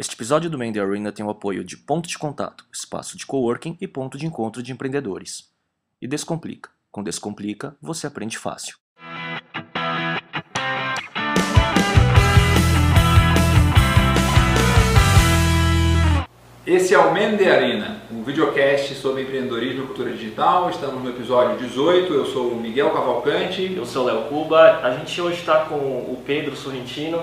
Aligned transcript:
Este 0.00 0.14
episódio 0.14 0.48
do 0.48 0.56
Mandy 0.56 0.80
Arena 0.80 1.12
tem 1.12 1.22
o 1.22 1.28
apoio 1.28 1.62
de 1.62 1.76
Ponto 1.76 2.08
de 2.08 2.16
Contato, 2.16 2.64
espaço 2.72 3.18
de 3.18 3.26
coworking 3.26 3.76
e 3.82 3.86
ponto 3.86 4.16
de 4.16 4.24
encontro 4.24 4.62
de 4.62 4.72
empreendedores. 4.72 5.50
E 6.00 6.08
Descomplica. 6.08 6.70
Com 6.90 7.02
Descomplica, 7.02 7.76
você 7.82 8.06
aprende 8.06 8.38
fácil. 8.38 8.78
Esse 16.66 16.94
é 16.94 16.98
o 16.98 17.12
Mende 17.12 17.46
Arena, 17.46 18.00
um 18.10 18.22
videocast 18.22 18.94
sobre 18.94 19.24
empreendedorismo 19.24 19.82
e 19.82 19.86
cultura 19.86 20.12
digital. 20.12 20.70
Estamos 20.70 21.04
no 21.04 21.10
episódio 21.10 21.58
18. 21.58 22.14
Eu 22.14 22.24
sou 22.24 22.52
o 22.52 22.56
Miguel 22.58 22.90
Cavalcante. 22.90 23.74
Eu 23.76 23.84
sou 23.84 24.04
o 24.04 24.06
Léo 24.06 24.28
Cuba. 24.30 24.80
A 24.82 24.96
gente 24.96 25.20
hoje 25.20 25.40
está 25.40 25.66
com 25.66 25.74
o 25.74 26.22
Pedro 26.24 26.56
Sorrentino, 26.56 27.22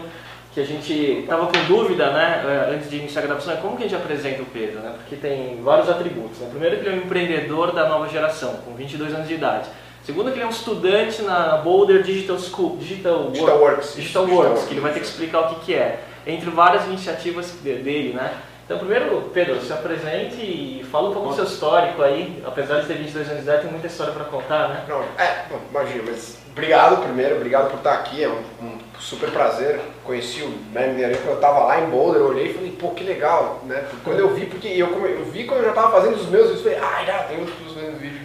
que 0.57 0.61
a 0.61 0.65
gente 0.65 0.91
estava 0.91 1.45
com 1.45 1.65
dúvida, 1.67 2.09
né, 2.09 2.43
eh, 2.43 2.73
antes 2.73 2.89
de 2.89 2.97
iniciar 2.97 3.21
a 3.21 3.25
gravação, 3.27 3.53
é 3.53 3.57
como 3.57 3.77
que 3.77 3.83
a 3.83 3.87
gente 3.87 3.95
apresenta 3.95 4.41
o 4.41 4.45
Pedro, 4.47 4.79
né? 4.79 4.95
Porque 4.97 5.15
tem 5.15 5.61
vários 5.61 5.87
atributos. 5.87 6.39
Né? 6.39 6.47
Primeiro, 6.49 6.77
que 6.77 6.87
ele 6.87 6.95
é 6.95 6.99
um 6.99 7.03
empreendedor 7.03 7.71
da 7.73 7.87
nova 7.87 8.09
geração, 8.09 8.55
com 8.65 8.73
22 8.73 9.13
anos 9.13 9.27
de 9.27 9.35
idade. 9.35 9.69
Segundo, 10.03 10.31
que 10.31 10.37
ele 10.37 10.45
é 10.45 10.47
um 10.47 10.49
estudante 10.49 11.21
na 11.21 11.57
Boulder 11.57 12.01
Digital 12.01 12.39
School, 12.39 12.77
Digital, 12.77 13.29
Digital 13.29 13.59
Works. 13.59 13.95
Digital 13.95 14.25
Works, 14.25 14.63
que 14.63 14.73
ele 14.73 14.79
vai 14.79 14.93
ter 14.93 15.01
que 15.01 15.05
explicar 15.05 15.41
o 15.41 15.49
que, 15.49 15.65
que 15.65 15.73
é, 15.75 15.99
entre 16.25 16.49
várias 16.49 16.85
iniciativas 16.85 17.51
dele, 17.61 18.13
né? 18.13 18.33
Então, 18.65 18.79
primeiro, 18.79 19.29
Pedro, 19.31 19.61
se 19.61 19.71
apresente 19.71 20.41
e 20.41 20.83
fala 20.91 21.09
um 21.09 21.13
pouco 21.13 21.29
do 21.29 21.35
seu 21.35 21.43
histórico 21.43 22.01
aí. 22.01 22.41
Apesar 22.43 22.81
de 22.81 22.87
ter 22.87 22.95
22 22.95 23.27
anos 23.27 23.43
de 23.43 23.43
idade, 23.43 23.61
tem 23.61 23.71
muita 23.71 23.85
história 23.85 24.11
para 24.11 24.25
contar, 24.25 24.69
né? 24.69 24.85
Não, 24.89 25.03
é, 25.19 25.45
bom, 25.51 25.59
imagina, 25.69 26.03
mas 26.07 26.39
obrigado 26.51 27.03
primeiro, 27.03 27.35
obrigado 27.35 27.69
por 27.69 27.77
estar 27.77 27.93
aqui, 27.93 28.23
é 28.23 28.27
um, 28.27 28.41
um 28.61 28.86
super 28.99 29.31
prazer. 29.31 29.79
Conheci 30.03 30.41
o 30.41 30.49
Meme 30.71 30.93
Mineiro 30.93 31.17
quando 31.17 31.29
eu 31.29 31.35
estava 31.35 31.59
lá 31.59 31.79
em 31.79 31.89
Boulder, 31.89 32.21
eu 32.21 32.27
olhei 32.27 32.47
e 32.47 32.53
falei, 32.53 32.71
pô, 32.71 32.89
que 32.91 33.03
legal, 33.03 33.61
né? 33.65 33.85
Quando 34.03 34.19
eu 34.19 34.33
vi, 34.33 34.45
porque 34.45 34.67
eu, 34.67 34.87
eu 35.05 35.25
vi 35.25 35.45
quando 35.45 35.59
eu 35.59 35.65
já 35.65 35.71
estava 35.71 35.91
fazendo 35.91 36.15
os 36.15 36.27
meus 36.27 36.47
vídeos, 36.47 36.63
falei, 36.63 36.79
ah, 36.79 37.03
já 37.05 37.23
tem 37.23 37.39
outras 37.39 37.57
pessoas 37.57 37.75
fazendo 37.75 37.99
vídeo. 37.99 38.21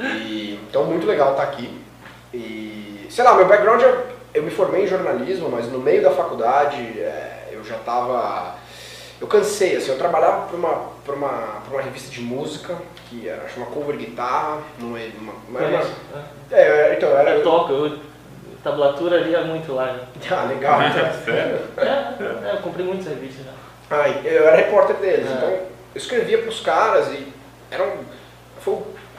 e, 0.00 0.60
então, 0.68 0.84
muito 0.84 1.06
legal 1.06 1.32
estar 1.32 1.44
aqui. 1.44 1.70
E, 2.32 3.06
sei 3.10 3.24
lá, 3.24 3.34
meu 3.34 3.46
background, 3.46 3.82
eu, 3.82 4.06
eu 4.34 4.42
me 4.42 4.50
formei 4.50 4.84
em 4.84 4.88
jornalismo, 4.88 5.48
mas 5.48 5.70
no 5.70 5.78
meio 5.78 6.02
da 6.02 6.10
faculdade, 6.10 6.76
é, 6.76 7.48
eu 7.52 7.64
já 7.64 7.76
estava. 7.76 8.54
Eu 9.18 9.26
cansei, 9.26 9.76
assim, 9.76 9.90
eu 9.90 9.96
trabalhava 9.96 10.46
para 10.46 10.56
uma, 10.56 10.74
pra 11.02 11.14
uma, 11.14 11.28
pra 11.28 11.72
uma 11.72 11.80
revista 11.80 12.10
de 12.10 12.20
música, 12.20 12.76
que 13.08 13.26
era 13.26 13.48
chama 13.48 13.64
Cover 13.66 13.96
Guitarra, 13.96 14.58
não 14.78 14.94
é 14.94 15.08
uma. 15.18 15.32
É, 15.58 15.66
uma 15.66 15.82
é, 16.50 16.94
então 16.94 17.08
era. 17.08 17.30
Eu 17.30 17.42
toco, 17.42 17.72
eu, 17.72 17.98
tablatura 18.70 19.16
ali 19.18 19.34
é 19.34 19.44
muito 19.44 19.72
lá, 19.72 19.92
né? 19.92 20.00
Ah, 20.30 20.44
legal. 20.44 20.80
Sério? 21.24 21.60
É, 21.76 22.48
é, 22.48 22.52
eu 22.54 22.62
comprei 22.62 22.84
muitas 22.84 23.06
revistas 23.06 23.44
já. 23.46 23.52
Ah, 23.90 24.08
eu 24.08 24.48
era 24.48 24.56
repórter 24.56 24.96
deles, 24.96 25.30
É. 25.30 25.32
então 25.34 25.48
eu 25.48 25.66
escrevia 25.94 26.38
para 26.38 26.48
os 26.48 26.60
caras 26.60 27.08
e 27.08 27.32
era 27.70 27.84
um. 27.84 27.98
Foi 28.60 28.74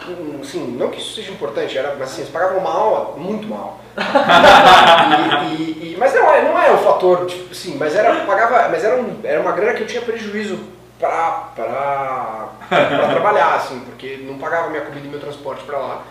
um, 0.09 0.41
assim, 0.41 0.75
não 0.77 0.89
que 0.89 0.99
isso 0.99 1.15
seja 1.15 1.31
importante, 1.31 1.77
era, 1.77 1.95
mas 1.97 2.09
assim, 2.11 2.21
eles 2.21 2.31
pagavam 2.33 2.59
mal, 2.59 3.15
muito 3.17 3.47
mal. 3.47 3.79
e, 3.97 5.61
e- 5.63 5.93
e- 5.93 5.97
mas 5.97 6.13
não 6.13 6.29
é, 6.31 6.41
não 6.43 6.61
é 6.61 6.71
o 6.71 6.77
fator, 6.79 7.25
tipo, 7.25 7.51
assim, 7.51 7.77
mas 7.77 7.95
era, 7.95 8.13
pagava, 8.25 8.67
mas 8.69 8.83
era, 8.83 8.97
um, 9.01 9.19
era 9.23 9.39
uma 9.39 9.53
grana 9.53 9.73
que 9.73 9.83
eu 9.83 9.87
tinha 9.87 10.01
prejuízo 10.01 10.59
pra, 10.99 11.49
pra, 11.55 12.49
pra 12.67 13.07
trabalhar, 13.09 13.55
assim, 13.55 13.79
porque 13.79 14.17
não 14.23 14.37
pagava 14.37 14.69
minha 14.69 14.81
comida 14.83 15.07
e 15.07 15.09
meu 15.09 15.19
transporte 15.19 15.63
pra 15.63 15.77
lá. 15.79 16.03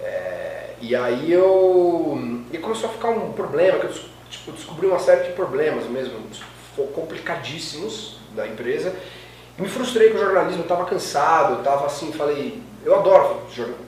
É, 0.00 0.53
e 0.80 0.94
aí 0.94 1.32
eu. 1.32 2.18
E 2.52 2.58
começou 2.58 2.88
a 2.88 2.92
ficar 2.92 3.10
um 3.10 3.32
problema, 3.32 3.78
que 3.78 3.86
eu 3.86 3.92
tipo, 4.30 4.52
descobri 4.52 4.86
uma 4.86 4.98
série 4.98 5.24
de 5.24 5.32
problemas 5.32 5.84
mesmo, 5.86 6.14
complicadíssimos 6.94 8.16
da 8.34 8.46
empresa. 8.46 8.94
E 9.58 9.62
me 9.62 9.68
frustrei 9.68 10.10
com 10.10 10.16
o 10.16 10.20
jornalismo, 10.20 10.60
eu 10.60 10.64
estava 10.64 10.84
cansado, 10.84 11.54
eu 11.54 11.58
estava 11.58 11.86
assim, 11.86 12.12
falei, 12.12 12.60
eu 12.84 12.94
adoro 12.94 13.40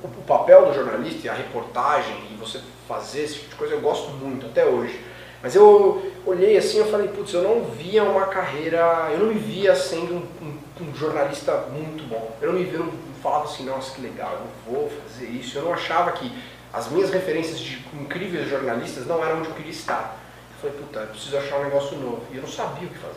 o 0.05 0.09
papel 0.27 0.67
do 0.67 0.75
jornalista 0.75 1.27
e 1.27 1.29
a 1.29 1.35
reportagem 1.35 2.15
e 2.33 2.35
você 2.37 2.61
fazer 2.87 3.25
esse 3.25 3.35
tipo 3.35 3.49
de 3.51 3.55
coisa, 3.57 3.75
eu 3.75 3.81
gosto 3.81 4.11
muito, 4.11 4.47
até 4.47 4.65
hoje. 4.65 5.01
Mas 5.43 5.55
eu 5.55 6.11
olhei 6.25 6.57
assim 6.57 6.81
e 6.81 6.91
falei, 6.91 7.09
putz, 7.09 7.33
eu 7.35 7.43
não 7.43 7.65
via 7.65 8.03
uma 8.05 8.27
carreira, 8.27 9.09
eu 9.13 9.19
não 9.19 9.27
me 9.27 9.39
via 9.39 9.75
sendo 9.75 10.15
um, 10.15 10.23
um- 10.43 10.57
um 10.89 10.95
jornalista 10.95 11.53
muito 11.73 12.09
bom. 12.09 12.37
Eu 12.41 12.53
não 12.53 12.59
me 12.59 12.65
via, 12.65 12.79
eu 12.79 12.87
não 12.87 12.93
falava 13.23 13.45
assim, 13.45 13.65
nossa, 13.65 13.95
que 13.95 14.01
legal, 14.01 14.33
eu 14.67 14.73
vou 14.73 14.91
fazer 15.03 15.27
isso. 15.27 15.59
Eu 15.59 15.65
não 15.65 15.75
achava 15.75 16.13
que 16.13 16.31
as 16.77 16.89
minhas 16.91 17.11
referências 17.11 17.59
de 17.59 17.79
incríveis 17.95 18.49
jornalistas 18.49 19.07
não 19.07 19.25
eram 19.25 19.39
onde 19.39 19.49
eu 19.49 19.55
queria 19.55 19.71
estar. 19.73 20.17
Eu 20.63 20.71
falei, 20.71 20.77
puta, 20.85 21.01
eu 21.01 21.07
preciso 21.09 21.37
achar 21.39 21.59
um 21.61 21.65
negócio 21.65 21.97
novo. 21.99 22.23
E 22.33 22.37
eu 22.37 22.43
não 22.43 22.49
sabia 22.49 22.87
o 22.87 22.91
que 22.91 22.99
fazer. 22.99 23.15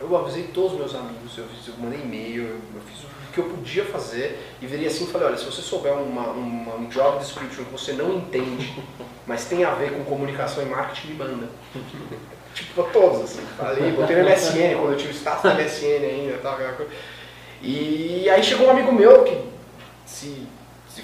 Eu 0.00 0.14
avisei 0.16 0.44
todos 0.52 0.72
os 0.72 0.78
meus 0.78 0.94
amigos, 0.94 1.38
eu, 1.38 1.44
fiz, 1.46 1.68
eu 1.68 1.74
mandei 1.78 2.00
e-mail, 2.00 2.42
eu, 2.42 2.48
eu 2.74 2.80
fiz 2.90 3.02
o 3.04 3.06
que 3.32 3.38
eu 3.40 3.44
podia 3.44 3.84
fazer 3.84 4.38
e 4.60 4.66
virei 4.66 4.86
assim 4.86 5.04
e 5.04 5.06
falei, 5.08 5.28
olha, 5.28 5.36
se 5.38 5.44
você 5.44 5.60
souber 5.62 5.92
uma, 5.94 6.22
uma- 6.28 6.74
um 6.74 6.86
job 6.88 7.18
description 7.18 7.64
que 7.64 7.72
você 7.72 7.92
não 7.92 8.14
entende, 8.14 8.74
mas 9.26 9.44
tem 9.46 9.64
a 9.64 9.70
ver 9.70 9.92
com 9.92 10.04
comunicação 10.04 10.62
e 10.62 10.66
marketing, 10.66 11.08
me 11.08 11.14
manda. 11.14 11.48
tipo, 12.54 12.74
pra 12.74 12.84
todos, 12.92 13.22
assim. 13.22 13.40
Falei, 13.56 13.92
botei 13.92 14.16
no 14.16 14.24
MSN, 14.28 14.76
quando 14.78 14.92
eu 14.92 14.96
tinha 14.98 15.10
o 15.10 15.14
status 15.14 15.42
da 15.42 15.54
MSN 15.54 16.04
ainda, 16.04 16.38
tal, 16.42 16.54
aquela 16.54 16.72
coisa. 16.72 16.92
E 17.62 18.28
aí 18.28 18.42
chegou 18.42 18.66
um 18.66 18.70
amigo 18.70 18.92
meu 18.92 19.24
que 19.24 19.38
se 20.04 20.46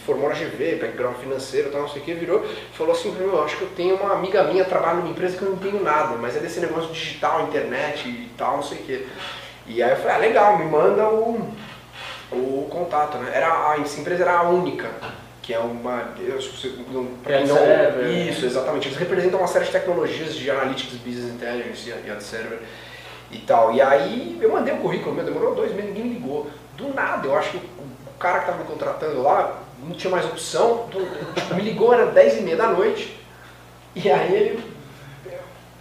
formou 0.04 0.28
na 0.28 0.34
GV, 0.34 0.76
background 0.76 1.16
financeiro, 1.16 1.70
tal, 1.70 1.82
não 1.82 1.88
sei 1.88 2.02
o 2.02 2.04
que, 2.04 2.14
virou 2.14 2.44
falou 2.72 2.92
assim, 2.92 3.12
pra 3.12 3.24
mim, 3.26 3.32
eu 3.32 3.44
acho 3.44 3.56
que 3.56 3.62
eu 3.62 3.70
tenho 3.76 3.96
uma 3.96 4.14
amiga 4.14 4.42
minha, 4.44 4.64
trabalha 4.64 4.96
numa 4.98 5.10
empresa 5.10 5.36
que 5.36 5.42
eu 5.42 5.50
não 5.50 5.56
entendo 5.56 5.82
nada, 5.82 6.16
mas 6.16 6.36
é 6.36 6.40
desse 6.40 6.60
negócio 6.60 6.92
digital, 6.92 7.42
internet 7.42 8.08
e 8.08 8.30
tal, 8.36 8.56
não 8.56 8.62
sei 8.62 8.78
o 8.78 8.82
que. 8.82 9.06
E 9.66 9.82
aí 9.82 9.90
eu 9.90 9.96
falei, 9.96 10.14
ah, 10.14 10.18
legal, 10.18 10.58
me 10.58 10.64
manda 10.64 11.08
o, 11.08 11.52
o 12.32 12.68
contato, 12.70 13.18
né? 13.18 13.30
Era, 13.34 13.70
a, 13.70 13.80
essa 13.80 14.00
empresa 14.00 14.22
era 14.22 14.38
a 14.38 14.42
única, 14.42 14.90
que 15.40 15.54
é 15.54 15.58
uma. 15.58 16.12
Eu, 16.18 16.38
não, 16.90 17.06
pra 17.22 17.38
quem 17.38 17.46
não- 17.46 17.56
server. 17.56 18.08
Isso, 18.28 18.44
exatamente. 18.44 18.88
Eles 18.88 18.98
representam 18.98 19.38
uma 19.38 19.48
série 19.48 19.66
de 19.66 19.70
tecnologias 19.72 20.34
de 20.34 20.50
analytics, 20.50 20.94
business 20.98 21.32
intelligence 21.32 21.88
e 21.88 22.10
ad 22.10 22.22
server 22.22 22.58
e 23.30 23.38
tal. 23.38 23.72
E 23.72 23.80
aí 23.80 24.38
eu 24.40 24.50
mandei 24.50 24.74
o 24.74 24.78
currículo, 24.78 25.14
meu, 25.14 25.24
demorou 25.24 25.54
dois 25.54 25.72
meses, 25.72 25.90
ninguém 25.90 26.04
me 26.04 26.14
ligou. 26.14 26.50
Do 26.76 26.92
nada, 26.92 27.26
eu 27.26 27.36
acho 27.36 27.50
que 27.50 27.56
o 27.58 28.18
cara 28.18 28.38
que 28.40 28.44
estava 28.46 28.58
me 28.62 28.68
contratando 28.68 29.22
lá 29.22 29.58
não 29.82 29.92
tinha 29.94 30.10
mais 30.10 30.24
opção, 30.26 30.86
do- 30.90 31.34
tipo, 31.34 31.54
me 31.54 31.62
ligou, 31.62 31.92
era 31.92 32.06
10 32.06 32.38
e 32.38 32.42
meia 32.42 32.56
da 32.56 32.68
noite, 32.68 33.16
e 33.94 34.10
aí 34.10 34.34
ele, 34.34 34.72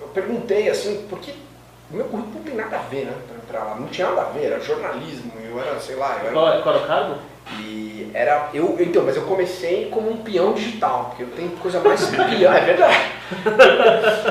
eu 0.01 0.07
perguntei 0.09 0.69
assim, 0.69 1.05
porque 1.09 1.31
o 1.91 1.95
meu 1.95 2.05
currículo 2.05 2.35
não 2.35 2.43
tem 2.43 2.55
nada 2.55 2.77
a 2.77 2.81
ver, 2.83 3.05
né, 3.05 3.13
pra 3.27 3.37
entrar 3.37 3.63
lá, 3.71 3.75
não 3.79 3.87
tinha 3.87 4.07
nada 4.09 4.21
a 4.21 4.29
ver, 4.31 4.45
era 4.45 4.59
jornalismo, 4.59 5.31
eu 5.43 5.59
era, 5.59 5.79
sei 5.79 5.95
lá, 5.95 6.17
eu 6.21 6.25
era 6.27 6.31
Qual, 6.33 6.61
qual 6.63 6.75
era 6.75 6.83
o 6.83 6.87
cargo? 6.87 7.15
e 7.59 7.80
era. 8.13 8.49
Eu, 8.53 8.75
então, 8.79 9.03
mas 9.05 9.15
eu 9.15 9.23
comecei 9.23 9.87
como 9.89 10.09
um 10.11 10.17
peão 10.17 10.53
digital, 10.53 11.05
porque 11.09 11.23
eu 11.23 11.27
tenho 11.35 11.49
coisa 11.51 11.79
mais 11.79 12.05
peão, 12.09 12.53
é 12.53 12.59
verdade. 12.61 12.97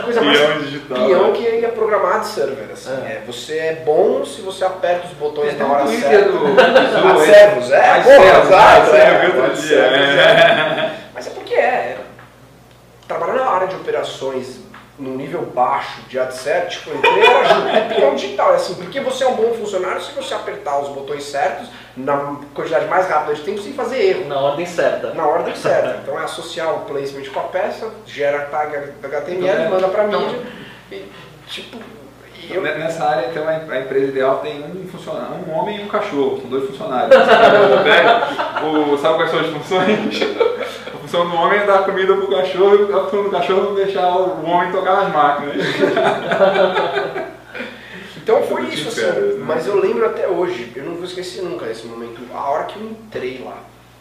Coisa 0.05 0.21
mais 0.21 0.39
Peão 0.39 0.59
digital, 0.61 1.07
peão 1.07 1.27
né? 1.29 1.33
que 1.33 1.43
ia 1.43 1.69
programar 1.71 2.21
de 2.21 2.27
server. 2.27 2.69
Assim. 2.73 2.91
É. 2.91 2.95
É, 3.13 3.23
você 3.27 3.57
é 3.59 3.83
bom 3.85 4.25
se 4.25 4.41
você 4.43 4.65
aperta 4.65 5.07
os 5.07 5.13
botões 5.15 5.59
na 5.59 5.67
hora 5.67 5.87
certa. 5.87 6.31
do- 6.33 6.39
do 6.55 7.25
servos, 7.25 7.71
é, 7.71 7.81
porra, 7.81 8.03
servos, 8.05 8.47
exato, 8.47 8.97
é, 8.97 9.27
outro 9.27 9.55
dia, 9.55 9.69
servos, 9.69 9.99
é. 9.99 10.21
é. 10.21 10.91
Mas 11.15 11.27
é 11.27 11.31
porque 11.31 11.55
é. 11.55 11.97
Trabalhar 13.09 13.35
na 13.35 13.47
área 13.51 13.67
de 13.67 13.75
operações 13.75 14.61
no 15.01 15.17
nível 15.17 15.43
baixo 15.55 16.03
de 16.09 16.19
AdSet, 16.19 16.69
tipo, 16.79 16.95
entrei, 16.97 17.25
era 17.27 17.45
ju- 17.45 17.69
é 17.69 17.81
peão 17.95 18.15
digital, 18.15 18.53
é 18.53 18.57
assim, 18.57 18.75
porque 18.75 19.01
você 19.01 19.25
é 19.25 19.29
um 19.29 19.35
bom 19.35 19.55
funcionário 19.55 20.01
se 20.03 20.13
você 20.13 20.35
apertar 20.35 20.79
os 20.81 20.89
botões 20.91 21.25
certos, 21.25 21.69
na 21.97 22.37
quantidade 22.55 22.87
mais 22.87 23.09
rápida 23.09 23.35
de 23.35 23.41
tempo, 23.43 23.61
sem 23.61 23.73
fazer 23.73 24.01
erro 24.03 24.27
Na 24.29 24.39
ordem 24.39 24.67
certa. 24.67 25.13
na 25.15 25.27
ordem 25.27 25.55
certa. 25.57 25.99
Então 26.03 26.19
é 26.21 26.25
associar 26.25 26.75
o 26.75 26.81
placement 26.81 27.25
com 27.33 27.41
a 27.41 27.45
peça, 27.45 27.91
gera 28.07 28.41
tag 28.47 28.77
HTML, 29.03 29.69
manda 29.71 29.89
pra 29.89 30.05
Então- 30.05 30.21
mídia 30.21 30.41
e 30.93 31.05
tipo. 31.49 31.79
E 32.43 32.55
eu, 32.55 32.63
Nessa 32.63 33.05
área, 33.05 33.27
então, 33.31 33.47
a 33.47 33.79
empresa 33.81 34.07
ideal 34.07 34.39
tem 34.39 34.65
um 34.65 34.89
funcionário, 34.89 35.37
um 35.47 35.53
homem 35.53 35.81
e 35.81 35.85
um 35.85 35.89
cachorro, 35.89 36.41
são 36.41 36.49
dois 36.51 36.67
funcionários. 36.71 37.15
Pega 37.85 38.65
o- 38.67 38.97
sabe 38.99 39.17
quais 39.17 39.31
são 39.31 39.41
as 39.41 39.47
funções? 39.49 40.21
Função 41.11 41.29
do 41.29 41.35
homem 41.35 41.59
é 41.59 41.67
dar 41.67 41.85
comida 41.85 42.15
pro 42.15 42.29
cachorro 42.29 42.89
e 42.89 42.93
a 42.93 43.01
função 43.01 43.25
do 43.25 43.31
cachorro 43.31 43.73
é 43.73 43.85
deixar 43.85 44.17
o 44.17 44.47
homem 44.47 44.71
tocar 44.71 45.03
nas 45.03 45.13
máquinas. 45.13 45.57
então 48.17 48.41
foi 48.45 48.67
isso, 48.67 48.87
assim. 48.87 49.01
férias, 49.01 49.35
né? 49.35 49.45
Mas 49.45 49.67
eu 49.67 49.81
lembro 49.81 50.07
até 50.07 50.29
hoje, 50.29 50.71
eu 50.77 50.85
não 50.85 50.95
vou 50.95 51.03
esquecer 51.03 51.43
nunca 51.43 51.69
esse 51.69 51.85
momento, 51.85 52.21
a 52.33 52.49
hora 52.49 52.65
que 52.67 52.79
eu 52.79 52.85
entrei 52.85 53.43
lá. 53.45 53.59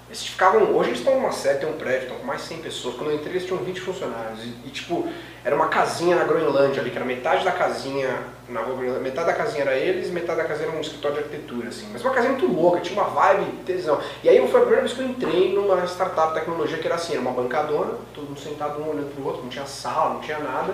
Eles 0.09 0.25
ficavam, 0.25 0.75
hoje 0.75 0.89
eles 0.89 0.99
estão 0.99 1.13
numa 1.13 1.31
sede, 1.31 1.59
tem 1.59 1.69
um 1.69 1.73
prédio, 1.73 2.03
estão 2.03 2.17
com 2.17 2.25
mais 2.25 2.41
de 2.41 2.47
100 2.47 2.57
pessoas. 2.57 2.95
Quando 2.95 3.11
eu 3.11 3.15
entrei 3.17 3.33
eles 3.33 3.45
tinham 3.45 3.63
20 3.63 3.79
funcionários. 3.79 4.39
E, 4.43 4.55
e, 4.65 4.69
tipo, 4.71 5.07
era 5.45 5.55
uma 5.55 5.67
casinha 5.67 6.15
na 6.15 6.23
Groenlândia 6.23 6.81
ali, 6.81 6.89
que 6.89 6.95
era 6.95 7.05
metade 7.05 7.45
da 7.45 7.51
casinha 7.51 8.17
na 8.49 8.61
rua 8.61 8.75
Groenlândia, 8.75 9.03
metade 9.03 9.27
da 9.27 9.33
casinha 9.33 9.61
era 9.61 9.75
eles, 9.75 10.09
metade 10.09 10.41
da 10.41 10.47
casinha 10.47 10.67
era 10.67 10.75
um 10.75 10.81
escritório 10.81 11.17
de 11.17 11.23
arquitetura, 11.25 11.67
assim. 11.67 11.87
Mas 11.93 12.03
uma 12.03 12.11
casinha 12.11 12.33
muito 12.33 12.51
louca, 12.51 12.79
tinha 12.79 12.99
uma 12.99 13.07
vibe, 13.07 13.51
tesão. 13.67 14.01
E 14.23 14.29
aí 14.29 14.37
foi 14.47 14.59
a 14.59 14.63
primeira 14.63 14.81
vez 14.81 14.93
que 14.93 14.99
eu 14.99 15.07
entrei 15.07 15.53
numa 15.53 15.85
startup 15.85 16.29
de 16.29 16.39
tecnologia 16.39 16.79
que 16.79 16.87
era 16.87 16.95
assim, 16.95 17.13
era 17.13 17.21
uma 17.21 17.31
bancadona, 17.31 17.93
todo 18.15 18.25
mundo 18.25 18.39
sentado 18.39 18.81
um 18.81 18.89
olhando 18.89 19.13
pro 19.13 19.25
outro, 19.27 19.43
não 19.43 19.49
tinha 19.49 19.67
sala, 19.67 20.15
não 20.15 20.21
tinha 20.21 20.39
nada. 20.39 20.73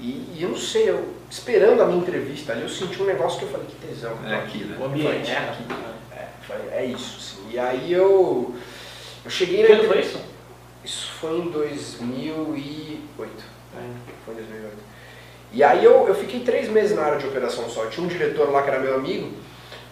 E, 0.00 0.32
e 0.34 0.38
eu 0.40 0.48
não 0.48 0.56
sei, 0.56 0.88
eu 0.88 1.08
esperando 1.30 1.82
a 1.82 1.86
minha 1.86 1.98
entrevista 1.98 2.52
ali, 2.52 2.62
eu 2.62 2.68
senti 2.70 3.02
um 3.02 3.06
negócio 3.06 3.38
que 3.38 3.44
eu 3.44 3.50
falei, 3.50 3.66
que 3.66 3.86
tesão. 3.86 4.12
É 4.26 4.36
aqui, 4.36 4.64
né? 4.64 4.78
O 4.80 4.84
ambiente. 4.86 5.30
É 5.30 5.40
né? 5.40 5.50
aqui. 5.50 5.95
É, 6.50 6.82
é 6.82 6.84
isso, 6.86 7.16
assim. 7.18 7.50
E 7.52 7.58
aí 7.58 7.92
eu, 7.92 8.54
eu 9.24 9.30
cheguei 9.30 9.66
na 9.66 9.74
ano 9.74 9.88
foi 9.88 10.00
isso? 10.00 10.20
Isso 10.84 11.12
foi 11.20 11.38
em 11.38 11.50
2008. 11.50 13.44
Foi 14.24 14.34
em 14.34 14.36
2008. 14.36 14.76
E 15.52 15.62
aí 15.62 15.84
eu, 15.84 16.06
eu 16.06 16.14
fiquei 16.14 16.40
três 16.40 16.68
meses 16.68 16.96
na 16.96 17.02
área 17.02 17.18
de 17.18 17.26
operação 17.26 17.68
só. 17.68 17.84
Eu 17.84 17.90
tinha 17.90 18.04
um 18.04 18.08
diretor 18.08 18.50
lá 18.50 18.62
que 18.62 18.70
era 18.70 18.78
meu 18.78 18.94
amigo 18.94 19.32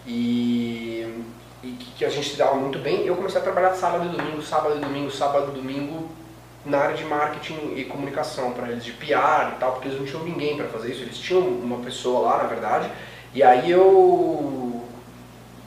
e, 0.05 1.23
e 1.63 1.71
que, 1.71 1.91
que 1.97 2.05
a 2.05 2.09
gente 2.09 2.29
se 2.29 2.37
dava 2.37 2.55
muito 2.55 2.79
bem. 2.79 3.05
Eu 3.05 3.15
comecei 3.15 3.39
a 3.39 3.43
trabalhar 3.43 3.73
sábado 3.73 4.05
e 4.05 4.17
domingo, 4.17 4.41
sábado 4.41 4.77
e 4.77 4.79
domingo, 4.79 5.11
sábado 5.11 5.51
e 5.51 5.55
domingo 5.55 6.09
na 6.65 6.79
área 6.79 6.95
de 6.95 7.03
marketing 7.03 7.73
e 7.75 7.85
comunicação 7.85 8.51
para 8.51 8.71
eles, 8.71 8.83
de 8.83 8.91
PR 8.93 9.53
e 9.55 9.59
tal, 9.59 9.73
porque 9.73 9.87
eles 9.87 9.99
não 9.99 10.05
tinham 10.05 10.23
ninguém 10.23 10.57
para 10.57 10.67
fazer 10.67 10.91
isso. 10.91 11.01
Eles 11.01 11.17
tinham 11.17 11.41
uma 11.41 11.77
pessoa 11.77 12.29
lá, 12.29 12.43
na 12.43 12.49
verdade. 12.49 12.89
E 13.33 13.43
aí 13.43 13.69
eu, 13.69 14.74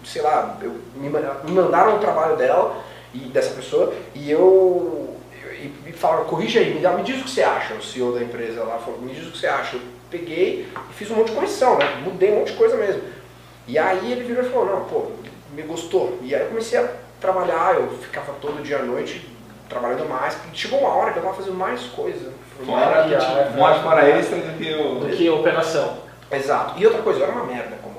sei 0.05 0.23
lá, 0.23 0.57
eu, 0.63 0.71
me, 0.95 1.09
me 1.09 1.53
mandaram 1.53 1.97
o 1.97 1.99
trabalho 1.99 2.37
dela 2.37 2.77
e 3.15 3.19
dessa 3.21 3.55
pessoa 3.55 3.93
e 4.15 4.31
eu 4.31 5.17
e 5.61 5.73
me 5.85 5.93
falaram, 5.93 6.25
corrija 6.25 6.61
aí, 6.61 6.73
me, 6.75 6.81
dá, 6.81 6.93
me 6.93 7.03
diz 7.03 7.21
o 7.21 7.25
que 7.25 7.31
você 7.31 7.43
acha, 7.43 7.75
o 7.75 7.83
CEO 7.83 8.13
da 8.13 8.23
empresa 8.23 8.63
lá 8.63 8.79
falou, 8.79 9.01
me 9.01 9.13
diz 9.13 9.27
o 9.27 9.33
que 9.33 9.39
você 9.39 9.47
acha. 9.49 9.77
Eu 9.77 9.83
peguei 10.11 10.69
e 10.91 10.95
fiz 10.95 11.11
um 11.11 11.17
monte 11.17 11.29
de 11.31 11.35
correção, 11.35 11.77
né? 11.79 12.01
Mudei 12.05 12.31
um 12.33 12.37
monte 12.39 12.53
de 12.53 12.59
coisa 12.59 12.77
mesmo. 12.77 13.03
E 13.67 13.77
aí 13.77 14.13
ele 14.13 14.23
virou 14.25 14.45
e 14.45 14.49
falou, 14.49 14.67
não, 14.67 14.85
pô, 14.85 15.07
me 15.53 15.63
gostou. 15.63 16.17
E 16.23 16.33
aí 16.35 16.43
eu 16.43 16.47
comecei 16.49 16.79
a 16.79 16.89
trabalhar, 17.21 17.75
eu 17.75 17.89
ficava 17.99 18.33
todo 18.41 18.63
dia 18.63 18.79
à 18.79 18.83
noite 18.83 19.29
trabalhando 19.69 20.09
mais, 20.09 20.35
porque 20.37 20.57
chegou 20.57 20.79
uma 20.79 20.91
hora 20.95 21.13
que 21.13 21.19
eu 21.19 21.23
tava 21.25 21.35
fazendo 21.35 21.57
mais 21.57 21.83
coisa. 21.89 22.33
Fora, 22.65 23.05
que 23.09 23.15
a- 23.15 23.53
mais 23.59 23.83
fora 23.83 24.09
extra 24.09 24.39
do 24.39 24.57
que 24.59 24.73
Do 24.73 25.07
o. 25.07 25.11
que 25.11 25.29
operação. 25.29 25.99
Exato. 26.31 26.79
E 26.79 26.87
outra 26.87 27.03
coisa, 27.03 27.19
eu 27.21 27.25
era 27.25 27.33
uma 27.33 27.45
merda 27.45 27.77
como. 27.83 27.98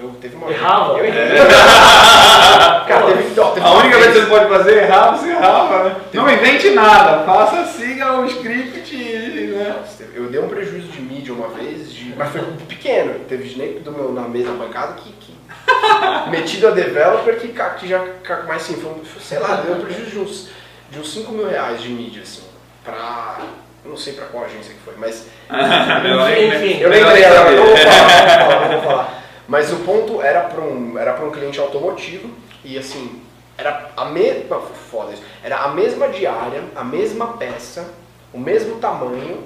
Eu 0.00 0.10
teve 0.20 0.36
uma 0.36 0.50
Errava? 0.50 0.98
Eu 0.98 1.04
errei. 1.04 1.38
Cara, 2.86 3.06
teve, 3.06 3.40
ó, 3.40 3.50
teve 3.50 3.66
A 3.66 3.72
única 3.72 3.98
vez 3.98 4.12
que 4.12 4.20
você 4.20 4.26
pode 4.26 4.48
fazer 4.48 4.78
é 4.78 4.82
errar, 4.84 5.10
você 5.16 5.28
errava, 5.30 5.84
né? 5.84 5.96
Não 6.12 6.30
invente 6.30 6.70
nada, 6.70 7.24
faça, 7.24 7.64
siga 7.66 8.20
o 8.20 8.26
script, 8.26 8.96
né? 8.96 9.74
Eu 10.14 10.28
dei 10.28 10.40
um 10.40 10.48
prejuízo 10.48 10.88
de 10.88 11.00
mídia 11.00 11.34
uma 11.34 11.48
vez, 11.48 11.92
de- 11.92 12.14
mas 12.16 12.30
foi 12.30 12.40
pequeno. 12.68 13.14
Teve 13.28 13.48
gente 13.48 13.80
do 13.80 13.92
meu, 13.92 14.12
na 14.12 14.22
mesa 14.22 14.52
bancada 14.52 14.94
que, 14.94 15.10
que 15.12 15.34
metido 16.30 16.68
a 16.68 16.70
developer 16.70 17.36
que, 17.38 17.48
que 17.48 17.88
já, 17.88 18.02
mas 18.46 18.62
assim, 18.62 18.76
foi, 18.80 18.92
sei 19.20 19.38
lá, 19.38 19.56
deu 19.56 19.74
um 19.76 19.80
prejuízo 19.80 20.10
de 20.10 20.18
uns, 20.18 20.48
de 20.90 21.00
uns 21.00 21.12
5 21.12 21.32
mil 21.32 21.48
reais 21.48 21.82
de 21.82 21.88
mídia, 21.88 22.22
assim, 22.22 22.42
pra. 22.84 23.38
eu 23.84 23.90
não 23.90 23.96
sei 23.96 24.12
pra 24.14 24.26
qual 24.26 24.44
agência 24.44 24.72
que 24.74 24.80
foi, 24.84 24.94
mas 24.98 25.26
Enfim, 25.50 26.80
eu 26.80 26.88
Melhor 26.90 27.06
lembrei 27.12 27.24
agora, 27.24 27.50
não 27.50 27.66
vou 27.66 27.76
falar, 27.76 27.98
não 27.98 28.38
vou 28.38 28.50
falar, 28.50 28.68
não 28.68 28.80
vou 28.80 28.90
falar. 28.90 29.15
Mas 29.48 29.72
o 29.72 29.76
ponto 29.76 30.20
era 30.20 30.42
para 30.42 30.60
um, 30.60 30.98
era 30.98 31.24
um 31.24 31.30
cliente 31.30 31.60
automotivo 31.60 32.30
e 32.64 32.76
assim, 32.76 33.22
era 33.56 33.90
a 33.96 34.06
mesma, 34.06 34.60
foda 34.60 35.14
isso, 35.14 35.22
era 35.42 35.58
a 35.58 35.68
mesma 35.68 36.08
diária, 36.08 36.62
a 36.74 36.82
mesma 36.82 37.36
peça, 37.36 37.88
o 38.32 38.38
mesmo 38.38 38.76
tamanho, 38.78 39.44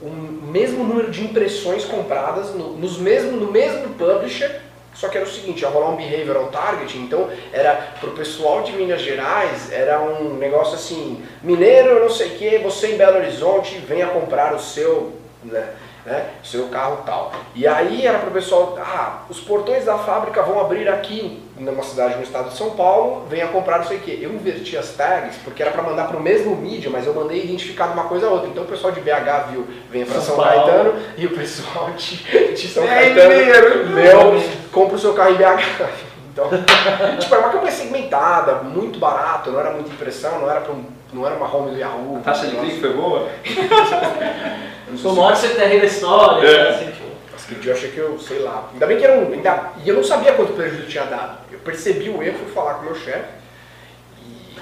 o 0.00 0.10
mesmo 0.10 0.84
número 0.84 1.10
de 1.10 1.24
impressões 1.24 1.84
compradas 1.84 2.54
no, 2.54 2.76
nos 2.76 2.98
mesmo, 2.98 3.36
no 3.36 3.50
mesmo 3.50 3.94
publisher, 3.94 4.60
só 4.94 5.08
que 5.08 5.16
era 5.18 5.26
o 5.26 5.30
seguinte, 5.30 5.60
ia 5.60 5.68
rolar 5.68 5.90
um 5.90 5.96
behavioral 5.96 6.48
targeting, 6.48 7.02
então 7.02 7.30
era 7.52 7.94
pro 8.00 8.12
pessoal 8.12 8.62
de 8.62 8.72
Minas 8.72 9.02
Gerais, 9.02 9.70
era 9.70 10.00
um 10.00 10.34
negócio 10.34 10.74
assim, 10.74 11.22
mineiro, 11.42 12.00
não 12.00 12.10
sei 12.10 12.28
o 12.28 12.38
que, 12.38 12.58
você 12.58 12.92
em 12.92 12.96
Belo 12.96 13.18
Horizonte, 13.18 13.78
venha 13.86 14.06
comprar 14.08 14.54
o 14.54 14.58
seu, 14.58 15.12
né, 15.44 15.68
né, 16.06 16.30
seu 16.42 16.68
carro 16.68 17.02
tal. 17.04 17.32
E 17.52 17.66
aí 17.66 18.06
era 18.06 18.20
pro 18.20 18.30
pessoal, 18.30 18.78
ah, 18.78 19.24
os 19.28 19.40
portões 19.40 19.84
da 19.84 19.98
fábrica 19.98 20.40
vão 20.42 20.60
abrir 20.60 20.88
aqui 20.88 21.42
numa 21.58 21.82
cidade 21.82 22.14
no 22.14 22.22
estado 22.22 22.50
de 22.50 22.56
São 22.56 22.70
Paulo, 22.70 23.26
venha 23.28 23.48
comprar 23.48 23.78
não 23.78 23.86
sei 23.86 23.96
o 23.96 24.00
que. 24.00 24.22
Eu 24.22 24.32
inverti 24.32 24.76
as 24.76 24.90
tags, 24.90 25.36
porque 25.42 25.62
era 25.62 25.72
para 25.72 25.82
mandar 25.82 26.06
pro 26.06 26.20
mesmo 26.20 26.54
mídia, 26.54 26.88
mas 26.88 27.06
eu 27.06 27.12
mandei 27.12 27.42
identificado 27.42 27.92
uma 27.92 28.04
coisa 28.04 28.28
a 28.28 28.30
outra. 28.30 28.48
Então 28.48 28.62
o 28.62 28.66
pessoal 28.66 28.92
de 28.92 29.00
BH 29.00 29.50
viu, 29.50 29.66
venha 29.90 30.06
para 30.06 30.20
São 30.20 30.36
São. 30.36 30.44
Caetano, 30.44 30.94
e 31.16 31.26
o 31.26 31.36
pessoal 31.36 31.90
de, 31.90 32.52
de 32.54 32.68
São 32.68 32.84
aí, 32.84 33.14
Caetano 33.14 33.90
meu, 33.90 34.42
compra 34.70 34.94
o 34.94 34.98
seu 34.98 35.12
carro 35.12 35.32
em 35.32 35.36
BH. 35.36 36.06
Então, 36.36 36.50
tipo, 37.18 37.34
era 37.34 37.44
uma 37.44 37.50
campanha 37.50 37.72
segmentada, 37.72 38.56
muito 38.56 38.98
barato, 38.98 39.50
não 39.50 39.58
era 39.58 39.70
muita 39.70 39.88
impressão, 39.88 40.38
não 40.38 40.50
era, 40.50 40.60
pra 40.60 40.74
um, 40.74 40.84
não 41.12 41.26
era 41.26 41.36
uma 41.36 41.54
home 41.54 41.70
do 41.72 41.78
Yahoo. 41.78 42.16
A 42.18 42.20
taxa 42.20 42.46
de 42.46 42.56
clique 42.56 42.80
foi 42.80 42.92
boa? 42.92 43.28
Sei 43.44 44.94
o 44.94 44.98
se- 44.98 45.20
maior 45.20 45.36
CTR 45.36 45.80
da 45.80 45.86
história. 45.86 46.48
É. 46.48 46.68
assim, 46.70 46.86
tipo, 46.92 47.06
que 47.48 47.54
dia 47.56 47.72
eu 47.72 47.76
achei 47.76 47.90
que 47.90 47.98
eu, 47.98 48.18
sei 48.18 48.38
lá. 48.40 48.68
Ainda 48.72 48.86
bem 48.86 48.98
que 48.98 49.04
era 49.04 49.18
um. 49.18 49.32
Ainda, 49.32 49.72
e 49.84 49.88
eu 49.88 49.94
não 49.96 50.02
sabia 50.04 50.32
quanto 50.32 50.52
prejuízo 50.54 50.86
tinha 50.88 51.04
dado. 51.04 51.38
Eu 51.52 51.58
percebi 51.60 52.08
o 52.08 52.22
erro, 52.22 52.38
fui 52.38 52.52
falar 52.52 52.74
com 52.74 52.80
o 52.82 52.84
meu 52.86 52.94
chefe. 52.94 53.28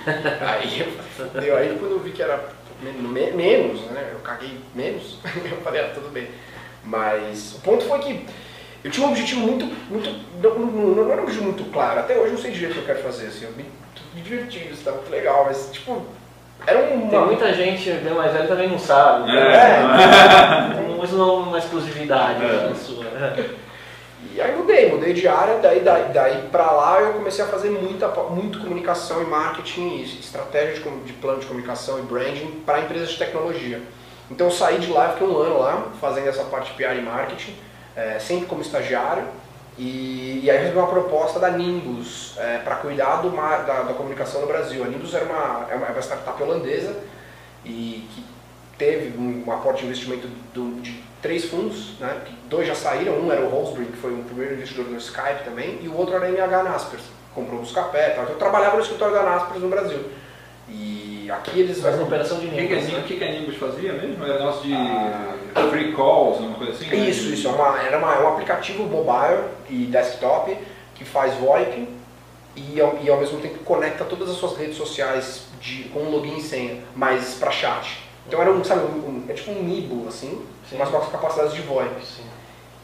E 0.06 0.44
aí 0.44 0.80
eu. 1.40 1.56
Aí 1.56 1.76
quando 1.78 1.92
eu 1.92 1.98
vi 2.00 2.10
que 2.10 2.22
era 2.22 2.44
me- 2.82 3.30
menos, 3.32 3.80
né? 3.90 4.10
Eu 4.12 4.18
caguei 4.20 4.58
menos, 4.74 5.18
eu 5.50 5.56
falei, 5.62 5.80
ah, 5.82 5.90
tudo 5.94 6.10
bem. 6.10 6.28
Mas 6.84 7.54
o 7.54 7.60
ponto 7.60 7.84
foi 7.84 7.98
que 8.00 8.26
eu 8.82 8.90
tinha 8.90 9.06
um 9.06 9.10
objetivo 9.10 9.40
muito. 9.40 9.64
muito 9.88 10.10
não, 10.42 10.58
não, 10.58 11.04
não 11.04 11.10
era 11.12 11.20
um 11.20 11.24
objetivo 11.24 11.46
muito 11.46 11.64
claro. 11.72 12.00
Até 12.00 12.14
hoje 12.16 12.26
eu 12.26 12.32
não 12.32 12.38
sei 12.38 12.50
direito 12.50 12.72
o 12.72 12.74
que 12.74 12.80
eu 12.90 12.94
quero 12.94 13.02
fazer. 13.02 13.28
Assim, 13.28 13.44
eu 13.46 13.52
me, 13.52 13.64
me 14.14 14.20
diverti, 14.20 14.58
isso 14.70 14.84
tá 14.84 14.92
muito 14.92 15.10
legal. 15.10 15.44
Mas, 15.46 15.70
tipo, 15.72 16.04
era 16.66 16.78
um. 16.78 17.08
Tem 17.08 17.18
muita 17.20 17.52
gente 17.52 17.90
bem 17.90 18.14
mais 18.14 18.32
velha 18.32 18.46
também 18.46 18.68
não 18.68 18.78
sabe. 18.78 19.30
É. 19.30 19.34
né? 19.34 20.82
Não- 20.88 21.04
Isso 21.04 21.16
não 21.16 21.28
é 21.28 21.42
uma 21.48 21.58
exclusividade 21.58 22.42
É. 22.42 22.48
né, 22.68 22.74
sua. 22.74 23.04
E 24.34 24.40
aí 24.40 24.56
mudei, 24.56 24.90
mudei 24.90 25.12
de 25.12 25.28
área, 25.28 25.58
daí, 25.58 25.80
daí, 25.80 26.04
daí 26.12 26.48
pra 26.50 26.70
lá 26.72 27.00
eu 27.00 27.12
comecei 27.12 27.44
a 27.44 27.48
fazer 27.48 27.68
muita, 27.70 28.08
muito 28.08 28.58
comunicação 28.60 29.22
e 29.22 29.26
marketing, 29.26 29.88
e 29.98 30.02
estratégia 30.18 30.74
de, 30.82 30.90
de 31.04 31.12
plano 31.12 31.38
de 31.40 31.46
comunicação 31.46 31.98
e 31.98 32.02
branding 32.02 32.62
para 32.66 32.80
empresas 32.80 33.10
de 33.10 33.18
tecnologia. 33.18 33.80
Então 34.30 34.46
eu 34.46 34.50
saí 34.50 34.78
de 34.78 34.90
lá, 34.90 35.10
fiquei 35.10 35.26
um 35.26 35.36
ano 35.38 35.58
lá 35.60 35.84
fazendo 36.00 36.28
essa 36.28 36.42
parte 36.44 36.72
de 36.72 36.76
PR 36.78 36.96
e 36.96 37.02
marketing, 37.02 37.54
eh, 37.94 38.16
sempre 38.18 38.46
como 38.46 38.62
estagiário, 38.62 39.24
e, 39.78 40.40
e 40.44 40.50
aí 40.50 40.58
recebi 40.58 40.78
uma 40.78 40.86
proposta 40.86 41.38
da 41.40 41.50
Nimbus 41.50 42.36
para 42.64 42.76
cuidar 42.76 43.16
do 43.16 43.30
mar, 43.30 43.64
da, 43.64 43.82
da 43.82 43.94
comunicação 43.94 44.40
no 44.42 44.46
Brasil. 44.46 44.84
A 44.84 44.88
Nimbus 44.88 45.12
era 45.14 45.24
uma, 45.24 45.66
é 45.70 45.74
uma, 45.74 45.86
é 45.86 45.90
uma 45.90 46.00
startup 46.02 46.40
holandesa 46.42 46.96
e 47.64 48.06
que 48.14 48.24
teve 48.78 49.16
um, 49.18 49.44
um 49.46 49.52
aporte 49.52 49.80
de 49.80 49.86
investimento 49.86 50.28
do- 50.52 50.80
de 50.80 51.02
três 51.22 51.44
fundos, 51.46 51.98
né? 51.98 52.20
que 52.24 52.34
dois 52.48 52.66
já 52.68 52.74
saíram, 52.74 53.14
um 53.14 53.32
era 53.32 53.40
o 53.40 53.48
Holsbury, 53.48 53.86
que 53.86 53.96
foi 53.96 54.12
o 54.12 54.18
primeiro 54.24 54.54
investidor 54.54 54.84
do 54.84 54.96
Skype 54.96 55.44
também, 55.44 55.78
e 55.82 55.88
o 55.88 55.96
outro 55.96 56.14
era 56.14 56.26
a 56.26 56.28
MH 56.28 56.62
Naspers, 56.64 57.02
comprou 57.34 57.58
o 57.58 57.62
Buscapé, 57.62 58.10
tal. 58.10 58.24
então 58.24 58.34
eu 58.34 58.38
trabalhava 58.38 58.76
no 58.76 58.82
escritório 58.82 59.14
da 59.14 59.22
Naspers 59.22 59.60
no 59.62 59.68
Brasil. 59.68 60.00
E 60.68 61.28
aqui 61.30 61.60
eles... 61.60 61.80
Mas 61.80 61.98
operação 62.00 62.38
de 62.38 62.46
O 62.46 62.50
que, 62.50 62.56
que, 62.66 62.74
Nimbus, 62.74 62.92
né? 62.92 63.04
que, 63.06 63.16
que 63.16 63.24
a 63.24 63.32
Nimbus 63.32 63.56
fazia 63.56 63.92
mesmo? 63.94 64.22
Era 64.24 64.38
negócio 64.38 64.62
de 64.62 64.74
Ah. 64.74 65.33
Free 65.70 65.92
calls, 65.94 66.38
uma 66.40 66.54
coisa 66.56 66.72
assim? 66.72 66.86
né? 66.86 66.96
Isso, 66.96 67.32
isso, 67.32 67.46
é, 67.48 67.50
uma, 67.50 67.80
era 67.80 67.98
uma- 67.98 68.14
é 68.14 68.20
um 68.20 68.28
aplicativo 68.28 68.84
mobile 68.84 69.44
e 69.70 69.86
desktop 69.86 70.56
que 70.94 71.04
faz 71.04 71.34
VoIP 71.34 71.88
e 72.56 72.80
ao, 72.80 72.98
e 73.02 73.10
ao 73.10 73.18
mesmo 73.18 73.40
tempo 73.40 73.58
conecta 73.64 74.04
todas 74.04 74.30
as 74.30 74.36
suas 74.36 74.56
redes 74.56 74.76
sociais 74.76 75.44
de, 75.60 75.84
com 75.84 76.00
um 76.00 76.10
login 76.10 76.36
e 76.38 76.42
senha, 76.42 76.82
mas 76.94 77.34
para 77.34 77.50
chat. 77.50 78.02
Então 78.26 78.40
era 78.40 78.50
um, 78.50 78.62
sabe, 78.64 78.80
um, 78.84 78.98
um- 78.98 79.24
é 79.28 79.32
tipo 79.32 79.50
um 79.50 79.62
Nibo, 79.62 80.08
assim, 80.08 80.42
Sim. 80.68 80.76
mas 80.78 80.88
com 80.88 80.96
as 80.98 81.08
capacidades 81.08 81.52
de 81.54 81.62
VoIP. 81.62 82.04
Sim. 82.04 82.24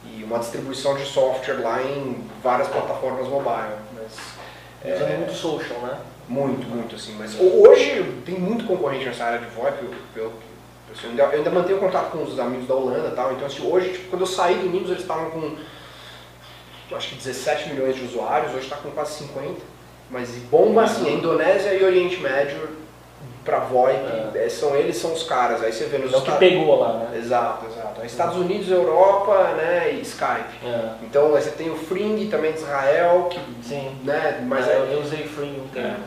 E 0.04 0.24
uma 0.24 0.38
distribuição 0.38 0.96
de 0.96 1.04
software 1.04 1.60
lá 1.60 1.82
em 1.82 2.24
várias 2.42 2.68
plataformas 2.68 3.28
mobile. 3.28 3.74
Mas 3.94 4.94
Usando 4.96 5.18
muito 5.18 5.32
social, 5.34 5.78
né? 5.80 5.98
muito, 6.28 6.66
muito 6.68 6.94
assim. 6.96 7.14
Mas 7.18 7.34
ho- 7.34 7.62
hoje 7.68 8.02
tem 8.24 8.34
muito 8.38 8.64
concorrente 8.66 9.04
nessa 9.04 9.24
área 9.24 9.38
de 9.38 9.46
VoIP. 9.46 9.84
Eu, 10.16 10.32
eu, 10.92 11.04
eu, 11.04 11.10
ainda, 11.10 11.22
eu 11.22 11.30
ainda 11.38 11.50
mantenho 11.50 11.78
contato 11.78 12.10
com 12.10 12.22
os 12.22 12.38
amigos 12.38 12.66
da 12.66 12.74
Holanda 12.74 13.08
e 13.08 13.16
tal. 13.16 13.32
Então 13.32 13.46
assim, 13.46 13.66
hoje, 13.66 13.90
tipo, 13.90 14.10
quando 14.10 14.22
eu 14.22 14.26
saí 14.26 14.54
do 14.56 14.66
Nimbus, 14.68 14.90
eles 14.90 15.02
estavam 15.02 15.30
com 15.30 15.56
acho 16.96 17.08
que 17.10 17.14
17 17.16 17.68
milhões 17.72 17.94
de 17.94 18.04
usuários, 18.04 18.50
hoje 18.52 18.64
está 18.64 18.76
com 18.76 18.90
quase 18.90 19.12
50. 19.24 19.60
Mas 20.10 20.30
bomba 20.50 20.82
assim, 20.82 21.06
a 21.08 21.12
Indonésia 21.12 21.72
e 21.72 21.84
Oriente 21.84 22.16
Médio 22.18 22.80
para 23.44 23.60
VoIP, 23.60 24.00
eh, 24.34 24.48
são 24.48 24.74
eles 24.76 24.96
são 24.96 25.12
os 25.12 25.22
caras. 25.22 25.62
Aí 25.62 25.72
você 25.72 25.84
vê 25.84 25.98
nos 25.98 26.12
É 26.12 26.16
o 26.16 26.20
que 26.20 26.30
Estados- 26.30 26.38
pegou 26.48 26.78
lá, 26.80 26.94
né? 26.94 27.16
Exato, 27.16 27.64
exato. 27.66 28.00
Aí 28.00 28.06
Estados 28.06 28.36
Unidos, 28.36 28.68
Europa, 28.70 29.54
né, 29.56 29.92
e 29.92 30.00
Skype. 30.02 30.66
É. 30.66 30.90
Então 31.04 31.34
aí 31.34 31.40
você 31.42 31.50
tem 31.52 31.70
o 31.70 31.76
Fring 31.76 32.28
também 32.28 32.52
de 32.52 32.58
Israel, 32.58 33.28
que, 33.30 33.38
Sim. 33.62 33.96
né, 34.04 34.44
mas 34.46 34.66
Mas 34.66 34.74
eu, 34.76 34.84
é, 34.84 34.94
eu 34.94 35.00
usei 35.00 35.22
Free 35.28 35.58
um 35.60 35.68
tempo. 35.68 36.00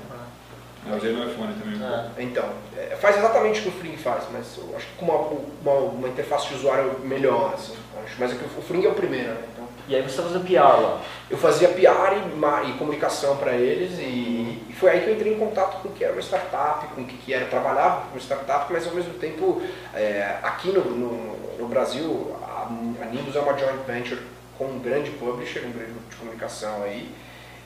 Eu 0.89 0.97
usei 0.97 1.13
no 1.13 1.29
iPhone 1.29 1.53
também. 1.53 1.79
É. 1.81 2.23
então, 2.23 2.49
é, 2.77 2.95
faz 2.95 3.17
exatamente 3.17 3.59
o 3.59 3.63
que 3.63 3.69
o 3.69 3.71
Fring 3.71 3.97
faz, 3.97 4.25
mas 4.31 4.57
eu 4.57 4.75
acho 4.75 4.85
que 4.87 4.93
com 4.97 5.05
uma, 5.05 5.39
uma, 5.61 5.79
uma 5.91 6.07
interface 6.07 6.49
de 6.49 6.55
usuário 6.55 6.99
melhor, 7.03 7.53
assim, 7.53 7.73
acho. 8.03 8.15
Mas 8.19 8.31
é 8.31 8.35
que 8.35 8.43
o 8.43 8.61
Fring 8.61 8.85
é 8.85 8.89
o 8.89 8.93
primeiro, 8.93 9.29
né, 9.29 9.47
então. 9.53 9.63
E 9.87 9.95
aí 9.95 10.01
você 10.01 10.09
está 10.09 10.23
fazendo 10.23 10.45
PR 10.45 10.81
lá. 10.81 11.01
Eu 11.29 11.37
fazia 11.37 11.67
PR 11.69 12.13
e, 12.15 12.69
e 12.69 12.73
comunicação 12.77 13.35
para 13.35 13.53
eles 13.53 13.99
e, 13.99 14.63
e 14.69 14.75
foi 14.77 14.91
aí 14.91 15.01
que 15.01 15.09
eu 15.09 15.13
entrei 15.13 15.33
em 15.33 15.39
contato 15.39 15.81
com 15.81 15.89
o 15.89 15.91
que 15.91 16.03
era 16.03 16.13
uma 16.13 16.21
startup, 16.21 16.87
com 16.93 17.01
o 17.01 17.05
que, 17.05 17.17
que 17.17 17.33
era 17.33 17.45
trabalhar 17.45 18.07
com 18.07 18.15
uma 18.15 18.19
startup, 18.19 18.71
mas 18.71 18.87
ao 18.87 18.93
mesmo 18.93 19.13
tempo 19.15 19.61
é, 19.93 20.37
aqui 20.41 20.69
no, 20.69 20.83
no, 20.85 21.57
no 21.57 21.67
Brasil 21.67 22.33
a, 22.41 22.67
a 23.01 23.05
Nimbus 23.11 23.35
é 23.35 23.39
uma 23.39 23.57
joint 23.57 23.83
venture 23.85 24.21
com 24.57 24.65
um 24.65 24.79
grande 24.79 25.11
publisher, 25.11 25.65
um 25.65 25.71
grande 25.71 25.91
grupo 25.91 26.09
de 26.09 26.15
comunicação 26.15 26.83
aí. 26.83 27.09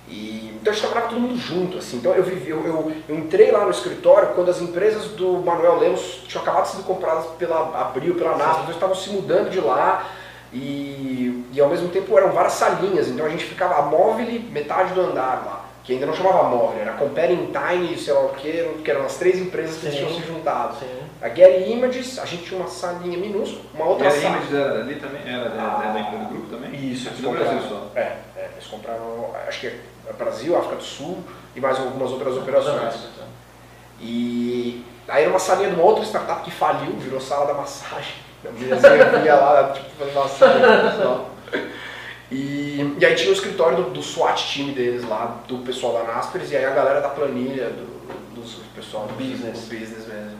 E, 0.07 0.57
então 0.61 0.71
a 0.71 0.75
gente 0.75 0.85
trabalhava 0.85 1.13
todo 1.13 1.21
mundo 1.21 1.37
junto, 1.37 1.77
assim. 1.77 1.97
Então 1.97 2.13
eu, 2.13 2.23
vivi, 2.23 2.49
eu, 2.49 2.65
eu, 2.65 2.91
eu 3.07 3.15
entrei 3.15 3.51
lá 3.51 3.65
no 3.65 3.71
escritório 3.71 4.29
quando 4.35 4.49
as 4.49 4.61
empresas 4.61 5.05
do 5.11 5.33
Manuel 5.39 5.77
Lemos 5.77 6.23
tinham 6.27 6.41
acabado 6.41 6.63
de 6.63 6.77
ser 6.77 6.83
compradas 6.83 7.25
pela 7.37 7.81
Abril, 7.81 8.15
pela 8.15 8.37
NASA, 8.37 8.61
então 8.61 8.71
estavam 8.71 8.95
se 8.95 9.09
mudando 9.09 9.49
de 9.49 9.59
lá 9.59 10.09
e, 10.53 11.45
e 11.51 11.59
ao 11.59 11.69
mesmo 11.69 11.89
tempo 11.89 12.17
eram 12.17 12.31
várias 12.31 12.53
salinhas, 12.53 13.07
então 13.09 13.25
a 13.25 13.29
gente 13.29 13.45
ficava 13.45 13.75
a 13.75 13.81
móvel 13.83 14.25
metade 14.49 14.93
do 14.93 15.01
andar 15.01 15.43
lá, 15.45 15.65
que 15.83 15.93
ainda 15.93 16.05
não 16.05 16.13
chamava 16.13 16.43
móvel, 16.43 16.79
era 16.79 16.93
Comparing 16.93 17.51
Time, 17.51 17.97
sei 17.97 18.13
lá 18.13 18.21
o 18.21 18.29
que, 18.29 18.81
que 18.83 18.91
eram 18.91 19.05
as 19.05 19.17
três 19.17 19.39
empresas 19.39 19.77
que 19.77 19.89
tinham 19.89 20.09
se 20.09 20.25
juntado. 20.25 20.77
Sim. 20.79 20.87
A 21.21 21.29
Getty 21.29 21.71
Images, 21.71 22.19
a 22.19 22.25
gente 22.25 22.43
tinha 22.43 22.59
uma 22.59 22.69
salinha 22.69 23.17
minúscula, 23.17 23.63
uma 23.73 23.85
outra 23.85 24.07
a 24.07 24.11
sala. 24.11 24.37
Image 24.37 24.55
era 24.55 24.79
ali 24.79 24.95
também? 24.95 25.21
Era 25.25 25.49
da, 25.49 25.67
da, 25.67 25.91
da 25.91 25.99
empresa 25.99 26.23
do 26.23 26.29
grupo 26.29 26.47
também? 26.47 26.91
Isso, 26.91 27.09
eles 27.09 27.19
no 27.19 27.31
Brasil 27.31 27.59
compraram. 27.59 27.89
só. 27.93 27.99
É, 27.99 28.17
é, 28.37 28.49
eles 28.53 28.67
compraram, 28.67 29.31
acho 29.47 29.59
que 29.61 29.67
Brasil, 30.13 30.57
África 30.57 30.75
do 30.75 30.83
Sul 30.83 31.23
e 31.55 31.59
mais 31.59 31.79
algumas 31.79 32.11
outras 32.11 32.37
operações. 32.37 32.95
E 33.99 34.85
aí 35.07 35.23
era 35.23 35.31
uma 35.31 35.39
salinha 35.39 35.69
de 35.69 35.75
uma 35.75 35.83
outra 35.83 36.03
startup 36.03 36.43
que 36.43 36.51
faliu, 36.51 36.93
virou 36.97 37.19
sala 37.19 37.45
da 37.45 37.53
massagem. 37.53 38.15
A 38.47 38.51
mulherzinha 38.51 39.19
vinha 39.19 39.35
lá, 39.35 39.73
tipo, 39.73 39.89
fazer 39.97 40.11
massagem. 40.13 40.61
E, 42.29 42.95
e 42.99 43.05
aí 43.05 43.15
tinha 43.15 43.29
o 43.29 43.33
escritório 43.33 43.77
do, 43.77 43.89
do 43.91 44.03
SWAT 44.03 44.35
time 44.51 44.73
deles 44.73 45.07
lá, 45.07 45.39
do 45.47 45.59
pessoal 45.59 45.93
da 45.93 46.03
Naspers, 46.03 46.51
e 46.51 46.57
aí 46.57 46.65
a 46.65 46.71
galera 46.71 46.99
da 46.99 47.09
planilha, 47.09 47.69
do, 47.69 48.35
dos 48.35 48.55
do 48.55 48.75
pessoal 48.75 49.07
do 49.07 49.13
Business. 49.13 49.61
do 49.61 49.69
business 49.69 50.07
mesmo. 50.07 50.37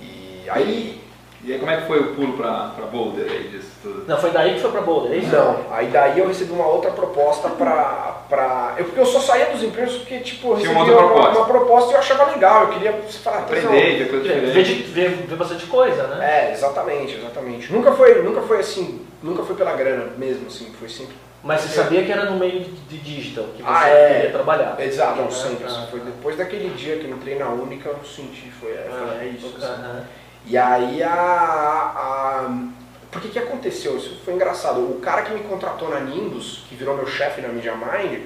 E 0.00 0.44
aí 0.48 1.05
E 1.46 1.52
aí 1.52 1.60
como 1.60 1.70
é 1.70 1.76
que 1.80 1.86
foi 1.86 2.00
o 2.00 2.14
pulo 2.16 2.32
pra, 2.36 2.72
pra 2.74 2.86
Boulder 2.86 3.30
aí 3.30 3.44
disso 3.48 3.68
tudo? 3.80 4.04
Não, 4.08 4.18
foi 4.18 4.30
daí 4.30 4.54
que 4.54 4.60
foi 4.60 4.72
pra 4.72 4.80
Boulder, 4.80 5.12
é 5.12 5.16
isso? 5.18 5.30
Não, 5.30 5.64
aí 5.70 5.86
daí 5.86 6.18
eu 6.18 6.26
recebi 6.26 6.50
uma 6.50 6.66
outra 6.66 6.90
proposta 6.90 7.48
pra. 7.50 8.24
pra 8.28 8.74
eu, 8.78 8.84
porque 8.86 8.98
eu 8.98 9.06
só 9.06 9.20
saía 9.20 9.46
dos 9.46 9.62
empregos 9.62 9.94
porque, 9.98 10.18
tipo, 10.18 10.48
eu 10.48 10.54
recebi 10.56 10.74
uma 10.74 10.80
outra 10.80 10.96
uma, 10.96 11.06
proposta. 11.12 11.38
uma 11.38 11.46
proposta 11.46 11.90
e 11.90 11.94
eu 11.94 11.98
achava 12.00 12.24
legal, 12.32 12.62
eu 12.64 12.68
queria 12.70 12.92
falar, 13.22 13.38
Aprender, 13.38 13.96
ver 13.98 14.08
coisa 14.10 14.24
Ver, 14.28 14.40
diferente. 14.64 14.82
ver, 14.90 15.08
ver 15.10 15.36
bastante 15.36 15.66
coisa, 15.66 16.02
né? 16.08 16.48
É, 16.48 16.52
exatamente, 16.52 17.14
exatamente. 17.14 17.72
Nunca 17.72 17.92
foi, 17.92 18.22
nunca 18.22 18.42
foi 18.42 18.58
assim, 18.58 19.06
nunca 19.22 19.44
foi 19.44 19.54
pela 19.54 19.72
grana 19.74 20.10
mesmo, 20.18 20.48
assim, 20.48 20.72
foi 20.76 20.88
sempre. 20.88 21.14
Mas 21.44 21.60
você 21.60 21.68
sabia 21.80 22.02
que 22.02 22.10
era 22.10 22.24
no 22.24 22.40
meio 22.40 22.58
de, 22.88 22.98
digital 22.98 23.44
que 23.56 23.62
você 23.62 23.68
Ah, 23.72 23.88
é. 23.88 24.14
queria 24.14 24.30
trabalhar. 24.32 24.76
Exato, 24.80 25.20
não, 25.20 25.28
Ah, 25.28 25.30
sempre. 25.30 25.64
ah, 25.64 25.68
assim, 25.68 25.86
foi 25.92 26.00
ah. 26.00 26.04
depois 26.06 26.36
daquele 26.36 26.70
dia 26.70 26.96
que 26.96 27.04
eu 27.04 27.10
entrei 27.12 27.38
na 27.38 27.50
Única, 27.50 27.88
eu 27.90 27.98
senti, 28.04 28.50
foi, 28.50 28.72
é, 28.72 28.88
Ah, 28.90 29.06
foi, 29.16 29.26
é 29.28 29.30
isso. 29.30 29.54
assim. 29.56 30.02
E 30.46 30.56
aí 30.56 31.02
a. 31.02 31.10
a 31.10 32.76
por 33.10 33.22
que 33.22 33.38
aconteceu? 33.38 33.96
Isso 33.96 34.20
foi 34.24 34.34
engraçado. 34.34 34.80
O 34.80 35.00
cara 35.00 35.22
que 35.22 35.32
me 35.32 35.40
contratou 35.40 35.88
na 35.88 36.00
Nimbus, 36.00 36.64
que 36.68 36.74
virou 36.74 36.96
meu 36.96 37.06
chefe 37.06 37.40
na 37.40 37.48
Media 37.48 37.74
Mind, 37.74 38.22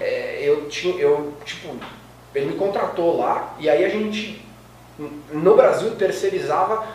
é, 0.00 0.40
eu 0.42 0.68
tinha. 0.68 1.00
Eu, 1.00 1.34
tipo, 1.44 1.76
ele 2.34 2.46
me 2.46 2.56
contratou 2.56 3.18
lá 3.18 3.54
e 3.58 3.68
aí 3.68 3.84
a 3.84 3.88
gente 3.88 4.44
no 5.32 5.56
Brasil 5.56 5.96
terceirizava 5.96 6.86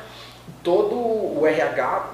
todo 0.64 0.96
o 0.96 1.46
RH 1.46 2.10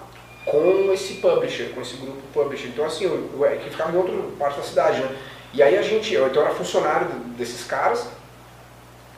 com 0.46 0.92
esse 0.94 1.16
publisher, 1.16 1.72
com 1.74 1.82
esse 1.82 1.98
grupo 1.98 2.22
publisher. 2.34 2.68
Então 2.68 2.86
assim, 2.86 3.06
o, 3.06 3.12
o, 3.12 3.60
que 3.64 3.70
ficava 3.70 3.92
em 3.92 3.98
outra 3.98 4.14
parte 4.40 4.58
da 4.58 4.64
cidade, 4.64 5.02
né? 5.02 5.16
E 5.54 5.62
aí 5.62 5.78
a 5.78 5.82
gente, 5.82 6.14
eu 6.14 6.28
então 6.28 6.42
era 6.42 6.56
funcionário 6.56 7.08
desses 7.38 7.66
caras 7.66 8.08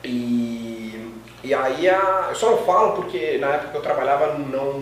e, 0.02 0.53
e 1.44 1.54
aí 1.54 1.88
a, 1.88 2.26
eu 2.30 2.34
só 2.34 2.50
não 2.50 2.58
falo 2.58 2.92
porque 2.96 3.38
na 3.38 3.48
época 3.48 3.70
que 3.72 3.76
eu 3.76 3.82
trabalhava 3.82 4.38
não, 4.38 4.80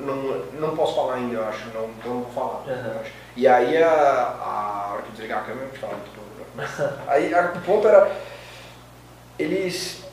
não, 0.00 0.16
não 0.60 0.76
posso 0.76 0.94
falar 0.94 1.14
ainda, 1.14 1.34
eu 1.36 1.48
acho, 1.48 1.66
não, 1.74 1.84
então 1.98 2.14
não 2.14 2.22
vou 2.22 2.32
falar. 2.32 2.62
Acho. 3.00 3.10
E 3.36 3.48
aí 3.48 3.82
a, 3.82 3.88
a 3.90 4.90
hora 4.92 5.02
que 5.02 5.08
eu 5.08 5.12
desligar 5.12 5.40
a 5.40 5.44
câmera 5.44 5.66
eu 5.66 5.72
te 5.72 5.78
falo 5.78 5.94
muito 5.94 6.10
pouco. 6.14 6.24
Aí 7.08 7.34
a- 7.34 7.52
o 7.56 7.60
ponto 7.62 7.88
era, 7.88 8.08
eles 9.38 10.04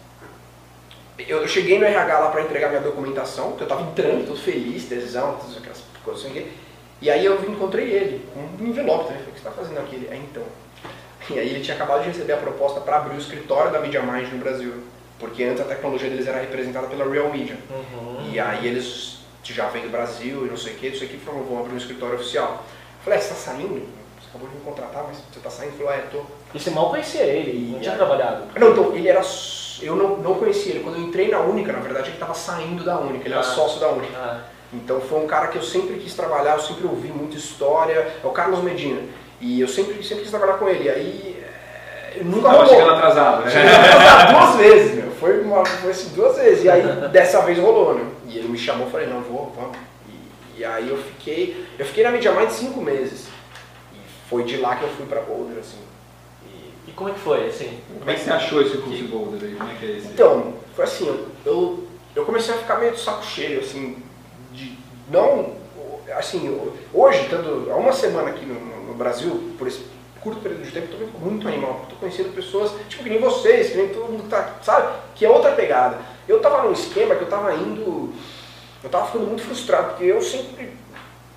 eu 1.27 1.47
cheguei 1.47 1.77
no 1.77 1.85
RH 1.85 2.19
lá 2.19 2.31
para 2.31 2.41
entregar 2.41 2.69
minha 2.69 2.81
documentação, 2.81 3.51
que 3.51 3.61
eu 3.63 3.67
tava 3.67 3.83
entrando, 3.83 4.25
todo 4.25 4.39
feliz, 4.39 4.85
tesão, 4.85 5.35
todas 5.39 5.57
aquelas 5.57 5.83
coisas 6.03 6.25
assim. 6.25 6.51
E 6.99 7.09
aí 7.11 7.23
eu 7.25 7.35
encontrei 7.47 7.89
ele, 7.91 8.27
com 8.33 8.39
um 8.63 8.67
envelope 8.67 9.05
também. 9.05 9.19
Falei, 9.19 9.31
o 9.31 9.33
que 9.33 9.39
você 9.39 9.45
tá 9.45 9.51
fazendo 9.51 9.79
aqui? 9.79 9.95
Ele, 9.95 10.07
é 10.11 10.15
então. 10.15 10.43
E 11.29 11.37
aí 11.39 11.49
ele 11.49 11.61
tinha 11.63 11.75
acabado 11.75 12.01
de 12.01 12.07
receber 12.07 12.33
a 12.33 12.37
proposta 12.37 12.81
para 12.81 12.97
abrir 12.97 13.15
o 13.15 13.19
escritório 13.19 13.71
da 13.71 13.79
Media 13.79 14.01
Mind 14.01 14.27
no 14.31 14.39
Brasil. 14.39 14.73
Porque 15.21 15.43
antes 15.45 15.61
a 15.61 15.65
tecnologia 15.65 16.09
deles 16.09 16.27
era 16.27 16.39
representada 16.39 16.87
pela 16.87 17.09
Real 17.09 17.29
Media. 17.31 17.55
Uhum. 17.69 18.29
E 18.33 18.37
aí 18.39 18.67
eles 18.67 19.19
já 19.43 19.67
vêm 19.67 19.83
do 19.83 19.89
Brasil 19.89 20.45
e 20.45 20.49
não 20.49 20.57
sei 20.57 20.73
o 20.73 20.75
que, 20.77 20.89
não 20.89 20.97
sei 20.97 21.07
o 21.07 21.09
que, 21.11 21.17
falaram, 21.17 21.43
vão 21.45 21.59
abrir 21.59 21.73
um 21.73 21.77
escritório 21.77 22.15
oficial. 22.15 22.63
Eu 22.63 23.03
falei, 23.03 23.19
ah, 23.19 23.21
você 23.21 23.29
tá 23.29 23.35
saindo? 23.35 23.75
Você 24.19 24.27
acabou 24.29 24.49
de 24.49 24.55
me 24.55 24.61
contratar, 24.61 25.03
mas 25.07 25.17
você 25.31 25.39
tá 25.39 25.49
saindo? 25.49 25.71
Ele 25.73 25.77
falou, 25.77 25.93
é, 25.93 25.97
tô. 26.11 26.21
E 26.53 26.59
você 26.59 26.69
mal 26.71 26.89
conhecia 26.89 27.21
ele, 27.21 27.71
não 27.73 27.79
tinha 27.79 27.95
trabalhado. 27.95 28.43
Não, 28.59 28.71
então, 28.71 28.95
ele 28.95 29.07
era. 29.07 29.21
Eu 29.81 29.95
não, 29.95 30.17
não 30.17 30.35
conhecia 30.35 30.73
ele. 30.73 30.83
Quando 30.83 30.95
eu 30.97 31.01
entrei 31.01 31.29
na 31.29 31.39
Única, 31.39 31.71
na 31.73 31.79
verdade, 31.79 32.07
ele 32.07 32.15
estava 32.15 32.33
saindo 32.33 32.83
da 32.83 32.97
Única, 32.99 33.25
ele 33.25 33.33
era 33.33 33.41
Ah. 33.41 33.43
sócio 33.43 33.79
da 33.79 33.89
Única. 33.89 34.15
Ah, 34.17 34.41
Então 34.73 35.01
foi 35.01 35.19
um 35.19 35.27
cara 35.27 35.47
que 35.47 35.57
eu 35.57 35.61
sempre 35.63 35.95
quis 35.97 36.13
trabalhar, 36.13 36.53
eu 36.53 36.61
sempre 36.61 36.85
ouvi 36.87 37.09
muita 37.09 37.35
história. 37.35 37.93
É 38.23 38.27
o 38.27 38.29
Carlos 38.31 38.63
Medina. 38.63 39.01
E 39.41 39.59
eu 39.59 39.67
sempre, 39.67 40.01
sempre 40.03 40.21
quis 40.23 40.29
trabalhar 40.31 40.53
com 40.53 40.69
ele. 40.69 40.85
E 40.85 40.89
aí. 40.89 41.43
é, 42.15 42.19
eu 42.19 42.25
nunca 42.25 42.43
Tava 42.49 42.57
rolou. 42.63 42.69
chegando 42.69 42.91
atrasado, 42.93 43.43
né? 43.43 43.51
Cheguei 43.51 43.75
atrasado 43.75 44.31
duas 44.33 44.55
vezes. 44.57 45.00
Foi, 45.21 45.39
uma, 45.41 45.63
foi 45.63 45.91
assim, 45.91 46.09
duas 46.15 46.35
vezes. 46.35 46.63
E 46.65 46.69
aí, 46.69 46.81
dessa 47.11 47.41
vez 47.43 47.59
rolou, 47.59 47.93
né? 47.93 48.03
E 48.27 48.39
ele 48.39 48.47
me 48.47 48.57
chamou 48.57 48.87
e 48.87 48.91
falei, 48.91 49.05
não, 49.05 49.21
vou, 49.21 49.53
vamos. 49.55 49.77
E, 50.09 50.61
e 50.61 50.65
aí 50.65 50.89
eu 50.89 50.97
fiquei. 50.97 51.63
Eu 51.77 51.85
fiquei 51.85 52.03
na 52.03 52.09
Media 52.09 52.31
Mind 52.31 52.49
cinco 52.49 52.81
meses. 52.81 53.27
E 53.93 53.97
foi 54.27 54.43
de 54.43 54.57
lá 54.57 54.75
que 54.77 54.83
eu 54.83 54.89
fui 54.89 55.05
pra 55.05 55.21
Boulder, 55.21 55.59
assim. 55.59 55.77
E, 56.47 56.89
E 56.89 56.91
como 56.93 57.09
é 57.11 57.13
que 57.13 57.19
foi, 57.19 57.45
assim? 57.47 57.79
Como 57.99 58.09
é 58.09 58.15
que 58.15 58.21
você 58.21 58.31
achou 58.31 58.63
esse 58.63 58.77
curso 58.77 58.97
de 58.97 59.03
Boulder 59.03 59.47
aí? 59.47 59.55
Como 59.55 59.69
é 59.71 59.75
que 59.75 59.85
é 59.85 59.89
esse? 59.97 60.07
Então, 60.07 60.53
foi 60.75 60.85
assim, 60.85 61.07
eu, 61.07 61.27
eu, 61.45 61.87
eu 62.15 62.25
comecei 62.25 62.55
a 62.55 62.57
ficar 62.57 62.79
meio 62.79 62.93
de 62.93 62.99
saco 62.99 63.23
cheio, 63.23 63.59
assim, 63.59 63.97
de 64.51 64.75
não, 65.11 65.53
assim, 66.17 66.59
hoje, 66.91 67.21
estando 67.25 67.69
há 67.71 67.75
uma 67.75 67.93
semana 67.93 68.29
aqui 68.31 68.43
no, 68.43 68.55
no- 68.55 68.87
no 68.87 68.93
Brasil, 68.95 69.53
por 69.59 69.67
esse 69.67 69.83
curto 70.21 70.41
período 70.41 70.63
de 70.63 70.71
tempo, 70.71 70.93
eu 70.93 71.07
tô 71.07 71.17
muito 71.17 71.47
animal, 71.47 71.85
tô 71.89 71.95
conhecendo 71.95 72.33
pessoas, 72.33 72.71
tipo, 72.87 73.03
que 73.03 73.09
nem 73.09 73.19
vocês, 73.19 73.71
que 73.71 73.77
nem 73.77 73.89
todo 73.89 74.11
mundo 74.11 74.29
tá, 74.29 74.55
sabe, 74.61 74.93
que 75.15 75.25
é 75.25 75.29
outra 75.29 75.51
pegada. 75.51 75.97
Eu 76.27 76.39
tava 76.39 76.63
num 76.63 76.71
esquema 76.71 77.15
que 77.15 77.23
eu 77.23 77.29
tava 77.29 77.53
indo, 77.55 78.13
eu 78.83 78.89
tava 78.89 79.07
ficando 79.07 79.27
muito 79.27 79.41
frustrado, 79.41 79.89
porque 79.89 80.05
eu 80.05 80.21
sempre, 80.21 80.73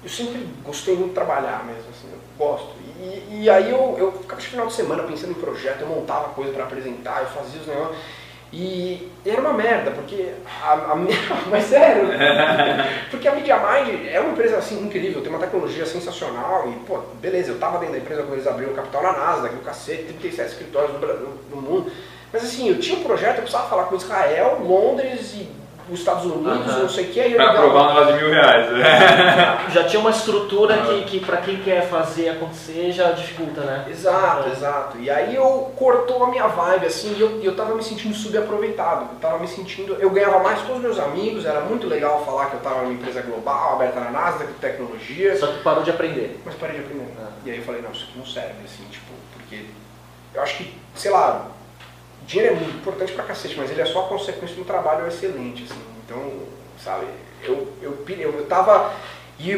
eu 0.02 0.08
sempre 0.08 0.46
gostei 0.62 0.94
muito 0.94 1.08
de 1.08 1.14
trabalhar 1.14 1.64
mesmo, 1.64 1.88
assim, 1.90 2.08
eu 2.12 2.18
gosto. 2.38 2.74
E, 3.00 3.42
e 3.42 3.50
aí 3.50 3.70
eu, 3.70 3.96
eu 3.98 4.12
ficava 4.12 4.40
de 4.40 4.48
final 4.48 4.66
de 4.66 4.74
semana 4.74 5.02
pensando 5.02 5.30
em 5.30 5.40
projeto, 5.40 5.80
eu 5.80 5.88
montava 5.88 6.28
coisa 6.34 6.52
para 6.52 6.64
apresentar, 6.64 7.22
eu 7.22 7.28
fazia 7.28 7.60
os 7.60 7.66
negócios. 7.66 7.96
E 8.56 9.10
era 9.26 9.40
uma 9.40 9.52
merda, 9.52 9.90
porque 9.90 10.32
a, 10.62 10.74
a 10.74 10.94
mas 11.50 11.64
sério, 11.64 12.08
porque 13.10 13.26
a 13.26 13.34
MediaMind 13.34 14.06
é 14.06 14.20
uma 14.20 14.30
empresa 14.30 14.58
assim 14.58 14.80
incrível, 14.80 15.20
tem 15.20 15.30
uma 15.30 15.40
tecnologia 15.40 15.84
sensacional 15.84 16.68
e, 16.70 16.72
pô, 16.86 17.00
beleza, 17.20 17.50
eu 17.50 17.58
tava 17.58 17.78
dentro 17.78 17.94
da 17.94 17.98
empresa 17.98 18.22
quando 18.22 18.34
eles 18.34 18.46
abriram 18.46 18.70
o 18.70 18.76
capital 18.76 19.02
na 19.02 19.12
Nasdaq, 19.12 19.56
no 19.56 19.62
cacete, 19.62 20.04
37 20.04 20.50
escritórios 20.50 20.92
no, 20.92 21.00
Brasil, 21.00 21.28
no 21.50 21.56
mundo. 21.60 21.90
Mas 22.32 22.44
assim, 22.44 22.68
eu 22.68 22.78
tinha 22.78 22.96
um 22.96 23.02
projeto, 23.02 23.38
eu 23.38 23.42
precisava 23.42 23.68
falar 23.68 23.84
com 23.86 23.96
Israel, 23.96 24.60
Londres 24.62 25.34
e 25.34 25.48
os 25.90 25.98
Estados 25.98 26.24
Unidos, 26.24 26.66
Aham. 26.70 26.78
não 26.82 26.88
sei 26.88 27.04
o 27.04 27.08
que, 27.12 27.20
aí 27.20 27.32
eu 27.32 27.36
Pra 27.36 27.46
ligava- 27.52 27.66
aprovar 27.66 27.82
um 27.90 27.94
negócio 27.94 28.14
de 28.14 28.22
mil 28.24 28.30
reais. 28.32 28.72
né? 28.72 29.58
Já 29.70 29.84
tinha 29.84 30.00
uma 30.00 30.10
estrutura 30.10 30.74
Ah. 30.74 30.86
que, 30.86 31.02
que 31.04 31.20
para 31.20 31.36
quem 31.38 31.56
quer 31.58 31.86
fazer 31.88 32.30
acontecer 32.30 32.90
já 32.92 33.10
dificulta, 33.12 33.60
né? 33.60 33.84
Exato, 33.90 34.48
É. 34.48 34.52
exato. 34.52 34.98
E 34.98 35.10
aí 35.10 35.34
eu 35.34 35.72
cortou 35.76 36.24
a 36.24 36.28
minha 36.30 36.46
vibe, 36.46 36.86
assim, 36.86 37.14
e 37.16 37.20
eu, 37.20 37.40
eu 37.42 37.54
tava 37.54 37.74
me 37.74 37.82
sentindo 37.82 38.14
subaproveitado. 38.14 39.08
Eu 39.12 39.18
tava 39.20 39.38
me 39.38 39.46
sentindo. 39.46 39.94
Eu 40.00 40.08
ganhava 40.10 40.38
mais 40.38 40.60
todos 40.60 40.76
os 40.76 40.82
meus 40.82 40.98
amigos, 40.98 41.44
era 41.44 41.60
muito 41.60 41.86
legal 41.86 42.24
falar 42.24 42.46
que 42.46 42.54
eu 42.54 42.60
tava 42.60 42.82
numa 42.82 42.92
empresa 42.94 43.20
global, 43.22 43.74
aberta 43.74 44.00
na 44.00 44.10
Nasdaq, 44.10 44.52
de 44.52 44.58
tecnologia. 44.58 45.36
Só 45.36 45.48
que 45.48 45.62
parou 45.62 45.82
de 45.82 45.90
aprender. 45.90 46.40
Mas 46.46 46.54
parei 46.54 46.76
de 46.78 46.84
aprender. 46.84 47.12
Ah. 47.20 47.28
E 47.44 47.50
aí 47.50 47.58
eu 47.58 47.62
falei, 47.64 47.82
não, 47.82 47.90
isso 47.92 48.04
aqui 48.08 48.18
não 48.18 48.24
serve, 48.26 48.54
assim, 48.64 48.84
tipo, 48.90 49.12
porque 49.34 49.66
eu 50.34 50.42
acho 50.42 50.56
que, 50.56 50.74
sei 50.94 51.10
lá, 51.10 51.46
dinheiro 52.26 52.54
é 52.54 52.58
muito 52.58 52.76
importante 52.76 53.12
pra 53.12 53.24
cacete, 53.24 53.56
mas 53.56 53.70
ele 53.70 53.80
é 53.80 53.86
só 53.86 54.04
a 54.04 54.08
consequência 54.08 54.54
de 54.54 54.60
um 54.60 54.64
trabalho 54.64 55.06
excelente, 55.06 55.64
assim. 55.64 55.80
Então, 56.04 56.32
sabe, 56.82 57.06
eu, 57.42 57.72
eu, 57.82 58.04
eu, 58.08 58.32
eu 58.32 58.46
tava. 58.46 58.92
E, 59.38 59.50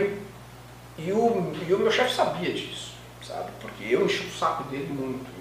e, 0.98 1.12
o, 1.12 1.52
e 1.68 1.74
o 1.74 1.78
meu 1.78 1.90
chefe 1.90 2.14
sabia 2.14 2.52
disso, 2.52 2.92
sabe? 3.22 3.50
Porque 3.60 3.84
eu 3.84 4.04
enchi 4.04 4.26
o 4.26 4.30
saco 4.30 4.64
dele 4.64 4.88
muito. 4.88 5.36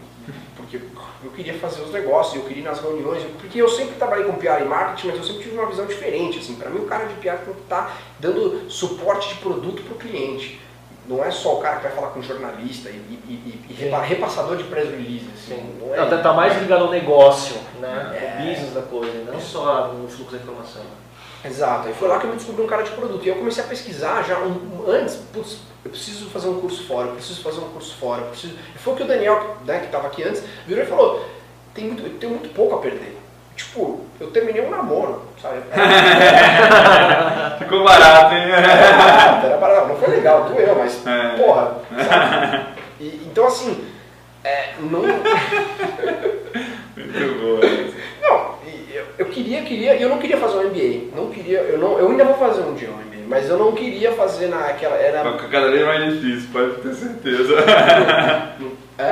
Porque 0.56 0.78
eu 1.24 1.32
queria 1.32 1.54
fazer 1.60 1.84
os 1.84 1.92
negócios, 1.92 2.36
eu 2.36 2.48
queria 2.48 2.64
ir 2.64 2.66
nas 2.66 2.80
reuniões, 2.80 3.24
porque 3.40 3.62
eu 3.62 3.70
sempre 3.70 3.96
trabalhei 3.96 4.26
com 4.26 4.34
PR 4.34 4.62
e 4.62 4.66
marketing, 4.66 5.08
mas 5.08 5.18
eu 5.18 5.24
sempre 5.24 5.44
tive 5.44 5.56
uma 5.56 5.68
visão 5.68 5.86
diferente. 5.86 6.40
Assim, 6.40 6.56
para 6.56 6.72
mim, 6.72 6.80
o 6.80 6.88
cara 6.88 7.06
de 7.06 7.14
PR 7.16 7.38
tem 7.46 7.54
que 7.54 7.62
estar 7.62 8.02
dando 8.20 8.70
suporte 8.70 9.30
de 9.30 9.36
produto 9.36 9.84
para 9.84 9.94
o 9.94 9.98
cliente. 9.98 10.60
Não 11.08 11.24
é 11.24 11.30
só 11.32 11.56
o 11.58 11.62
cara 11.62 11.78
que 11.78 11.84
vai 11.84 11.92
falar 11.92 12.08
com 12.08 12.22
jornalista 12.22 12.90
e, 12.90 12.94
e- 12.94 13.32
e- 13.34 13.66
e 13.70 13.74
repa- 13.74 14.02
repassador 14.02 14.58
de 14.58 14.64
press 14.64 14.90
release. 14.90 15.26
Assim, 15.34 15.56
Sim. 15.56 15.76
não 15.80 15.94
é 15.94 15.98
Não, 15.98 16.10
tá, 16.10 16.18
tá 16.18 16.34
mais 16.34 16.60
ligado 16.60 16.86
ao 16.86 16.90
negócio, 16.92 17.56
né? 17.80 18.38
É. 18.40 18.42
O 18.42 18.48
business 18.50 18.74
da 18.74 18.82
coisa, 18.82 19.32
não 19.32 19.40
só 19.40 19.90
no 19.90 20.08
fluxo 20.08 20.32
da 20.36 20.38
informação. 20.42 20.82
Exato, 21.44 21.90
e 21.90 21.94
foi 21.94 22.08
lá 22.08 22.18
que 22.20 22.26
eu 22.26 22.32
me 22.32 22.38
descobri 22.38 22.64
um 22.64 22.68
cara 22.68 22.82
de 22.82 22.90
produto. 22.92 23.24
E 23.24 23.30
eu 23.30 23.36
comecei 23.36 23.64
a 23.64 23.68
pesquisar 23.68 24.24
já 24.24 24.40
um- 24.40 24.84
antes, 24.88 25.16
putz, 25.32 25.58
eu 25.84 25.92
preciso 25.92 26.28
fazer 26.32 26.48
um 26.50 26.60
curso 26.60 26.88
fora, 26.88 27.10
eu 27.10 27.14
preciso 27.14 27.44
fazer 27.44 27.60
um 27.60 27.70
curso 27.70 27.96
fora, 27.98 28.22
eu 28.24 28.28
preciso. 28.30 28.56
E 28.76 28.80
foi 28.80 28.94
o 28.94 28.96
que 28.96 29.04
o 29.04 29.08
Daniel, 29.08 29.58
né, 29.64 29.80
que 29.80 29.86
estava 29.86 30.08
aqui 30.08 30.24
antes, 30.24 30.42
virou 30.66 30.84
e 30.84 30.88
falou, 30.88 31.24
tem 31.76 31.86
muito, 31.86 32.02
eu 32.02 32.18
tenho 32.18 32.32
muito 32.32 32.52
pouco 32.56 32.74
a 32.76 32.80
perder. 32.80 33.15
Tipo, 33.56 34.02
eu 34.20 34.28
terminei 34.32 34.62
um 34.62 34.70
namoro, 34.70 35.22
sabe? 35.42 35.60
Ficou 37.60 37.84
barato, 37.84 38.34
hein? 38.36 38.48
barato, 38.50 39.46
era 39.48 39.58
barato. 39.58 39.88
Não 39.88 39.96
foi 39.98 40.16
legal, 40.16 40.44
doeu, 40.46 40.76
mas 40.78 41.06
É. 41.08 41.38
porra? 41.38 41.78
E- 43.00 43.22
então 43.26 43.48
assim, 43.48 43.86
é, 44.44 44.74
não. 44.80 45.02
Muito 46.96 47.40
boa. 47.42 47.62
Não, 48.22 48.56
eu, 48.94 49.06
eu 49.18 49.26
queria, 49.28 49.62
queria, 49.64 49.96
eu 49.96 50.10
não 50.10 50.18
queria 50.20 50.38
fazer 50.38 50.58
um 50.58 50.64
MBA. 50.70 51.16
Não 51.16 51.30
queria, 51.30 51.60
eu 51.60 51.78
não, 51.78 51.98
eu 51.98 52.10
ainda 52.10 52.26
vou 52.26 52.36
fazer 52.38 52.62
um 52.62 52.74
dia 52.74 52.90
um 52.90 52.98
MBA, 52.98 53.24
mas 53.28 53.50
eu 53.50 53.58
não 53.58 53.72
queria 53.72 54.12
fazer 54.14 54.48
naquela. 54.48 54.96
Era. 54.98 55.24
Cada 55.50 55.72
vez 55.72 55.86
mais 55.86 56.14
difícil, 56.14 56.50
pode 56.52 56.76
ter 56.82 56.94
certeza. 56.94 57.54
É? 58.98 59.04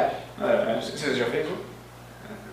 É, 0.41 0.79
Você 0.81 1.13
já 1.15 1.25
fez 1.25 1.45
um? 1.47 1.55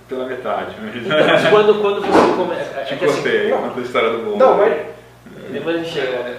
pela 0.08 0.26
metade. 0.40 0.76
Mas 0.80 1.48
quando, 1.48 1.80
quando 1.80 2.00
você 2.00 2.36
começa. 2.36 2.84
Te 2.84 2.92
É 2.92 2.96
assim, 2.96 3.06
cortei, 3.06 3.50
não. 3.50 3.62
conta 3.62 3.80
a 3.80 3.82
história 3.82 4.10
do 4.10 4.18
bom. 4.18 4.36
Não, 4.36 4.56
mas 4.56 4.86
depois 5.50 5.76
a 5.76 5.78
gente 5.78 5.92
chega. 5.92 6.38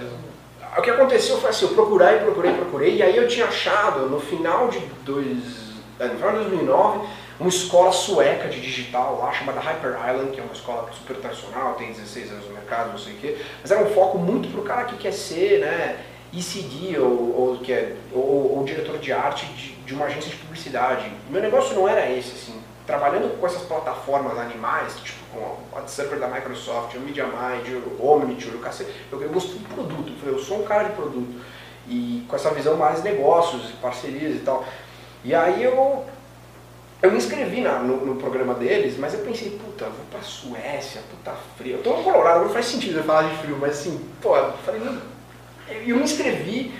o 0.76 0.82
que 0.82 0.90
aconteceu 0.90 1.38
foi 1.38 1.50
assim, 1.50 1.66
eu 1.66 1.74
procurei, 1.74 2.18
procurei, 2.18 2.52
procurei, 2.52 2.96
e 2.96 3.02
aí 3.02 3.16
eu 3.16 3.28
tinha 3.28 3.46
achado 3.46 4.08
no 4.08 4.20
final 4.20 4.68
de, 4.68 4.80
dois, 5.04 5.72
é, 5.98 6.06
no 6.06 6.16
final 6.16 6.30
de 6.32 6.38
2009 6.38 7.22
uma 7.40 7.48
escola 7.48 7.90
sueca 7.90 8.48
de 8.48 8.60
digital 8.60 9.18
lá 9.18 9.32
chamada 9.32 9.58
Hyper 9.58 9.96
Island, 10.08 10.30
que 10.30 10.40
é 10.40 10.44
uma 10.44 10.52
escola 10.52 10.88
super 10.92 11.16
tradicional, 11.16 11.74
tem 11.74 11.88
16 11.88 12.30
anos 12.30 12.46
no 12.46 12.54
mercado, 12.54 12.90
não 12.90 12.98
sei 12.98 13.14
o 13.14 13.16
quê, 13.16 13.36
mas 13.60 13.70
era 13.70 13.82
um 13.82 13.92
foco 13.92 14.16
muito 14.16 14.48
pro 14.48 14.62
cara 14.62 14.84
que 14.84 14.96
quer 14.96 15.12
ser, 15.12 15.58
né, 15.58 15.98
ECD 16.32 16.98
ou, 16.98 17.34
ou, 17.36 17.58
que 17.58 17.72
é, 17.72 17.96
ou, 18.12 18.58
ou 18.58 18.64
diretor 18.64 18.98
de 18.98 19.12
arte 19.12 19.44
de, 19.46 19.72
de 19.72 19.92
uma 19.92 20.06
agência 20.06 20.30
de 20.30 20.36
publicidade. 20.36 21.10
Meu 21.28 21.42
negócio 21.42 21.74
não 21.74 21.88
era 21.88 22.10
esse, 22.10 22.32
assim. 22.32 22.61
Trabalhando 22.86 23.38
com 23.38 23.46
essas 23.46 23.62
plataformas 23.62 24.36
animais, 24.38 24.96
tipo 25.02 25.22
com 25.32 25.38
o 25.38 25.78
Ad 25.78 25.90
Server 25.90 26.18
da 26.18 26.28
Microsoft, 26.28 26.94
o 26.96 27.00
MediaMind, 27.00 27.68
o 27.98 28.06
Omniture, 28.06 28.56
o 28.56 28.58
cacete, 28.58 28.90
eu, 29.10 29.18
gosto 29.30 29.56
de 29.56 29.64
produto, 29.66 30.12
eu 30.26 30.38
sou 30.38 30.60
um 30.60 30.64
cara 30.64 30.84
de 30.88 30.92
produto. 30.94 31.40
E 31.88 32.24
com 32.28 32.36
essa 32.36 32.50
visão 32.50 32.76
mais 32.76 33.02
negócios, 33.02 33.70
parcerias 33.80 34.34
e 34.36 34.40
tal. 34.40 34.64
E 35.24 35.34
aí 35.34 35.62
eu, 35.62 36.04
eu 37.00 37.10
me 37.10 37.16
inscrevi 37.16 37.60
na- 37.60 37.78
no, 37.78 38.04
no 38.04 38.16
programa 38.16 38.54
deles, 38.54 38.96
mas 38.98 39.14
eu 39.14 39.20
pensei, 39.20 39.50
puta, 39.50 39.84
vou 39.86 40.04
pra 40.10 40.20
Suécia, 40.20 41.00
puta 41.10 41.32
frio. 41.56 41.76
Eu 41.76 41.82
tô 41.82 41.96
no 41.96 42.02
Colorado, 42.02 42.44
não 42.44 42.50
faz 42.50 42.66
sentido 42.66 42.98
eu 42.98 43.04
falar 43.04 43.28
de 43.28 43.36
frio, 43.38 43.56
mas 43.60 43.78
assim, 43.78 44.04
pô, 44.20 44.36
eu 44.36 44.52
falei, 44.58 44.80
não. 44.80 45.00
E 45.68 45.90
eu 45.90 45.96
me 45.96 46.02
inscrevi. 46.02 46.74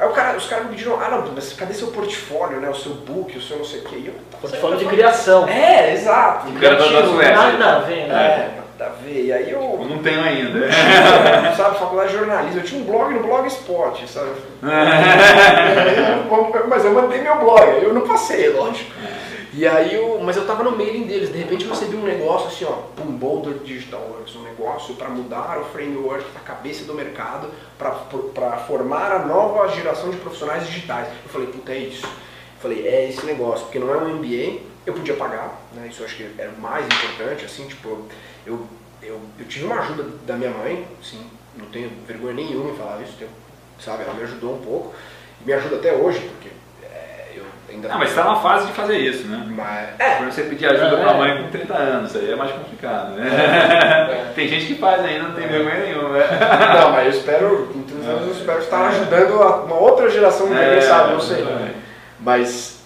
Aí 0.00 0.06
o 0.06 0.12
cara, 0.12 0.36
os 0.36 0.46
caras 0.46 0.66
me 0.66 0.70
pediram, 0.70 0.96
ah 1.00 1.08
não, 1.08 1.32
mas 1.34 1.52
cadê 1.54 1.74
seu 1.74 1.88
portfólio, 1.88 2.60
né? 2.60 2.68
O 2.68 2.74
seu 2.74 2.94
book, 2.94 3.36
o 3.36 3.42
seu 3.42 3.58
não 3.58 3.64
sei 3.64 3.80
o 3.80 3.84
quê. 3.84 3.96
E 3.96 4.06
eu, 4.06 4.14
Portfólio 4.40 4.78
de 4.78 4.84
criação. 4.86 5.48
É, 5.48 5.92
exato. 5.92 6.48
O 6.48 6.60
cara 6.60 6.76
da-. 6.76 7.32
Nada 7.32 7.76
a 7.76 7.78
ver, 7.80 8.06
né? 8.06 8.14
É, 8.14 8.50
nada 8.78 8.92
a 8.92 9.02
ver. 9.04 9.24
E 9.24 9.32
aí 9.32 9.50
eu, 9.50 9.60
Eu 9.60 9.88
não 9.88 9.98
tenho 9.98 10.22
ainda. 10.22 10.68
sabe, 11.56 11.78
faculdade 11.80 12.10
de 12.12 12.18
jornalismo, 12.18 12.60
eu 12.60 12.64
tinha 12.64 12.80
um 12.80 12.84
blog 12.84 13.12
no 13.12 13.24
Blogspot, 13.24 14.08
sabe? 14.08 14.28
mas 16.68 16.84
eu 16.84 16.92
mandei 16.92 17.20
meu 17.20 17.36
blog, 17.38 17.82
eu 17.82 17.92
não 17.92 18.02
passei, 18.02 18.50
lógico. 18.50 18.92
E 19.52 19.66
aí 19.66 19.94
eu, 19.94 20.20
mas 20.20 20.36
eu 20.36 20.46
tava 20.46 20.62
no 20.62 20.76
mailing 20.76 21.04
deles, 21.04 21.32
de 21.32 21.38
repente 21.38 21.64
eu 21.64 21.70
recebi 21.70 21.96
um 21.96 22.02
negócio 22.02 22.48
assim, 22.48 22.64
ó, 22.64 23.02
um 23.02 23.12
Boulder 23.12 23.54
Digital 23.64 24.00
Works, 24.00 24.36
um 24.36 24.42
negócio 24.42 24.94
para 24.94 25.08
mudar 25.08 25.58
o 25.58 25.64
framework 25.66 26.30
da 26.32 26.40
cabeça 26.40 26.84
do 26.84 26.92
mercado 26.92 27.48
para 27.78 28.58
formar 28.66 29.12
a 29.12 29.24
nova 29.24 29.68
geração 29.68 30.10
de 30.10 30.18
profissionais 30.18 30.66
digitais. 30.66 31.08
Eu 31.24 31.30
falei, 31.30 31.48
puta, 31.48 31.72
é 31.72 31.78
isso. 31.78 32.04
Eu 32.04 32.60
falei, 32.60 32.86
é 32.86 33.08
esse 33.08 33.24
negócio, 33.24 33.64
porque 33.64 33.78
não 33.78 33.92
é 33.92 33.96
um 33.96 34.16
MBA, 34.16 34.60
eu 34.84 34.92
podia 34.92 35.14
pagar, 35.14 35.60
né? 35.72 35.88
Isso 35.88 36.02
eu 36.02 36.06
acho 36.06 36.16
que 36.16 36.28
era 36.36 36.50
o 36.50 36.60
mais 36.60 36.84
importante, 36.84 37.44
assim, 37.44 37.66
tipo, 37.66 38.06
eu, 38.46 38.66
eu, 39.02 39.20
eu 39.38 39.46
tive 39.46 39.64
uma 39.64 39.80
ajuda 39.80 40.04
da 40.26 40.36
minha 40.36 40.50
mãe, 40.50 40.86
sim, 41.02 41.24
não 41.56 41.66
tenho 41.66 41.90
vergonha 42.06 42.34
nenhuma 42.34 42.70
em 42.70 42.76
falar 42.76 43.00
isso, 43.02 43.16
sabe, 43.80 44.02
ela 44.02 44.14
me 44.14 44.22
ajudou 44.24 44.54
um 44.54 44.60
pouco, 44.60 44.94
me 45.44 45.52
ajuda 45.52 45.76
até 45.76 45.92
hoje, 45.94 46.18
porque 46.20 46.50
ainda... 47.70 47.88
Ah, 47.92 47.98
mas 47.98 48.10
você 48.10 48.14
tá 48.16 48.24
na 48.24 48.36
fase 48.36 48.66
de 48.66 48.72
fazer 48.72 48.98
isso, 48.98 49.26
né? 49.28 49.44
Mas, 49.50 49.88
é, 50.00 50.16
Quando 50.16 50.32
você 50.32 50.42
pedir 50.44 50.66
ajuda 50.66 50.96
É. 50.96 51.00
pra 51.02 51.14
mãe 51.14 51.42
com 51.42 51.48
30 51.50 51.74
anos, 51.74 52.16
aí 52.16 52.30
é 52.32 52.36
mais 52.36 52.50
complicado, 52.52 53.12
né? 53.12 54.32
Tem 54.34 54.48
gente 54.48 54.66
que 54.66 54.74
faz 54.76 55.04
ainda, 55.04 55.28
não 55.28 55.34
tem 55.34 55.46
vergonha 55.48 55.78
nenhuma, 55.84 56.08
né? 56.10 56.26
não, 56.80 56.90
mas 56.92 57.04
eu 57.06 57.10
espero, 57.20 57.72
em 57.74 57.82
30 57.82 58.06
anos 58.08 58.26
eu 58.28 58.32
espero 58.32 58.58
estar 58.60 58.88
ajudando 58.88 59.42
a- 59.42 59.56
uma 59.64 59.76
outra 59.76 60.08
geração, 60.10 60.48
que 60.48 60.54
É, 60.54 60.80
sabe, 60.80 61.12
não 61.12 61.20
sei. 61.20 61.44
Mas, 62.20 62.80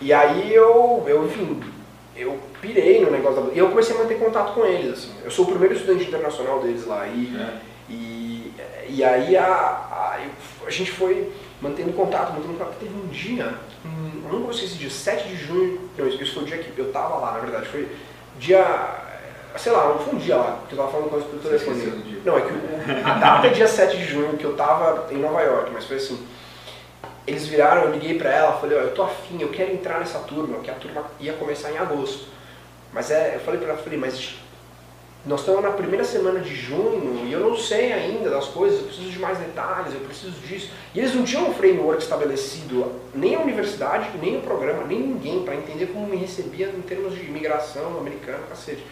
e 0.00 0.12
aí 0.12 0.52
eu, 0.54 1.04
eu, 1.06 1.24
enfim, 1.26 1.60
eu 2.16 2.38
pirei 2.60 3.00
no 3.04 3.10
negócio 3.10 3.42
da... 3.42 3.52
E 3.54 3.58
eu 3.58 3.68
comecei 3.68 3.94
a 3.94 3.98
manter 3.98 4.18
contato 4.18 4.52
com 4.54 4.64
eles, 4.64 4.92
assim. 4.92 5.12
Eu 5.24 5.30
sou 5.30 5.44
o 5.44 5.48
primeiro 5.48 5.74
estudante 5.74 6.04
internacional 6.08 6.60
deles 6.60 6.86
lá. 6.86 7.06
E, 7.06 7.34
É. 7.38 7.92
e, 7.92 8.52
e 8.88 9.04
aí 9.04 9.36
a, 9.36 9.44
a, 9.44 10.18
a 10.66 10.70
gente 10.70 10.90
foi 10.92 11.30
mantendo 11.60 11.92
contato, 11.92 12.32
mantendo 12.32 12.54
contato. 12.54 12.74
Teve 12.78 12.94
um 12.94 13.06
dia, 13.08 13.54
hum, 13.84 14.22
eu 14.24 14.28
nunca 14.32 14.42
vou 14.44 14.50
esquecer 14.50 14.76
dia, 14.78 14.90
7 14.90 15.28
de 15.28 15.36
junho, 15.36 15.90
não, 15.96 16.06
isso 16.08 16.34
foi 16.34 16.42
o 16.42 16.46
dia 16.46 16.58
que 16.58 16.78
eu 16.78 16.92
tava 16.92 17.16
lá, 17.16 17.32
na 17.32 17.38
verdade, 17.40 17.66
foi 17.68 17.88
dia, 18.38 18.64
sei 19.56 19.72
lá, 19.72 19.88
não 19.88 19.98
foi 19.98 20.14
um 20.14 20.18
dia 20.18 20.36
lá, 20.36 20.60
que 20.68 20.74
eu 20.74 20.78
tava 20.78 20.90
falando 20.90 21.10
com 21.10 21.16
as 21.16 21.24
produtoras 21.24 21.60
esqueceu 21.62 21.90
do 21.92 22.02
dia. 22.02 22.18
Não, 22.24 22.36
é 22.38 22.40
que 22.40 22.52
o- 22.52 23.06
a 23.06 23.14
data 23.14 23.46
é 23.46 23.50
dia 23.50 23.68
7 23.68 23.96
de 23.96 24.04
junho, 24.04 24.36
que 24.36 24.44
eu 24.44 24.54
tava 24.56 25.12
em 25.12 25.16
Nova 25.18 25.40
York, 25.42 25.70
mas 25.72 25.84
foi 25.84 25.96
assim, 25.96 26.26
eles 27.26 27.46
viraram, 27.46 27.82
eu 27.84 27.90
liguei 27.92 28.18
pra 28.18 28.30
ela, 28.30 28.52
falei, 28.60 28.76
ó, 28.76 28.80
eu 28.82 28.94
tô 28.94 29.02
afim, 29.02 29.40
eu 29.40 29.48
quero 29.48 29.72
entrar 29.72 29.98
nessa 29.98 30.18
turma, 30.20 30.58
que 30.58 30.70
a 30.70 30.74
turma 30.74 31.04
ia 31.20 31.32
começar 31.34 31.70
em 31.72 31.78
agosto. 31.78 32.26
Mas 32.92 33.10
é, 33.10 33.34
eu 33.36 33.40
falei 33.40 33.58
pra 33.60 33.70
ela, 33.70 33.78
falei, 33.82 33.98
mas 33.98 34.36
nós 35.26 35.40
estamos 35.40 35.62
na 35.62 35.70
primeira 35.70 36.04
semana 36.04 36.40
de 36.40 36.54
junho 36.54 37.24
e 37.24 37.32
eu 37.32 37.40
não 37.40 37.56
sei 37.56 37.92
ainda 37.92 38.28
das 38.28 38.46
coisas, 38.48 38.80
eu 38.80 38.86
preciso 38.86 39.10
de 39.10 39.18
mais 39.18 39.38
detalhes, 39.38 39.94
eu 39.94 40.00
preciso 40.00 40.38
disso. 40.46 40.70
E 40.94 40.98
eles 40.98 41.14
não 41.14 41.24
tinham 41.24 41.48
um 41.48 41.54
framework 41.54 42.02
estabelecido, 42.02 42.92
nem 43.14 43.34
a 43.34 43.40
universidade, 43.40 44.10
nem 44.20 44.36
o 44.36 44.42
programa, 44.42 44.84
nem 44.84 45.00
ninguém, 45.00 45.42
para 45.42 45.54
entender 45.54 45.86
como 45.86 46.06
me 46.06 46.16
recebia 46.16 46.68
em 46.68 46.82
termos 46.82 47.14
de 47.14 47.24
imigração 47.24 47.98
americana, 47.98 48.40
cacete. 48.48 48.84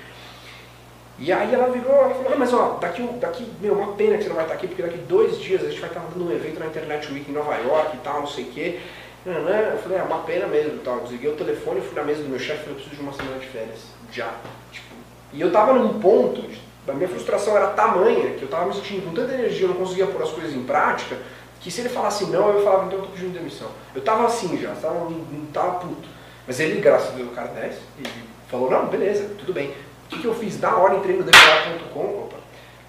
E 1.18 1.31
aí 1.31 1.55
ela 1.55 1.71
virou 1.71 1.95
ela 1.95 2.14
falou, 2.14 2.33
ah, 2.33 2.37
mas 2.38 2.55
ó, 2.55 2.79
daqui, 2.81 3.03
daqui, 3.21 3.47
meu, 3.61 3.75
uma 3.75 3.92
pena 3.92 4.16
que 4.16 4.23
você 4.23 4.29
não 4.31 4.37
vai 4.37 4.47
estar 4.47 4.55
aqui, 4.55 4.66
porque 4.66 4.83
daqui 4.83 4.99
dois 4.99 5.38
dias 5.38 5.62
a 5.62 5.68
gente 5.68 5.81
vai 5.81 5.90
estar 5.90 6.01
dando 6.01 6.27
um 6.27 6.33
evento 6.33 6.59
na 6.59 6.66
Internet 6.66 7.12
Week 7.12 7.31
em 7.31 7.35
Nova 7.35 7.55
York 7.57 7.97
e 7.97 8.01
tal, 8.01 8.21
não 8.21 8.27
sei 8.27 8.45
o 8.45 8.49
quê. 8.49 8.81
Eu 9.25 9.79
falei, 9.79 9.99
é 9.99 10.03
uma 10.03 10.21
pena 10.21 10.47
mesmo 10.47 10.77
e 10.77 10.79
tal. 10.79 11.01
Desliguei 11.01 11.31
o 11.31 11.37
telefone, 11.37 11.81
fui 11.81 11.95
na 11.95 12.03
mesa 12.03 12.23
do 12.23 12.29
meu 12.29 12.40
chefe 12.40 12.55
e 12.55 12.64
falei, 12.64 12.73
eu 12.73 12.75
preciso 12.77 12.97
de 12.97 13.03
uma 13.03 13.12
semana 13.12 13.38
de 13.38 13.47
férias. 13.47 13.81
Já. 14.11 14.35
Tipo, 14.73 14.91
e 15.33 15.40
eu 15.40 15.51
tava 15.53 15.73
num 15.75 15.99
ponto, 16.01 16.45
a 16.88 16.92
minha 16.92 17.09
frustração 17.09 17.57
era 17.57 17.68
tamanha, 17.68 18.35
que 18.35 18.42
eu 18.42 18.49
tava 18.49 18.66
me 18.66 18.75
sentindo 18.75 19.05
com 19.07 19.14
tanta 19.14 19.33
energia, 19.35 19.62
eu 19.64 19.68
não 19.68 19.77
conseguia 19.77 20.07
pôr 20.07 20.23
as 20.23 20.31
coisas 20.31 20.53
em 20.55 20.62
prática, 20.64 21.16
que 21.61 21.71
se 21.71 21.81
ele 21.81 21.88
falasse 21.88 22.25
não, 22.27 22.49
eu 22.51 22.64
falava, 22.64 22.87
então 22.87 22.99
eu 22.99 23.05
tô 23.07 23.11
pedindo 23.12 23.33
demissão. 23.35 23.68
Eu 23.95 24.03
tava 24.03 24.27
assim 24.27 24.59
já, 24.61 24.75
tava, 24.75 25.07
puto. 25.79 26.09
Mas 26.47 26.59
ele, 26.59 26.81
graças 26.81 27.11
a 27.11 27.12
Deus, 27.12 27.29
o 27.29 27.33
cara 27.35 27.49
desce 27.49 27.79
e 27.99 28.03
falou, 28.51 28.68
não, 28.68 28.87
beleza, 28.87 29.31
tudo 29.38 29.53
bem. 29.53 29.73
O 30.07 30.09
que, 30.16 30.25
eu 30.25 30.35
fiz? 30.35 30.61
Na 30.61 30.77
hora 30.77 30.97
entrei 30.97 31.16
no 31.16 31.23
decolar.com, 31.23 32.01
opa, 32.25 32.37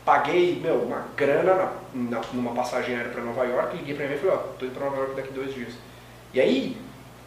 paguei, 0.04 0.60
meu, 0.60 0.76
uma 0.76 1.06
grana 1.16 1.54
na, 1.54 1.72
na- 1.94 2.22
numa 2.34 2.52
passagem 2.54 2.96
aérea 2.96 3.12
pra 3.12 3.22
Nova 3.22 3.44
York, 3.46 3.78
liguei 3.78 3.96
pra 3.96 4.08
mim 4.08 4.16
e 4.16 4.18
falei, 4.18 4.36
ó, 4.36 4.40
tô 4.58 4.66
indo 4.66 4.74
pra 4.74 4.86
Nova 4.86 4.98
York 4.98 5.16
daqui 5.16 5.32
dois 5.32 5.54
dias. 5.54 5.74
E 6.34 6.42
aí, 6.42 6.76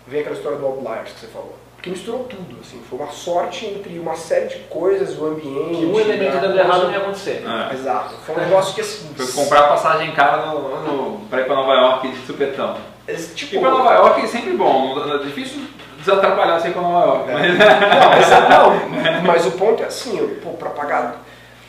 vem 0.07 0.21
aquela 0.21 0.35
história 0.37 0.59
do 0.59 0.67
Outliers 0.67 1.13
que 1.13 1.21
você 1.21 1.27
falou. 1.29 1.57
Porque 1.87 1.91
misturou 1.91 2.25
tudo, 2.25 2.57
assim, 2.61 2.81
foi 2.91 2.99
uma 2.99 3.13
sorte 3.13 3.65
entre 3.67 3.97
uma 3.99 4.17
série 4.17 4.47
de 4.49 4.57
coisas, 4.69 5.17
o 5.17 5.25
ambiente... 5.27 5.77
Que 5.79 5.87
um 5.87 6.01
elemento 6.01 6.33
dando 6.33 6.47
coisa- 6.55 6.59
errado 6.61 6.85
não 6.85 6.91
ia 6.91 6.99
acontecer. 6.99 7.45
É. 7.47 7.75
Exato, 7.75 8.15
foi 8.27 8.35
um 8.35 8.39
negócio 8.41 8.75
que 8.75 8.81
assim... 8.81 9.09
Foi 9.17 9.45
comprar 9.45 9.69
passagem 9.69 10.11
cara 10.13 10.47
no, 10.47 10.83
no, 10.83 11.21
pra 11.29 11.43
ir 11.43 11.45
pra 11.45 11.55
Nova 11.55 11.73
York 11.75 12.09
de 12.09 12.27
supetão. 12.27 12.77
esse 13.07 13.35
Tipo, 13.37 13.55
Ir 13.55 13.61
pra 13.61 13.71
Nova 13.71 13.93
York 13.95 14.21
é 14.23 14.27
sempre 14.27 14.51
bom, 14.55 14.97
não- 14.97 15.15
é 15.15 15.19
difícil 15.19 15.63
desatrapalhar 16.01 16.61
você 16.61 16.69
ir 16.69 16.73
pra 16.73 16.83
Nova 16.83 17.07
York. 17.07 17.31
É. 17.31 17.35
Mas... 17.35 17.49
Não, 17.59 18.11
mas, 18.91 19.15
não, 19.15 19.23
mas 19.23 19.47
o 19.47 19.53
ponto 19.53 19.83
é 19.83 19.87
assim, 19.87 20.19
eu, 20.19 20.29
pô, 20.43 20.51
pra 20.51 20.71
pagar 20.71 21.23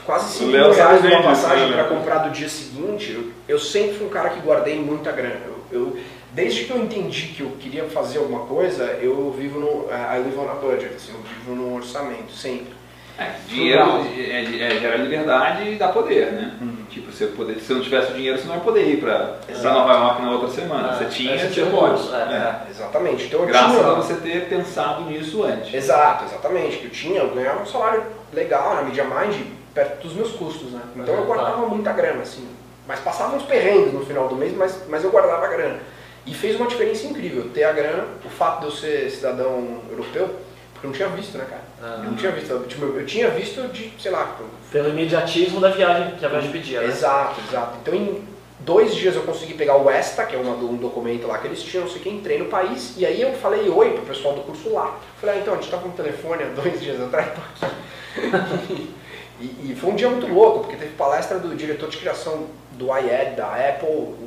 quase 0.03 0.31
5 0.39 0.45
O 0.45 0.47
mil 0.51 0.71
reais 0.73 1.03
numa 1.03 1.21
passagem 1.21 1.67
né, 1.67 1.73
pra 1.73 1.83
Léo? 1.83 1.95
comprar 1.95 2.17
do 2.19 2.31
dia 2.31 2.49
seguinte, 2.49 3.11
eu, 3.11 3.31
eu 3.47 3.59
sempre 3.59 3.97
fui 3.97 4.07
um 4.07 4.09
cara 4.09 4.29
que 4.29 4.39
guardei 4.39 4.79
muita 4.79 5.11
grana. 5.11 5.41
Eu, 5.45 5.57
eu- 5.71 5.97
desde 6.37 6.65
que 6.65 6.71
eu 6.71 6.77
entendi 6.77 7.29
que 7.35 7.41
eu 7.41 7.49
queria 7.59 7.85
fazer 7.85 8.19
alguma 8.19 8.41
coisa, 8.41 8.83
eu 9.01 9.33
vivo 9.35 9.59
no. 9.59 9.87
I 9.89 10.19
live 10.19 10.37
on 10.37 10.51
a 10.51 10.53
budget, 10.53 10.93
assim, 10.95 11.11
eu 11.11 11.19
vivo 11.19 11.55
num 11.55 11.75
orçamento, 11.75 12.31
sempre. 12.31 12.77
É, 13.17 13.31
dinheiro 13.47 13.83
Frugal. 13.83 14.05
é, 14.15 14.61
é, 14.61 14.79
gera 14.79 14.97
liberdade 14.97 15.71
e 15.71 15.75
dá 15.75 15.87
poder, 15.87 16.31
né? 16.31 16.55
Uhum. 16.61 16.77
Pra 16.87 17.11
você 17.11 17.27
poder, 17.27 17.55
se 17.55 17.61
você 17.61 17.73
não 17.73 17.81
tivesse 17.81 18.11
o 18.11 18.15
dinheiro, 18.15 18.37
você 18.37 18.47
não 18.47 18.55
ia 18.55 18.61
poder 18.61 18.87
ir 18.87 18.99
pra, 18.99 19.37
pra. 19.47 19.71
Nova 19.73 19.93
York 19.93 20.21
na 20.21 20.31
outra 20.31 20.49
semana. 20.49 20.89
Ah, 20.89 20.95
você 20.95 21.05
tinha, 21.05 21.31
aí 21.31 21.39
você 21.39 21.47
você 21.47 21.53
tinha 21.53 21.65
pode. 21.67 22.13
é, 22.13 22.17
É. 22.17 22.69
Exatamente. 22.69 23.25
Então 23.25 23.39
eu 23.39 23.45
Graças 23.47 23.71
tinha... 23.71 23.87
a 23.87 23.93
você 23.95 24.13
ter 24.15 24.49
pensado 24.49 25.01
nisso 25.05 25.43
antes. 25.43 25.73
Exato, 25.73 26.25
exatamente. 26.25 26.77
Que 26.77 26.85
eu 26.85 26.91
tinha, 26.91 27.21
eu 27.21 27.33
ganhava 27.33 27.61
um 27.61 27.65
salário 27.65 28.03
legal 28.33 28.75
na 28.75 28.81
Media 28.83 29.03
Mind, 29.03 29.35
perto 29.73 30.03
dos 30.07 30.13
meus 30.13 30.31
custos, 30.31 30.71
né? 30.71 30.81
Então 30.95 31.15
eu 31.15 31.25
guardava 31.25 31.65
muita 31.67 31.91
grana, 31.93 32.21
assim. 32.21 32.47
Mas 32.87 32.99
passava 32.99 33.35
uns 33.35 33.43
perrengues 33.43 33.93
no 33.93 34.05
final 34.05 34.27
do 34.27 34.35
mês, 34.35 34.55
mas, 34.55 34.83
mas 34.87 35.03
eu 35.03 35.11
guardava 35.11 35.45
a 35.45 35.49
grana. 35.49 35.79
E 36.27 36.33
fez 36.33 36.57
uma 36.57 36.67
diferença 36.67 37.07
incrível, 37.07 37.49
ter 37.53 37.63
a 37.63 37.71
grana, 37.71 38.05
o 38.23 38.29
fato 38.29 38.59
de 38.59 38.65
eu 38.65 38.71
ser 38.71 39.09
cidadão 39.09 39.79
europeu, 39.89 40.29
porque 40.73 40.85
eu 40.85 40.89
não 40.89 40.95
tinha 40.95 41.07
visto, 41.09 41.37
né, 41.37 41.45
cara? 41.49 41.61
Ah. 41.81 42.03
Eu 42.03 42.11
não 42.11 42.17
tinha 42.17 42.31
visto, 42.31 42.51
eu, 42.51 42.67
tipo, 42.67 42.85
eu 42.85 43.05
tinha 43.05 43.29
visto 43.29 43.67
de, 43.69 43.93
sei 43.99 44.11
lá, 44.11 44.37
Pelo 44.71 44.89
imediatismo 44.89 45.59
da 45.59 45.69
viagem, 45.69 46.15
que 46.15 46.25
a 46.25 46.29
viagem 46.29 46.51
pedia, 46.51 46.81
né? 46.81 46.87
Exato, 46.87 47.39
exato. 47.49 47.77
Então 47.81 47.95
em 47.95 48.21
dois 48.59 48.93
dias 48.93 49.15
eu 49.15 49.23
consegui 49.23 49.53
pegar 49.53 49.77
o 49.77 49.89
ESTA, 49.89 50.25
que 50.25 50.35
é 50.35 50.39
uma, 50.39 50.53
um 50.55 50.75
documento 50.75 51.25
lá 51.25 51.37
que 51.37 51.47
eles 51.47 51.63
tinham, 51.63 51.85
não 51.85 51.91
sei 51.91 52.01
o 52.01 52.03
que, 52.03 52.09
entrei 52.09 52.37
no 52.37 52.45
país, 52.45 52.93
e 52.97 53.05
aí 53.05 53.21
eu 53.21 53.33
falei 53.33 53.69
oi 53.69 53.91
pro 53.91 54.05
pessoal 54.05 54.35
do 54.35 54.41
curso 54.41 54.73
lá. 54.73 54.99
Falei, 55.21 55.37
ah, 55.37 55.39
então, 55.39 55.53
a 55.53 55.57
gente 55.57 55.71
tava 55.71 55.87
no 55.87 55.93
telefone 55.93 56.43
há 56.43 56.47
dois 56.47 56.81
dias 56.81 57.01
atrás, 57.01 57.29
tô 57.33 57.65
aqui. 57.65 58.93
e, 59.39 59.71
e 59.71 59.77
foi 59.79 59.91
um 59.91 59.95
dia 59.95 60.09
muito 60.09 60.27
louco, 60.27 60.59
porque 60.59 60.75
teve 60.75 60.91
palestra 60.95 61.39
do 61.39 61.55
diretor 61.55 61.89
de 61.89 61.97
criação 61.97 62.47
do 62.73 62.87
iAd, 62.87 63.35
da 63.35 63.47
Apple, 63.47 63.89
o, 63.89 63.93
o, 63.93 64.26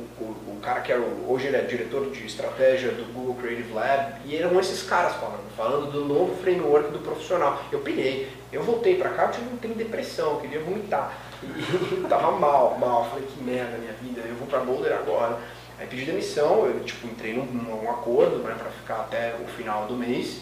cara 0.61 0.81
que 0.81 0.91
era 0.91 1.01
o, 1.01 1.31
hoje 1.31 1.47
ele 1.47 1.57
é 1.57 1.61
diretor 1.61 2.09
de 2.11 2.25
estratégia 2.25 2.91
do 2.91 3.11
Google 3.13 3.35
Creative 3.35 3.73
Lab, 3.73 4.21
e 4.25 4.35
eram 4.37 4.59
esses 4.59 4.83
caras 4.83 5.13
falando, 5.15 5.55
falando 5.57 5.91
do 5.91 6.05
novo 6.05 6.35
framework 6.41 6.91
do 6.91 6.99
profissional. 6.99 7.61
Eu 7.71 7.79
pirei, 7.79 8.29
eu 8.51 8.63
voltei 8.63 8.95
pra 8.95 9.09
cá, 9.09 9.25
eu 9.25 9.31
tive 9.31 9.67
de 9.67 9.83
depressão, 9.83 10.31
eu 10.31 10.39
queria 10.39 10.59
vomitar. 10.59 11.13
E 11.43 12.03
eu 12.03 12.07
tava 12.07 12.31
mal, 12.31 12.77
mal. 12.79 13.09
Falei, 13.09 13.25
que 13.25 13.43
merda 13.43 13.77
minha 13.77 13.93
vida, 13.93 14.21
eu 14.27 14.35
vou 14.35 14.47
pra 14.47 14.59
Boulder 14.59 14.93
agora. 14.93 15.37
Aí 15.79 15.87
pedi 15.87 16.05
demissão, 16.05 16.67
eu 16.67 16.79
tipo, 16.83 17.07
entrei 17.07 17.33
num, 17.33 17.45
num 17.45 17.89
acordo 17.89 18.37
né, 18.37 18.55
pra 18.57 18.69
ficar 18.69 19.01
até 19.01 19.35
o 19.43 19.47
final 19.47 19.87
do 19.87 19.95
mês. 19.95 20.41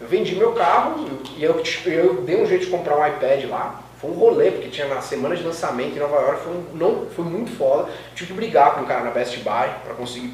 Eu 0.00 0.06
vendi 0.06 0.34
meu 0.34 0.52
carro 0.52 1.06
e 1.36 1.42
eu, 1.42 1.62
eu 1.86 2.22
dei 2.22 2.40
um 2.40 2.46
jeito 2.46 2.66
de 2.66 2.70
comprar 2.70 2.96
um 2.96 3.06
iPad 3.06 3.44
lá. 3.50 3.82
Foi 4.00 4.10
um 4.10 4.14
rolê, 4.14 4.50
porque 4.50 4.68
tinha 4.68 4.86
na 4.88 5.00
semana 5.02 5.36
de 5.36 5.42
lançamento 5.42 5.94
em 5.94 5.98
Nova 5.98 6.16
York, 6.16 6.40
foi, 6.42 6.52
um, 6.54 6.64
não, 6.74 7.06
foi 7.14 7.24
muito 7.24 7.50
foda. 7.56 7.90
Tive 8.14 8.28
que 8.28 8.32
brigar 8.32 8.74
com 8.74 8.82
o 8.82 8.86
cara 8.86 9.04
na 9.04 9.10
Best 9.10 9.36
Buy 9.38 9.68
pra 9.84 9.94
conseguir 9.94 10.32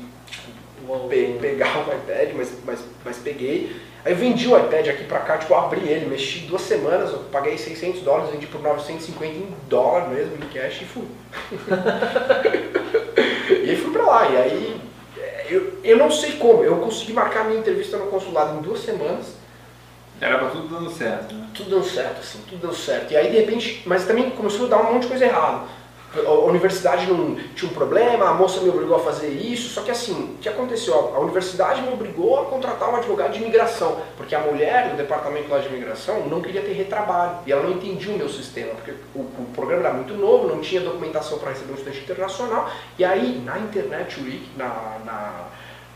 Uou. 0.86 1.08
pe- 1.08 1.36
pegar 1.40 1.78
o 1.78 1.92
iPad, 1.92 2.30
mas, 2.36 2.52
mas, 2.64 2.78
mas 3.04 3.16
peguei. 3.18 3.74
Aí 4.04 4.12
eu 4.12 4.16
vendi 4.16 4.46
o 4.46 4.56
iPad 4.56 4.86
aqui 4.86 5.02
pra 5.02 5.18
cá, 5.18 5.36
tipo, 5.36 5.52
abri 5.52 5.80
ele, 5.88 6.06
mexi 6.06 6.40
duas 6.40 6.62
semanas, 6.62 7.10
eu 7.10 7.18
paguei 7.32 7.58
600 7.58 8.02
dólares, 8.02 8.30
vendi 8.30 8.46
por 8.46 8.62
950 8.62 9.34
em 9.34 9.48
dólar 9.68 10.08
mesmo, 10.10 10.36
em 10.36 10.48
cash, 10.48 10.82
e 10.82 10.84
fui. 10.84 11.02
e 13.50 13.70
aí 13.70 13.76
fui 13.76 13.92
pra 13.92 14.02
lá, 14.04 14.28
e 14.30 14.36
aí 14.36 14.80
é, 15.18 15.46
eu, 15.50 15.78
eu 15.82 15.96
não 15.98 16.10
sei 16.10 16.32
como, 16.32 16.62
eu 16.62 16.76
consegui 16.76 17.12
marcar 17.12 17.44
minha 17.46 17.58
entrevista 17.58 17.96
no 17.96 18.06
consulado 18.06 18.58
em 18.58 18.62
duas 18.62 18.80
semanas, 18.80 19.34
Era 20.20 20.38
pra 20.38 20.48
tudo 20.48 20.68
dando 20.68 20.90
certo, 20.90 21.34
né? 21.34 21.46
tudo 21.54 21.70
deu 21.70 21.82
certo, 21.82 22.20
assim, 22.20 22.40
tudo 22.48 22.60
deu 22.60 22.72
certo. 22.72 23.12
E 23.12 23.16
aí 23.16 23.30
de 23.30 23.38
repente, 23.38 23.82
mas 23.86 24.06
também 24.06 24.30
começou 24.30 24.66
a 24.66 24.68
dar 24.68 24.78
um 24.78 24.94
monte 24.94 25.02
de 25.02 25.08
coisa 25.08 25.24
errada. 25.26 25.76
A 26.14 26.30
universidade 26.30 27.06
não 27.06 27.34
tinha 27.54 27.70
um 27.70 27.74
problema, 27.74 28.30
a 28.30 28.32
moça 28.32 28.60
me 28.60 28.70
obrigou 28.70 28.96
a 28.96 29.00
fazer 29.00 29.28
isso, 29.28 29.68
só 29.68 29.82
que 29.82 29.90
assim, 29.90 30.36
o 30.36 30.38
que 30.38 30.48
aconteceu? 30.48 30.94
A 31.14 31.18
universidade 31.18 31.82
me 31.82 31.92
obrigou 31.92 32.40
a 32.40 32.46
contratar 32.46 32.88
um 32.88 32.96
advogado 32.96 33.32
de 33.32 33.38
imigração, 33.38 34.00
porque 34.16 34.34
a 34.34 34.40
mulher 34.40 34.88
do 34.90 34.96
departamento 34.96 35.50
lá 35.50 35.58
de 35.58 35.68
imigração 35.68 36.26
não 36.26 36.40
queria 36.40 36.62
ter 36.62 36.72
retrabalho, 36.72 37.40
e 37.46 37.52
ela 37.52 37.64
não 37.64 37.72
entendia 37.72 38.14
o 38.14 38.16
meu 38.16 38.30
sistema, 38.30 38.72
porque 38.76 38.94
o, 39.14 39.20
o 39.20 39.50
programa 39.54 39.88
era 39.88 39.92
muito 39.92 40.14
novo, 40.14 40.48
não 40.48 40.60
tinha 40.62 40.80
documentação 40.80 41.38
para 41.38 41.50
receber 41.50 41.72
um 41.72 41.74
estudante 41.74 42.00
internacional, 42.00 42.70
e 42.98 43.04
aí 43.04 43.42
na 43.44 43.58
Internet 43.58 44.18
na, 44.56 44.98
na, 45.04 45.48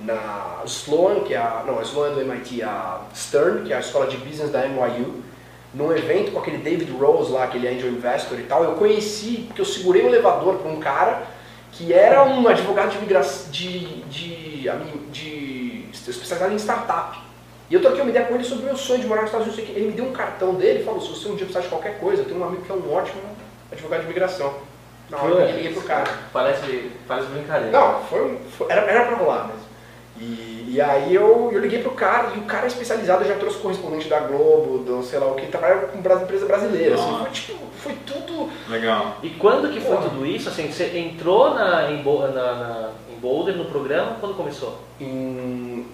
na 0.04 0.62
Sloan, 0.64 1.20
que 1.20 1.34
é 1.34 1.38
a, 1.38 1.62
não, 1.66 1.78
a 1.78 1.82
Sloan 1.82 2.10
é 2.10 2.14
do 2.14 2.20
MIT, 2.22 2.62
a 2.62 3.00
Stern, 3.14 3.64
que 3.66 3.72
é 3.72 3.76
a 3.76 3.80
escola 3.80 4.06
de 4.06 4.16
business 4.18 4.50
da 4.50 4.66
NYU, 4.66 5.22
num 5.74 5.92
evento 5.92 6.32
com 6.32 6.38
aquele 6.40 6.58
David 6.58 6.90
Rose 6.92 7.30
lá, 7.30 7.44
aquele 7.44 7.68
angel 7.68 7.90
investor 7.90 8.38
e 8.38 8.42
tal, 8.44 8.64
eu 8.64 8.72
conheci, 8.72 9.44
porque 9.46 9.60
eu 9.60 9.64
segurei 9.66 10.02
o 10.02 10.06
elevador 10.06 10.56
para 10.56 10.70
um 10.70 10.80
cara 10.80 11.22
que 11.72 11.92
era 11.92 12.24
um 12.24 12.46
advogado 12.48 12.90
de 12.90 12.96
imigração, 12.98 13.50
de, 13.52 14.02
de, 14.04 14.68
de, 15.12 15.86
especializado 15.92 16.52
em 16.52 16.58
startup. 16.58 17.18
E 17.70 17.74
eu 17.74 17.80
troquei 17.80 18.00
uma 18.00 18.10
ideia 18.10 18.26
com 18.26 18.34
ele 18.34 18.42
sobre 18.42 18.64
o 18.64 18.66
meu 18.66 18.76
sonho 18.76 19.00
de 19.00 19.06
morar 19.06 19.22
nos 19.22 19.30
Estados 19.30 19.46
Unidos. 19.54 19.76
Ele 19.76 19.86
me 19.86 19.92
deu 19.92 20.06
um 20.06 20.12
cartão 20.12 20.54
dele 20.54 20.80
e 20.80 20.84
falou, 20.84 21.00
se 21.00 21.08
você 21.08 21.28
um 21.28 21.36
dia 21.36 21.46
precisar 21.46 21.60
de 21.60 21.68
qualquer 21.68 22.00
coisa, 22.00 22.22
eu 22.22 22.26
tenho 22.26 22.40
um 22.40 22.44
amigo 22.44 22.62
que 22.62 22.72
é 22.72 22.74
um 22.74 22.92
ótimo 22.92 23.22
advogado 23.70 24.00
de 24.00 24.06
imigração. 24.06 24.52
Na 25.08 25.18
hora 25.18 25.34
eu 25.34 25.56
liguei 25.56 25.72
pro 25.72 25.82
cara. 25.82 26.10
Parece, 26.32 26.90
parece 27.06 27.28
brincadeira. 27.28 27.70
Não, 27.78 28.02
foi, 28.04 28.24
um- 28.24 28.38
foi- 28.50 28.66
era, 28.70 28.80
era 28.82 29.04
pra 29.06 29.16
rolar 29.16 29.46
mesmo. 29.46 29.69
E, 30.20 30.66
e 30.74 30.80
aí 30.80 31.14
eu, 31.14 31.50
eu 31.50 31.58
liguei 31.60 31.82
pro 31.82 31.92
cara, 31.92 32.34
e 32.36 32.38
o 32.38 32.42
cara 32.42 32.64
é 32.64 32.68
especializado, 32.68 33.24
já 33.24 33.36
trouxe 33.36 33.58
correspondente 33.58 34.08
da 34.08 34.20
Globo, 34.20 34.84
do 34.84 35.02
sei 35.02 35.18
lá 35.18 35.26
o 35.26 35.34
que, 35.34 35.46
trabalha 35.46 35.86
com 35.86 35.98
empresa 35.98 36.44
brasileira. 36.46 36.94
Assim, 36.94 37.18
foi, 37.18 37.30
tipo, 37.30 37.58
foi 37.78 37.94
tudo. 38.06 38.50
Legal. 38.68 39.16
E 39.22 39.30
quando 39.30 39.72
que 39.72 39.80
foi 39.80 39.96
Porra. 39.96 40.10
tudo 40.10 40.26
isso? 40.26 40.48
Assim, 40.48 40.70
você 40.70 40.96
entrou 40.98 41.54
na, 41.54 41.90
em, 41.90 42.02
na, 42.04 42.28
na- 42.54 42.90
em 43.10 43.18
Boulder 43.18 43.56
no 43.56 43.64
programa, 43.64 44.16
quando 44.20 44.36
começou? 44.36 44.78
em 45.00 45.86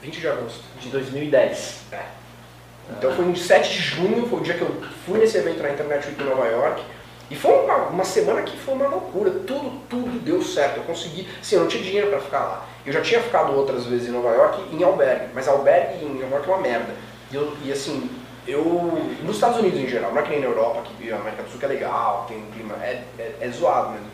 20 0.00 0.20
de 0.20 0.28
agosto. 0.28 0.62
De 0.80 0.88
2010. 0.90 1.86
É. 1.92 2.02
Então 2.90 3.12
foi 3.12 3.24
em 3.24 3.34
7 3.34 3.72
de 3.72 3.78
junho, 3.80 4.26
foi 4.28 4.40
o 4.40 4.42
dia 4.42 4.54
que 4.54 4.62
eu 4.62 4.76
fui 5.06 5.18
nesse 5.18 5.38
evento 5.38 5.62
na 5.62 5.70
Internet 5.70 6.06
Week 6.06 6.22
em 6.22 6.26
Nova 6.26 6.46
York. 6.46 6.82
E 7.30 7.34
foi 7.34 7.52
uma, 7.64 7.76
uma 7.88 8.04
semana 8.04 8.42
que 8.42 8.56
foi 8.56 8.74
uma 8.74 8.86
loucura, 8.86 9.30
tudo, 9.46 9.80
tudo 9.88 10.18
deu 10.20 10.42
certo. 10.42 10.76
Eu 10.78 10.82
consegui, 10.84 11.26
sim, 11.42 11.56
eu 11.56 11.62
não 11.62 11.68
tinha 11.68 11.82
dinheiro 11.82 12.08
para 12.10 12.20
ficar 12.20 12.40
lá. 12.40 12.66
Eu 12.84 12.92
já 12.92 13.00
tinha 13.00 13.20
ficado 13.20 13.52
outras 13.54 13.86
vezes 13.86 14.08
em 14.08 14.12
Nova 14.12 14.30
York 14.30 14.62
em 14.74 14.82
albergue, 14.82 15.28
mas 15.34 15.48
albergue 15.48 16.04
em 16.04 16.14
Nova 16.20 16.34
York 16.36 16.50
é 16.50 16.52
uma 16.52 16.62
merda. 16.62 16.94
E, 17.32 17.34
eu, 17.34 17.56
e 17.64 17.72
assim, 17.72 18.10
eu. 18.46 18.62
Nos 19.22 19.36
Estados 19.36 19.58
Unidos 19.58 19.80
em 19.80 19.88
geral, 19.88 20.12
não 20.12 20.18
é 20.20 20.22
que 20.22 20.30
nem 20.30 20.40
na 20.40 20.46
Europa, 20.46 20.82
que 20.98 21.10
a 21.10 21.16
América 21.16 21.42
do 21.44 21.48
Sul 21.50 21.58
que 21.58 21.64
é 21.64 21.68
legal, 21.68 22.26
tem 22.28 22.36
um 22.36 22.50
clima. 22.52 22.74
É, 22.82 23.02
é, 23.18 23.36
é 23.40 23.48
zoado 23.50 23.90
mesmo. 23.92 24.06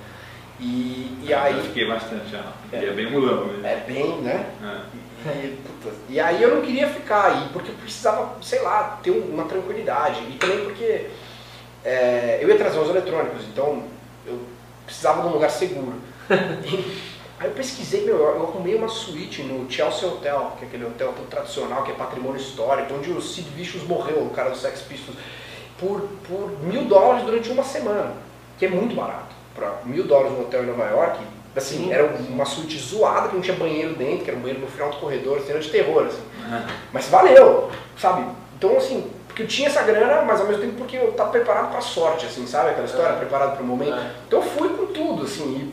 E, 0.61 1.19
e 1.23 1.31
Eu 1.33 1.39
aí. 1.39 1.63
fiquei 1.63 1.89
bastante, 1.89 2.31
já. 2.31 2.45
E 2.73 2.77
é 2.77 2.93
bem 2.93 3.11
mulão 3.11 3.47
mesmo. 3.47 3.67
É 3.67 3.77
bem, 3.87 4.17
né? 4.23 4.47
É. 4.63 5.01
E, 5.23 5.49
puta, 5.83 5.95
e 6.09 6.19
aí 6.19 6.43
eu 6.43 6.55
não 6.55 6.63
queria 6.63 6.89
ficar 6.89 7.27
aí, 7.27 7.49
porque 7.53 7.71
eu 7.71 7.75
precisava, 7.75 8.37
sei 8.41 8.63
lá, 8.63 8.99
ter 9.03 9.11
um- 9.11 9.35
uma 9.35 9.45
tranquilidade. 9.45 10.19
E 10.31 10.39
também 10.39 10.65
porque 10.65 11.09
é, 11.85 12.39
eu 12.43 12.49
ia 12.49 12.59
trazer 12.59 12.79
os 12.79 12.89
eletrônicos, 12.89 13.45
então 13.53 13.83
eu 14.27 14.39
precisava 14.85 15.23
de 15.23 15.29
um 15.29 15.33
lugar 15.33 15.51
seguro. 15.51 15.95
Aí 17.41 17.49
eu 17.49 17.55
pesquisei, 17.55 18.05
meu, 18.05 18.19
eu 18.19 18.43
arrumei 18.43 18.75
uma 18.75 18.89
suíte 18.89 19.43
no 19.43 19.71
Chelsea 19.71 20.07
Hotel, 20.07 20.53
que 20.59 20.65
é 20.65 20.69
aquele 20.69 20.85
hotel 20.85 21.15
todo 21.17 21.27
tradicional, 21.27 21.83
que 21.85 21.91
é 21.91 21.95
patrimônio 21.95 22.39
histórico, 22.39 22.93
onde 22.93 23.11
o 23.11 23.23
Sid 23.23 23.49
Vicious 23.57 23.85
morreu, 23.85 24.19
o 24.19 24.31
cara 24.31 24.51
do 24.51 24.57
Sex 24.59 24.83
Pistols, 24.83 25.17
por, 25.79 26.03
por 26.29 26.51
mil 26.63 26.85
dólares 26.85 27.25
durante 27.25 27.51
uma 27.51 27.65
semana, 27.65 28.13
que 28.59 28.67
é 28.67 28.69
muito 28.69 28.95
barato. 28.95 29.35
Para 29.55 29.79
mil 29.87 30.05
dólares 30.05 30.33
no 30.33 30.43
hotel 30.43 30.65
em 30.65 30.67
Nova 30.67 30.85
York, 30.85 31.19
assim, 31.57 31.85
Sim. 31.85 31.93
era 31.93 32.05
uma 32.05 32.45
suíte 32.45 32.79
zoada, 32.79 33.29
que 33.29 33.35
não 33.35 33.43
tinha 33.43 33.57
banheiro 33.57 33.95
dentro, 33.95 34.25
que 34.25 34.31
era 34.31 34.39
um 34.39 34.43
banheiro 34.43 34.61
no 34.61 34.71
final 34.71 34.91
do 34.91 34.99
corredor, 34.99 35.41
cena 35.41 35.61
de 35.61 35.71
terror, 35.71 36.07
assim. 36.07 36.23
Mas 36.93 37.09
valeu, 37.09 37.71
sabe? 37.97 38.27
Então, 38.59 38.77
assim, 38.77 39.11
porque 39.41 39.43
eu 39.43 39.47
tinha 39.47 39.69
essa 39.69 39.83
grana, 39.83 40.23
mas 40.23 40.41
ao 40.41 40.47
mesmo 40.47 40.63
tempo 40.63 40.75
porque 40.77 40.97
eu 40.97 41.13
tava 41.13 41.31
preparado 41.31 41.71
pra 41.71 41.81
sorte, 41.81 42.27
assim, 42.27 42.47
sabe? 42.47 42.71
Aquela 42.71 42.87
história, 42.87 43.13
É. 43.15 43.19
preparado 43.19 43.57
pro 43.57 43.65
momento. 43.65 43.95
É. 43.95 44.11
Então 44.27 44.41
eu 44.41 44.47
fui 44.47 44.69
com 44.71 44.87
tudo, 44.87 45.25
assim, 45.25 45.73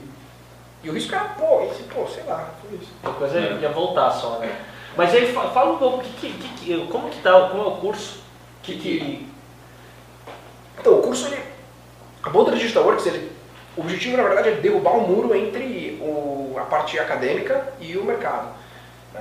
e, 0.83 0.87
e 0.87 0.89
o 0.89 0.93
risco 0.93 1.13
era, 1.13 1.25
pô, 1.25 1.63
esse, 1.63 1.83
pô, 1.83 2.07
sei 2.07 2.23
lá, 2.23 2.49
foi 2.61 2.77
isso. 2.77 2.91
Uma 3.03 3.13
coisa 3.13 3.37
É. 3.39 3.59
ia 3.61 3.69
voltar 3.69 4.11
só, 4.11 4.39
né? 4.39 4.55
Mas 4.95 5.13
aí 5.13 5.31
fa- 5.33 5.49
fala 5.49 5.73
um 5.73 5.77
pouco, 5.77 6.03
que, 6.03 6.31
que, 6.31 6.49
que, 6.49 6.87
como 6.87 7.09
que 7.09 7.19
tá, 7.21 7.31
como 7.49 7.63
é 7.63 7.67
o 7.67 7.71
curso? 7.77 8.19
Que, 8.63 8.77
que, 8.77 9.27
Então, 10.79 10.93
o 10.99 11.01
curso, 11.01 11.27
ele, 11.27 11.41
a 12.23 12.29
Boulder 12.29 12.55
Digital 12.55 12.83
Works, 12.85 13.05
ele, 13.07 13.31
o 13.75 13.81
objetivo, 13.81 14.17
na 14.17 14.23
verdade, 14.23 14.49
é 14.49 14.51
derrubar 14.53 14.91
o 14.97 15.07
muro 15.07 15.35
entre 15.35 15.97
o, 16.01 16.55
a 16.57 16.61
parte 16.61 16.97
acadêmica 16.99 17.67
e 17.79 17.97
o 17.97 18.03
mercado. 18.03 18.49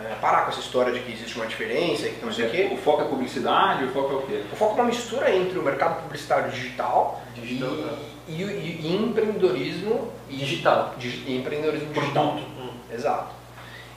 É, 0.04 0.14
parar 0.20 0.42
com 0.44 0.50
essa 0.50 0.60
história 0.60 0.92
de 0.92 1.00
que 1.00 1.12
existe 1.12 1.36
uma 1.36 1.46
diferença 1.46 2.06
e 2.06 2.12
que 2.12 2.24
não 2.24 2.32
sei 2.32 2.46
o 2.46 2.50
quê. 2.50 2.68
O 2.72 2.76
foco 2.76 3.02
é 3.02 3.04
publicidade, 3.06 3.84
o 3.84 3.92
foco 3.92 4.12
é 4.12 4.16
o 4.16 4.22
quê? 4.22 4.42
O 4.52 4.56
foco 4.56 4.72
é 4.72 4.82
uma 4.82 4.84
mistura 4.84 5.34
entre 5.34 5.58
o 5.58 5.62
mercado 5.62 6.02
publicitário 6.02 6.50
digital, 6.50 7.22
Digital, 7.34 7.70
e, 7.70 7.74
né? 7.76 7.92
e, 8.28 8.42
e- 8.42 8.80
e 8.82 8.96
empreendedorismo 8.96 10.10
Digital. 10.28 10.94
digi- 10.98 11.24
e 11.26 11.36
empreendedorismo 11.38 11.92
digital. 11.92 12.36
Hum. 12.58 12.70
Exato. 12.92 13.34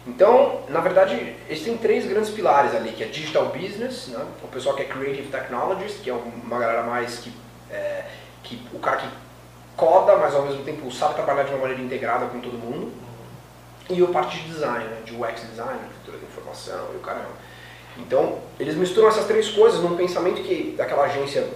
Então, 0.07 0.62
na 0.69 0.79
verdade, 0.79 1.35
existem 1.49 1.77
três 1.77 2.05
grandes 2.07 2.29
pilares 2.29 2.73
ali, 2.73 2.91
que 2.93 3.03
é 3.03 3.07
digital 3.07 3.47
business, 3.47 4.07
né? 4.07 4.25
o 4.43 4.47
pessoal 4.47 4.75
que 4.75 4.81
é 4.83 4.85
creative 4.85 5.27
technologist, 5.27 6.01
que 6.01 6.09
é 6.09 6.13
uma 6.13 6.57
galera 6.57 6.83
mais 6.83 7.17
que, 7.19 7.31
é, 7.69 8.05
que 8.41 8.59
o 8.73 8.79
cara 8.79 8.97
que 8.97 9.07
coda, 9.75 10.15
mas 10.17 10.33
ao 10.33 10.43
mesmo 10.43 10.63
tempo 10.63 10.89
sabe 10.91 11.15
trabalhar 11.15 11.43
de 11.43 11.51
uma 11.51 11.59
maneira 11.59 11.81
integrada 11.81 12.25
com 12.27 12.39
todo 12.39 12.53
mundo, 12.57 12.91
e 13.89 14.04
a 14.04 14.08
parte 14.08 14.38
de 14.38 14.49
design, 14.49 14.86
né? 14.86 15.02
de 15.04 15.15
UX 15.15 15.41
design, 15.49 15.80
arquitetura 15.82 16.17
da 16.17 16.28
informação 16.28 16.89
e 16.93 16.97
o 16.97 16.99
caramba. 16.99 17.49
Então, 17.97 18.39
eles 18.60 18.75
misturam 18.75 19.08
essas 19.08 19.25
três 19.25 19.49
coisas 19.49 19.82
num 19.82 19.97
pensamento 19.97 20.41
que 20.41 20.75
daquela 20.78 21.04
agência 21.04 21.47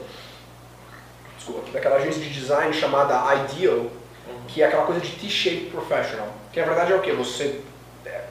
desculpa, 1.38 1.72
daquela 1.72 1.98
agência 1.98 2.22
de 2.22 2.30
design 2.30 2.74
chamada 2.74 3.22
Ideal, 3.36 3.88
que 4.48 4.62
é 4.62 4.68
aquela 4.68 4.86
coisa 4.86 5.02
de 5.02 5.12
T-shaped 5.12 5.70
professional. 5.70 6.28
Que 6.52 6.60
na 6.60 6.66
verdade 6.66 6.94
é 6.94 6.96
o 6.96 7.02
que? 7.02 7.12
Você 7.12 7.62
é 8.06 8.24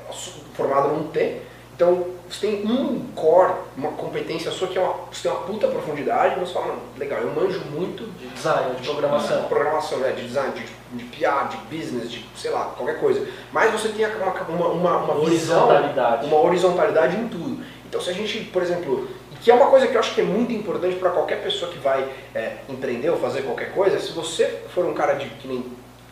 formado 0.55 0.89
num 0.89 1.09
T, 1.09 1.43
então 1.75 2.07
você 2.33 2.47
tem 2.47 2.67
um 2.67 3.01
core, 3.15 3.53
uma 3.77 3.91
competência 3.93 4.51
sua 4.51 4.69
que 4.69 4.79
é 4.79 4.81
uma, 4.81 4.95
você 5.13 5.29
tem 5.29 5.31
uma 5.31 5.43
puta 5.43 5.69
profundidade, 5.69 6.37
mas 6.39 6.49
você 6.49 6.55
fala, 6.55 6.77
legal, 6.97 7.21
eu 7.21 7.31
manjo 7.31 7.61
muito 7.71 8.05
De 8.19 8.27
design, 8.29 8.75
de 8.75 8.89
programação. 8.89 9.43
de 9.43 9.49
programação, 9.49 9.99
né, 9.99 10.13
de 10.13 10.27
design, 10.27 10.53
de, 10.55 10.97
de 10.97 11.05
PR, 11.05 11.49
de 11.49 11.77
business, 11.77 12.11
de 12.11 12.25
sei 12.35 12.51
lá, 12.51 12.73
qualquer 12.77 12.99
coisa. 12.99 13.29
Mas 13.53 13.71
você 13.73 13.89
tem 13.89 14.07
uma, 14.07 14.33
uma, 14.49 14.69
uma, 14.69 14.97
uma 14.99 15.29
visão, 15.29 15.69
Horizontalidade. 15.69 16.27
uma 16.27 16.41
horizontalidade 16.41 17.17
em 17.19 17.29
tudo. 17.29 17.63
Então 17.87 18.01
se 18.01 18.09
a 18.09 18.15
gente, 18.15 18.45
por 18.45 18.63
exemplo, 18.63 19.09
que 19.43 19.51
é 19.51 19.55
uma 19.55 19.67
coisa 19.67 19.87
que 19.87 19.95
eu 19.95 20.01
acho 20.01 20.15
que 20.15 20.23
é 20.23 20.25
muito 20.25 20.53
importante 20.53 20.97
para 20.97 21.11
qualquer 21.11 21.43
pessoa 21.43 21.71
que 21.71 21.79
vai 21.79 22.09
é, 22.35 22.59
empreender 22.69 23.11
ou 23.11 23.19
fazer 23.19 23.43
qualquer 23.43 23.73
coisa, 23.73 24.01
se 24.01 24.13
você 24.13 24.63
for 24.75 24.87
um 24.87 24.95
cara 24.95 25.15
de 25.15 25.27
que 25.27 25.47
nem 25.47 25.65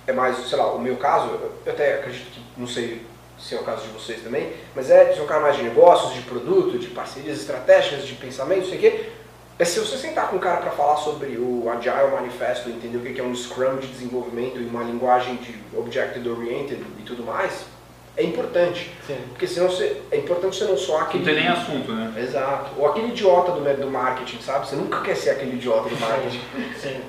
é 0.07 0.13
mais, 0.13 0.37
sei 0.49 0.59
lá, 0.59 0.71
o 0.73 0.79
meu 0.79 0.97
caso, 0.97 1.29
eu 1.65 1.73
até 1.73 1.95
acredito 1.95 2.31
que, 2.31 2.43
não 2.57 2.67
sei 2.67 3.01
se 3.41 3.55
é 3.55 3.59
o 3.59 3.65
caso 3.65 3.83
de 3.83 3.89
vocês 3.89 4.23
também, 4.23 4.53
mas 4.75 4.91
é 4.91 5.13
de 5.13 5.21
um 5.21 5.27
cara 5.27 5.41
mais 5.41 5.57
de 5.57 5.63
negócios, 5.63 6.15
de 6.15 6.21
produto, 6.23 6.79
de 6.79 6.89
parcerias 6.89 7.39
estratégicas, 7.39 8.07
de 8.07 8.15
pensamento, 8.15 8.63
não 8.63 8.69
sei 8.69 8.79
o 8.79 8.81
quê. 8.81 9.09
É 9.59 9.65
se 9.65 9.79
você 9.79 9.97
sentar 9.99 10.29
com 10.29 10.37
um 10.37 10.39
cara 10.39 10.59
para 10.59 10.71
falar 10.71 10.97
sobre 10.97 11.37
o 11.37 11.69
Agile 11.71 12.11
Manifesto, 12.13 12.71
entender 12.71 12.97
o 12.97 13.03
que 13.03 13.21
é 13.21 13.25
um 13.25 13.35
Scrum 13.35 13.77
de 13.77 13.89
desenvolvimento 13.89 14.59
e 14.59 14.65
uma 14.65 14.83
linguagem 14.83 15.37
de 15.37 15.55
Objective 15.77 16.29
Oriented 16.29 16.83
e 16.99 17.03
tudo 17.03 17.23
mais, 17.23 17.65
é 18.17 18.23
importante. 18.23 18.91
Sim. 19.07 19.19
Porque 19.29 19.47
senão 19.47 19.69
você, 19.69 20.01
é 20.11 20.17
importante 20.17 20.57
você 20.57 20.65
não 20.65 20.77
só 20.77 20.99
Não 20.99 21.01
aquele... 21.03 21.25
tem 21.25 21.35
nem 21.35 21.49
assunto, 21.49 21.93
né? 21.93 22.13
Exato. 22.19 22.71
Ou 22.79 22.89
aquele 22.89 23.09
idiota 23.09 23.53
do, 23.53 23.81
do 23.81 23.91
marketing, 23.91 24.41
sabe? 24.41 24.67
Você 24.67 24.77
nunca 24.77 25.01
quer 25.03 25.17
ser 25.17 25.31
aquele 25.31 25.57
idiota 25.57 25.89
do 25.89 26.01
marketing. 26.01 26.41
Sim, 26.81 27.01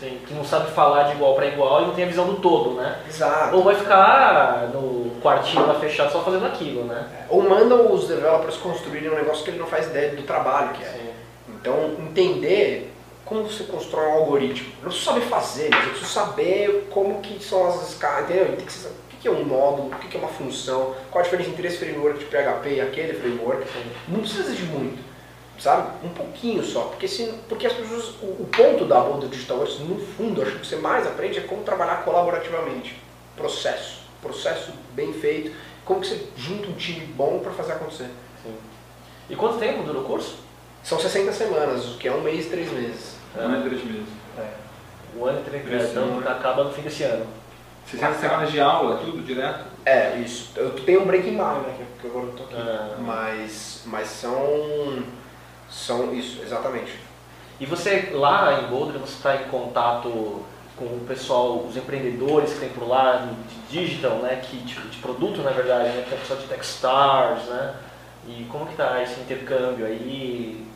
sim. 0.00 0.20
Que 0.26 0.34
não 0.34 0.44
sabe 0.44 0.70
falar 0.72 1.04
de 1.04 1.12
igual 1.12 1.34
para 1.34 1.46
igual 1.46 1.82
e 1.82 1.86
não 1.86 1.94
tem 1.94 2.04
a 2.04 2.08
visão 2.08 2.26
do 2.26 2.36
todo, 2.36 2.74
né? 2.74 2.98
Exato. 3.08 3.56
Ou 3.56 3.62
vai 3.62 3.74
ficar 3.74 4.70
no 4.72 5.10
quartinho 5.20 5.66
lá 5.66 5.74
fechado 5.74 6.12
só 6.12 6.22
fazendo 6.22 6.46
aquilo, 6.46 6.84
né? 6.84 7.06
Ou 7.28 7.42
mandam 7.42 7.92
os 7.92 8.06
developers 8.06 8.56
construírem 8.56 9.10
um 9.10 9.14
negócio 9.14 9.44
que 9.44 9.50
ele 9.50 9.58
não 9.58 9.66
faz 9.66 9.86
ideia 9.86 10.10
do 10.10 10.22
trabalho 10.22 10.70
que 10.70 10.84
é. 10.84 10.88
Sim. 10.88 11.10
Então, 11.60 11.96
entender 11.98 12.92
como 13.24 13.42
você 13.42 13.64
constrói 13.64 14.06
um 14.06 14.12
algoritmo. 14.12 14.68
Eu 14.78 14.84
não 14.84 14.90
preciso 14.90 15.10
saber 15.10 15.22
fazer, 15.22 15.68
mas 15.70 15.84
eu 15.84 15.90
preciso 15.90 16.12
saber 16.12 16.88
como 16.90 17.20
que 17.20 17.42
são 17.42 17.66
as 17.66 17.90
escalas, 17.90 18.30
entendeu? 18.30 18.56
Tem 18.56 18.64
que 18.64 18.72
saber 18.72 18.94
o 18.94 19.16
que 19.20 19.28
é 19.28 19.30
um 19.30 19.44
módulo, 19.44 19.88
o 19.88 19.96
que 19.96 20.06
que 20.08 20.16
é 20.16 20.20
uma 20.20 20.28
função, 20.28 20.94
qual 21.10 21.20
a 21.20 21.24
diferença 21.24 21.50
entre 21.50 21.66
esse 21.66 21.78
framework 21.78 22.20
de 22.20 22.24
PHP 22.26 22.68
e 22.68 22.80
aquele 22.80 23.14
framework. 23.14 23.64
Sim. 23.64 23.82
Não 24.08 24.20
precisa 24.20 24.52
de 24.54 24.62
muito, 24.62 25.02
sabe? 25.58 25.88
Um 26.04 26.08
pouquinho 26.10 26.62
só, 26.64 26.82
porque, 26.82 27.06
se, 27.08 27.32
porque 27.48 27.66
as 27.66 27.72
pessoas, 27.72 28.10
o, 28.22 28.26
o 28.26 28.48
ponto 28.54 28.84
da 28.84 29.00
Boulder 29.00 29.28
Digital 29.28 29.58
Works, 29.58 29.80
no 29.80 29.96
fundo, 29.98 30.42
acho 30.42 30.52
que 30.52 30.56
o 30.58 30.60
que 30.60 30.66
você 30.66 30.76
mais 30.76 31.06
aprende 31.06 31.38
é 31.38 31.42
como 31.42 31.62
trabalhar 31.62 32.04
colaborativamente. 32.04 33.00
Processo, 33.36 34.00
processo 34.22 34.72
bem 34.92 35.12
feito, 35.12 35.52
como 35.84 36.00
que 36.00 36.08
você 36.08 36.26
junta 36.36 36.68
um 36.68 36.72
time 36.74 37.06
bom 37.06 37.38
para 37.40 37.52
fazer 37.52 37.72
acontecer. 37.72 38.08
Sim. 38.42 38.54
E 39.30 39.36
quanto 39.36 39.58
tempo 39.58 39.82
dura 39.82 39.98
o 39.98 40.04
curso? 40.04 40.36
São 40.82 40.98
60 41.00 41.32
semanas, 41.32 41.84
o 41.94 41.98
que 41.98 42.06
é 42.08 42.12
um 42.12 42.20
mês 42.20 42.46
e 42.46 42.48
três 42.48 42.70
meses. 42.72 43.16
Um 43.36 43.40
ano 43.40 43.58
e 43.66 43.68
três 43.68 43.84
meses. 43.84 44.06
O 45.16 45.24
ano 45.24 45.40
e 45.40 45.44
três 45.50 45.82
Esse 45.82 45.90
então 45.92 46.18
acaba 46.26 46.64
no 46.64 46.72
fim 46.72 46.82
desse 46.82 47.02
ano. 47.02 47.26
60 47.90 48.14
semanas 48.18 48.50
de 48.52 48.60
aula, 48.60 48.98
tudo 48.98 49.22
direto? 49.22 49.64
É, 49.84 50.16
isso. 50.18 50.50
Eu 50.56 50.70
tenho 50.70 51.02
um 51.02 51.06
break 51.06 51.28
em 51.28 51.36
maio, 51.36 51.60
né? 51.62 51.74
que- 51.78 52.00
Que 52.02 52.06
agora 52.08 52.26
eu 52.26 52.32
tô 52.32 52.42
aqui. 52.44 52.54
Ah. 52.56 52.96
Mas, 52.98 53.82
mas 53.86 54.08
são. 54.08 55.02
São 55.68 56.14
isso, 56.14 56.42
exatamente. 56.42 56.98
E 57.58 57.66
você 57.66 58.10
lá 58.12 58.60
em 58.60 58.66
Boulder, 58.66 59.00
você 59.00 59.14
está 59.14 59.36
em 59.36 59.48
contato 59.48 60.44
com 60.76 60.84
o 60.84 61.04
pessoal, 61.08 61.64
os 61.66 61.76
empreendedores 61.76 62.52
que 62.52 62.60
tem 62.60 62.68
por 62.68 62.86
lá 62.86 63.26
de 63.70 63.80
digital, 63.80 64.16
né, 64.16 64.42
que 64.42 64.58
de, 64.58 64.74
de 64.74 64.98
produto 64.98 65.40
na 65.40 65.50
verdade, 65.50 65.88
né, 65.88 66.04
tem 66.06 66.18
o 66.18 66.20
pessoal 66.20 66.38
de 66.38 66.46
Techstars, 66.46 67.44
né? 67.44 67.74
E 68.28 68.44
como 68.50 68.66
que 68.66 68.74
tá 68.74 69.02
esse 69.02 69.20
intercâmbio 69.20 69.86
aí? 69.86 70.66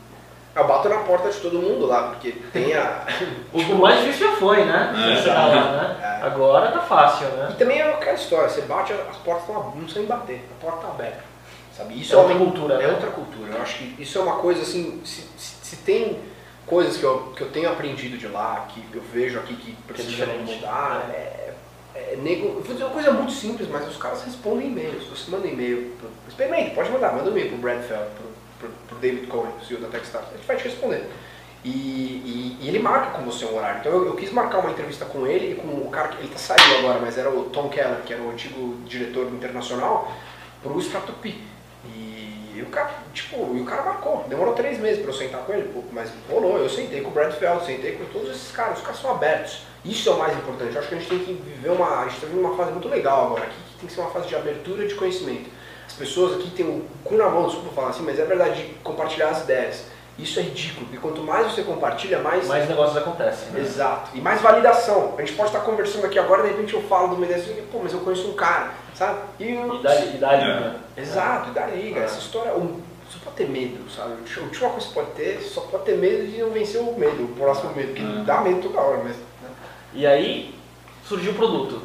Eu 0.55 0.67
bato 0.67 0.89
na 0.89 0.97
porta 0.99 1.29
de 1.29 1.39
todo 1.39 1.59
mundo 1.59 1.85
lá, 1.85 2.09
porque 2.09 2.31
tem 2.51 2.73
a. 2.73 3.05
O, 3.53 3.75
mais 3.75 3.99
difícil 4.01 4.29
já 4.29 4.35
foi, 4.37 4.65
né? 4.65 4.93
É. 5.17 5.21
Tá 5.21 5.47
lá, 5.47 5.71
né? 5.71 5.97
É. 6.21 6.25
Agora 6.25 6.71
tá 6.71 6.81
fácil, 6.81 7.27
E 7.27 7.31
né? 7.31 7.55
também 7.57 7.79
é 7.79 7.93
aquela 7.93 8.15
história, 8.15 8.47
você 8.47 8.61
bate, 8.61 8.93
as 8.93 9.17
portas 9.17 9.47
estão 9.47 9.63
não 9.63 9.71
precisam 9.71 10.05
bater, 10.05 10.47
a 10.51 10.63
porta 10.63 10.77
está 10.81 10.89
aberta. 10.89 11.30
Sabe? 11.81 11.99
Isso 12.01 12.13
É 12.13 12.17
outra 12.17 12.35
uma- 12.35 12.45
cultura, 12.45 12.75
É 12.75 12.87
né? 12.87 12.93
outra 12.93 13.09
cultura. 13.11 13.51
Eu 13.53 13.61
acho 13.61 13.77
que 13.79 14.01
isso 14.01 14.17
é 14.17 14.21
uma 14.21 14.35
coisa 14.37 14.61
assim, 14.61 15.01
se, 15.05 15.21
se- 15.37 15.55
se 15.63 15.75
tem 15.77 16.19
coisas 16.65 16.97
que 16.97 17.03
eu, 17.03 17.33
que 17.35 17.41
eu 17.41 17.49
tenho 17.49 17.69
aprendido 17.69 18.17
de 18.17 18.27
lá, 18.27 18.67
que 18.69 18.83
eu 18.93 19.01
vejo 19.13 19.39
aqui 19.39 19.55
que 19.55 19.73
precisam 19.83 20.25
diferente. 20.27 20.55
mudar, 20.55 21.09
é, 21.13 21.53
é 21.95 22.15
nego, 22.21 22.61
vou 22.61 22.73
dizer 22.73 22.83
uma 22.85 22.93
coisa 22.93 23.11
muito 23.11 23.31
simples, 23.31 23.67
mas 23.67 23.87
os 23.87 23.97
caras 23.97 24.23
respondem 24.23 24.67
e-mails. 24.67 25.03
Você 25.07 25.29
manda 25.31 25.47
e-mail, 25.47 25.91
pro, 25.99 26.09
experimente, 26.27 26.75
pode 26.75 26.89
mandar, 26.91 27.13
manda 27.13 27.29
um 27.29 27.31
e-mail 27.31 27.49
pro 27.49 27.57
Brad 27.57 27.81
Feld, 27.83 28.05
pro, 28.15 28.27
pro, 28.59 28.69
pro 28.87 28.97
David 28.99 29.27
Cohen, 29.27 29.51
CEO 29.67 29.79
da 29.79 29.87
Techstars, 29.87 30.27
ele 30.33 30.43
vai 30.47 30.55
te 30.57 30.63
responder. 30.65 31.09
E, 31.63 31.69
e- 31.69 32.57
e 32.61 32.67
ele 32.69 32.79
marca 32.79 33.11
com 33.11 33.23
você 33.23 33.45
um 33.45 33.55
horário. 33.55 33.79
Então 33.81 33.91
eu, 33.91 34.05
eu 34.07 34.15
quis 34.15 34.31
marcar 34.31 34.59
uma 34.59 34.71
entrevista 34.71 35.05
com 35.05 35.27
ele 35.27 35.51
e 35.51 35.55
com 35.55 35.67
o 35.67 35.89
cara 35.91 36.07
que 36.07 36.17
ele 36.19 36.29
tá 36.29 36.37
saindo 36.39 36.75
agora, 36.79 36.99
mas 36.99 37.17
era 37.19 37.29
o 37.29 37.43
Tom 37.51 37.69
Keller, 37.69 38.01
que 38.05 38.13
era 38.13 38.21
o 38.23 38.31
antigo 38.31 38.77
diretor 38.87 39.27
internacional, 39.27 40.11
pro 40.63 40.79
Stratopi. 40.79 41.39
E 42.53 42.61
o 42.61 42.65
cara, 42.67 42.91
tipo, 43.13 43.55
e 43.55 43.61
o 43.61 43.65
cara 43.65 43.83
marcou. 43.83 44.25
Demorou 44.27 44.53
três 44.53 44.77
meses 44.79 45.01
pra 45.01 45.11
eu 45.11 45.17
sentar 45.17 45.41
com 45.41 45.53
ele, 45.53 45.71
mas 45.91 46.11
rolou. 46.29 46.57
Eu 46.57 46.69
sentei 46.69 47.01
com 47.01 47.09
o 47.09 47.11
Brad 47.11 47.33
Feld, 47.33 47.65
sentei 47.65 47.93
com 47.93 48.05
todos 48.05 48.29
esses 48.29 48.51
caras. 48.51 48.79
Os 48.79 48.83
caras 48.83 48.99
são 48.99 49.11
abertos. 49.11 49.63
Isso 49.83 50.09
é 50.09 50.13
o 50.13 50.19
mais 50.19 50.37
importante. 50.37 50.73
Eu 50.73 50.79
acho 50.79 50.89
que 50.89 50.95
a 50.95 50.97
gente 50.97 51.09
tem 51.09 51.19
que 51.19 51.33
viver 51.33 51.69
uma. 51.69 52.01
A 52.01 52.07
gente 52.07 52.21
tá 52.21 52.27
vivendo 52.27 52.45
uma 52.45 52.55
fase 52.55 52.71
muito 52.71 52.87
legal 52.87 53.27
agora 53.27 53.43
aqui, 53.43 53.55
que 53.71 53.79
tem 53.79 53.87
que 53.87 53.93
ser 53.93 54.01
uma 54.01 54.11
fase 54.11 54.27
de 54.27 54.35
abertura 54.35 54.87
de 54.87 54.95
conhecimento. 54.95 55.49
As 55.87 55.93
pessoas 55.93 56.39
aqui 56.39 56.51
têm 56.51 56.65
o 56.65 56.85
cu 57.03 57.15
na 57.15 57.29
mão, 57.29 57.47
desculpa 57.47 57.75
falar 57.75 57.89
assim, 57.89 58.03
mas 58.03 58.19
é 58.19 58.25
verdade 58.25 58.61
de 58.61 58.73
compartilhar 58.75 59.29
as 59.29 59.43
ideias. 59.43 59.85
Isso 60.19 60.39
é 60.39 60.43
ridículo, 60.43 60.85
porque 60.85 60.97
quanto 60.99 61.23
mais 61.23 61.51
você 61.51 61.63
compartilha, 61.63 62.19
mais. 62.19 62.45
Mais 62.47 62.67
negócios 62.69 62.95
acontecem, 62.97 63.49
né? 63.51 63.61
Exato. 63.61 64.11
E 64.13 64.21
mais 64.21 64.41
validação. 64.41 65.15
A 65.17 65.21
gente 65.21 65.33
pode 65.33 65.49
estar 65.49 65.61
conversando 65.61 66.05
aqui 66.05 66.19
agora, 66.19 66.43
de 66.43 66.49
repente 66.49 66.73
eu 66.73 66.81
falo 66.83 67.15
uma 67.15 67.25
ideia 67.25 67.39
assim, 67.41 67.55
pô, 67.71 67.79
mas 67.81 67.93
eu 67.93 67.99
conheço 68.01 68.27
um 68.27 68.33
cara, 68.33 68.71
sabe? 68.93 69.19
E 69.39 69.51
eu- 69.51 69.75
E 69.75 69.81
dá, 69.81 69.95
e 69.95 69.97
É. 69.97 70.05
liga. 70.45 70.75
Exato, 70.97 71.49
e 71.49 71.53
dá 71.53 71.65
liga. 71.67 72.01
É. 72.01 72.03
Essa 72.03 72.19
história, 72.19 72.53
um, 72.53 72.79
você 73.09 73.17
pode 73.23 73.35
ter 73.37 73.49
medo, 73.49 73.89
sabe? 73.89 74.11
A 74.13 74.39
última 74.41 74.69
coisa 74.69 74.85
que 74.87 74.93
você 74.93 74.93
pode 74.93 75.11
ter, 75.11 75.41
só 75.41 75.61
pode 75.61 75.85
ter 75.85 75.97
medo 75.97 76.27
de 76.27 76.37
não 76.39 76.51
vencer 76.51 76.81
o 76.81 76.93
medo, 76.99 77.23
o 77.23 77.27
próximo 77.29 77.73
medo, 77.73 77.87
porque 77.93 78.01
É. 78.19 78.23
dá 78.23 78.41
medo 78.41 78.61
toda 78.61 78.79
hora, 78.79 78.97
mas. 79.03 79.15
né? 79.15 79.49
E 79.93 80.05
aí 80.05 80.53
surgiu 81.07 81.31
o 81.31 81.35
produto. 81.35 81.81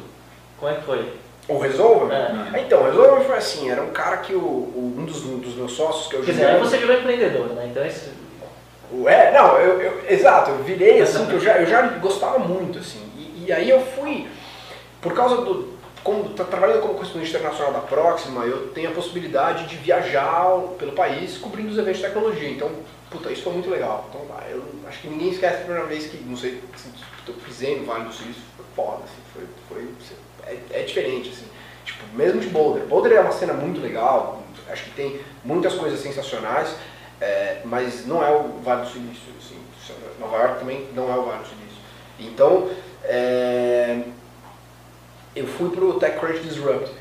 Como 0.59 0.71
é 0.71 0.75
que 0.75 0.83
foi? 0.83 1.13
O 1.49 1.57
Resolve? 1.59 2.11
É. 2.13 2.59
Então, 2.61 2.81
o 2.81 2.85
Resolve 2.85 3.25
foi 3.25 3.37
assim, 3.37 3.69
era 3.69 3.81
um 3.81 3.91
cara 3.91 4.17
que 4.17 4.33
o, 4.33 4.39
o- 4.39 4.95
um 4.97 5.05
dos, 5.05 5.23
um 5.25 5.37
dos 5.39 5.55
meus 5.55 5.71
sócios, 5.73 6.07
que 6.07 6.15
o 6.17 6.23
Quer 6.23 6.31
dizer, 6.31 6.45
aí 6.47 6.59
você 6.59 6.77
virou 6.77 6.97
empreendedor, 6.97 7.47
né? 7.53 7.67
Então 7.71 7.85
esse, 7.85 8.09
É, 9.05 9.31
não, 9.31 9.57
eu, 9.57 9.81
eu- 9.81 10.01
exato, 10.09 10.51
eu 10.51 10.57
virei 10.63 10.99
assim, 11.03 11.25
que 11.25 11.33
eu 11.33 11.39
já, 11.39 11.57
eu 11.57 11.65
já 11.65 11.81
gostava 11.99 12.39
muito, 12.39 12.79
assim. 12.79 13.01
E, 13.17 13.45
e 13.47 13.51
aí 13.53 13.69
eu 13.69 13.79
fui, 13.81 14.27
por 15.01 15.13
causa 15.13 15.37
do. 15.37 15.77
Como 16.03 16.29
tá 16.29 16.45
trabalhando 16.45 16.81
como 16.81 16.93
correspondente 16.93 17.31
internacional 17.31 17.73
da 17.73 17.79
Próxima, 17.79 18.45
eu 18.45 18.67
tenho 18.69 18.89
a 18.89 18.93
possibilidade 18.93 19.67
de 19.67 19.75
viajar 19.75 20.57
pelo 20.79 20.93
país 20.93 21.37
cobrindo 21.37 21.69
os 21.69 21.77
eventos 21.77 21.99
de 21.99 22.07
tecnologia. 22.07 22.49
Então, 22.49 22.71
puta, 23.11 23.29
isso 23.29 23.41
foi 23.43 23.51
muito 23.51 23.69
legal. 23.69 24.05
Então, 24.09 24.21
eu 24.49 24.63
acho 24.87 24.99
que 25.01 25.09
ninguém 25.09 25.31
esquece 25.31 25.55
a 25.55 25.59
primeira 25.65 25.85
vez 25.85 26.05
que, 26.05 26.17
não 26.23 26.37
sei, 26.37 26.61
assim, 26.73 26.93
eu 27.27 27.33
pisei 27.33 27.77
no 27.79 27.85
Vale 27.85 28.05
do 28.05 28.13
Silício, 28.13 28.41
foi 28.55 28.65
foda, 28.73 28.99
assim, 29.03 29.21
foi, 29.33 29.43
foi, 29.67 29.87
é, 30.49 30.57
é 30.71 30.83
diferente, 30.83 31.29
assim. 31.29 31.45
Tipo, 31.85 32.03
mesmo 32.13 32.41
de 32.41 32.47
Boulder. 32.47 32.83
Boulder 32.85 33.13
é 33.13 33.19
uma 33.21 33.31
cena 33.31 33.53
muito 33.53 33.81
legal, 33.81 34.43
acho 34.69 34.83
que 34.85 34.91
tem 34.91 35.19
muitas 35.43 35.73
coisas 35.75 35.99
sensacionais, 35.99 36.75
é, 37.21 37.61
mas 37.63 38.05
não 38.05 38.23
é 38.23 38.29
o 38.31 38.59
Vale 38.63 38.81
do 38.81 38.89
Silício. 38.89 39.33
Assim. 39.39 39.57
Nova 40.19 40.37
York 40.37 40.59
também 40.59 40.87
não 40.93 41.11
é 41.11 41.17
o 41.17 41.23
Vale 41.23 41.39
do 41.39 41.47
Silício. 41.47 41.77
Então, 42.19 42.69
é, 43.03 44.01
eu 45.35 45.47
fui 45.47 45.69
pro 45.69 45.99
TechCrunch 45.99 46.39
Disrupt. 46.39 46.91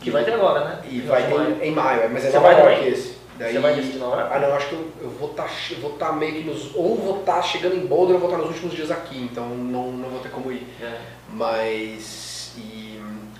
que 0.00 0.10
vai 0.10 0.24
ter 0.24 0.32
agora, 0.32 0.64
né? 0.64 0.80
E 0.88 1.00
vai 1.00 1.26
ter 1.26 1.66
em 1.66 1.72
maio, 1.72 2.08
mas 2.10 2.24
é 2.24 2.30
Você 2.30 2.36
Nova 2.38 2.52
York 2.52 2.76
também? 2.76 2.88
esse. 2.88 3.20
Daí, 3.40 3.54
Você 3.54 3.58
vai 3.58 3.74
nesse 3.74 3.92
de 3.92 3.98
Nova 3.98 4.16
York? 4.20 4.34
Ah 4.34 4.38
não, 4.38 4.54
acho 4.54 4.68
que 4.68 4.74
eu, 4.74 4.86
eu 5.02 5.10
vou 5.10 5.30
estar 5.30 5.48
vou 5.80 5.92
tá 5.92 6.12
meio 6.12 6.34
que 6.34 6.44
nos. 6.44 6.74
Ou 6.74 6.94
vou 6.96 7.20
estar 7.20 7.40
chegando 7.42 7.74
em 7.74 7.86
Boulder 7.86 8.16
ou 8.16 8.20
vou 8.20 8.28
estar 8.28 8.38
nos 8.42 8.48
últimos 8.54 8.74
dias 8.74 8.90
aqui, 8.90 9.18
então 9.18 9.48
não, 9.48 9.92
não 9.92 10.10
vou 10.10 10.20
ter 10.20 10.30
como 10.30 10.52
ir. 10.52 10.66
É. 10.80 10.98
Mas. 11.32 12.29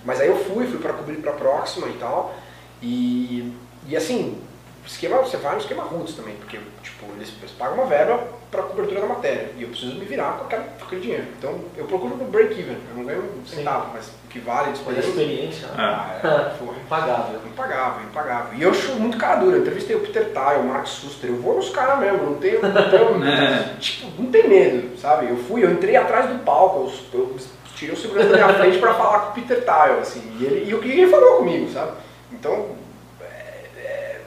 Mas 0.05 0.21
aí 0.21 0.29
eu 0.29 0.37
fui, 0.37 0.67
fui 0.67 0.79
pra 0.79 0.93
cobrir 0.93 1.17
pra 1.17 1.33
próxima 1.33 1.87
e 1.89 1.93
tal. 1.95 2.35
E, 2.83 3.53
e 3.87 3.97
assim, 3.97 4.39
esquema, 4.87 5.19
você 5.19 5.37
vai 5.37 5.53
no 5.55 5.61
esquema 5.61 5.83
roots 5.83 6.15
também, 6.15 6.35
porque 6.37 6.59
tipo, 6.83 7.05
eles, 7.17 7.31
eles 7.41 7.53
pagam 7.53 7.75
uma 7.75 7.87
verba 7.87 8.19
para 8.51 8.63
cobertura 8.65 9.01
da 9.03 9.07
matéria 9.07 9.51
e 9.57 9.63
eu 9.63 9.69
preciso 9.69 9.95
me 9.95 10.05
virar 10.05 10.33
com, 10.39 10.45
aquela, 10.47 10.65
com 10.65 10.85
aquele 10.87 11.01
dinheiro. 11.03 11.25
Então 11.39 11.61
eu 11.77 11.85
procuro 11.85 12.17
no 12.17 12.25
break-even, 12.25 12.77
eu 12.91 12.97
não 12.97 13.05
ganho 13.05 13.23
um 13.23 13.47
centavo, 13.47 13.91
mas 13.93 14.09
o 14.09 14.29
que 14.29 14.39
vale 14.41 14.69
Mas 14.69 14.69
a 14.69 14.73
disponível. 14.73 15.09
experiência, 15.11 15.69
né? 15.69 15.75
Ah, 15.79 16.19
é, 16.23 16.59
porra, 16.59 16.77
Impagável. 16.85 17.41
Impagável, 17.47 18.03
impagável. 18.09 18.59
E 18.59 18.63
eu 18.63 18.71
acho 18.71 18.93
muito 18.95 19.19
cara 19.19 19.37
dura. 19.41 19.57
Eu 19.57 19.61
entrevistei 19.61 19.95
o 19.95 20.01
Peter 20.01 20.25
Tile, 20.25 20.61
o 20.61 20.65
Mark 20.65 20.87
Suster. 20.87 21.31
Eu 21.31 21.37
vou 21.41 21.57
nos 21.57 21.69
caras 21.71 21.99
mesmo, 22.01 22.25
não 22.31 22.35
tenho. 22.39 22.61
Não 22.63 22.91
tenho 22.91 23.25
É. 23.31 23.75
tipo, 23.79 24.11
não 24.21 24.31
tem 24.31 24.49
medo, 24.49 24.99
sabe? 24.99 25.29
Eu 25.29 25.37
fui, 25.37 25.63
eu 25.65 25.71
entrei 25.71 25.95
atrás 25.97 26.29
do 26.31 26.39
palco, 26.45 26.91
eu, 27.13 27.21
eu 27.21 27.37
tirei 27.81 27.95
o 27.95 27.99
segurança 27.99 28.29
da 28.29 28.37
minha 28.37 28.55
frente 28.59 28.79
pra 28.79 28.93
falar 28.95 29.19
com 29.21 29.31
o 29.31 29.33
Peter 29.43 29.59
Tile, 29.59 30.01
assim. 30.01 30.37
E 30.39 30.45
ele, 30.45 30.71
e 30.71 30.75
o 30.75 30.81
que 30.81 30.89
ele 30.91 31.11
falou 31.11 31.39
comigo, 31.39 31.73
sabe? 31.73 31.93
Então, 32.31 32.77
é, 33.23 33.25
é- 33.79 34.21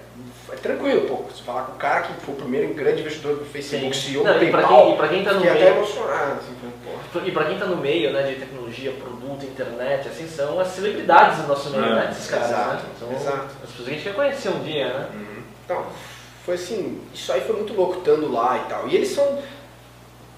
é 0.51 0.55
tranquilo, 0.55 1.01
pô. 1.07 1.23
Se 1.33 1.43
falar 1.43 1.63
com 1.63 1.73
o 1.73 1.75
cara 1.75 2.01
que 2.01 2.13
foi 2.25 2.33
o 2.33 2.37
primeiro 2.37 2.73
grande 2.73 3.01
investidor 3.01 3.35
do 3.37 3.45
Facebook, 3.45 3.95
Sim. 3.95 4.11
CEO 4.13 4.23
Não, 4.23 4.33
do 4.39 4.43
e 4.43 4.51
PayPal, 4.51 4.85
quem- 4.85 4.93
e 4.93 4.97
pra 4.97 5.07
quem 5.07 5.23
tá 5.23 5.33
no 5.33 5.39
fiquei 5.41 5.51
até 5.51 5.63
meio- 5.65 5.75
emocionado, 5.77 6.31
assim, 6.39 6.55
porra. 7.13 7.27
E 7.27 7.31
pra 7.31 7.45
quem 7.45 7.59
tá 7.59 7.65
no 7.65 7.77
meio 7.77 8.11
né, 8.11 8.23
de 8.23 8.35
tecnologia, 8.39 8.91
produto, 8.91 9.45
internet, 9.45 10.07
assim, 10.07 10.27
são 10.27 10.59
as 10.59 10.67
celebridades 10.69 11.39
do 11.43 11.47
nosso 11.47 11.69
meio, 11.69 11.85
É. 11.85 11.95
né? 11.95 12.09
Esses 12.11 12.27
caras, 12.29 12.49
Exato, 12.49 12.73
né? 12.83 12.89
São 12.99 13.11
exato. 13.11 13.45
as 13.63 13.69
pessoas 13.69 13.87
que 13.87 13.91
a 13.91 13.93
gente 13.93 14.03
quer 14.03 14.15
conhecer 14.15 14.49
um 14.49 14.59
dia, 14.63 14.87
né? 14.87 15.09
Então, 15.65 15.85
foi 16.43 16.55
assim, 16.55 16.99
isso 17.13 17.31
aí 17.31 17.41
foi 17.41 17.55
muito 17.55 17.73
louco 17.73 17.99
estando 17.99 18.31
lá 18.31 18.57
e 18.65 18.69
tal. 18.69 18.87
E 18.89 18.95
eles 18.95 19.09
são, 19.09 19.39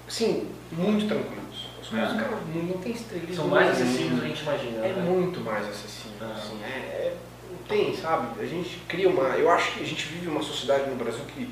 assim, 0.06 0.48
muito 0.70 1.06
tranquilos. 1.08 1.65
Os 1.86 1.90
caras, 1.90 2.14
É. 2.14 2.16
cara, 2.16 2.36
não, 2.52 2.62
não 2.64 2.78
tem 2.78 2.92
estrelismo. 2.92 3.34
São 3.36 3.48
mais 3.48 3.70
acessíveis 3.70 4.10
do 4.10 4.18
que 4.20 4.24
a 4.24 4.28
gente 4.28 4.42
imagina. 4.42 4.84
É 4.86 4.88
né? 4.92 5.02
muito 5.08 5.40
mais 5.40 5.68
acessível, 5.68 6.12
Ah. 6.20 6.34
assim, 6.36 6.60
é, 6.64 6.66
é- 6.68 7.16
não 7.50 7.58
tem, 7.68 7.96
sabe? 7.96 8.40
A 8.40 8.44
gente 8.44 8.78
cria 8.88 9.08
uma, 9.08 9.22
eu 9.36 9.48
acho 9.50 9.72
que 9.72 9.82
a 9.84 9.86
gente 9.86 10.04
vive 10.08 10.26
uma 10.28 10.42
sociedade 10.42 10.90
no 10.90 10.96
Brasil 10.96 11.20
que, 11.34 11.48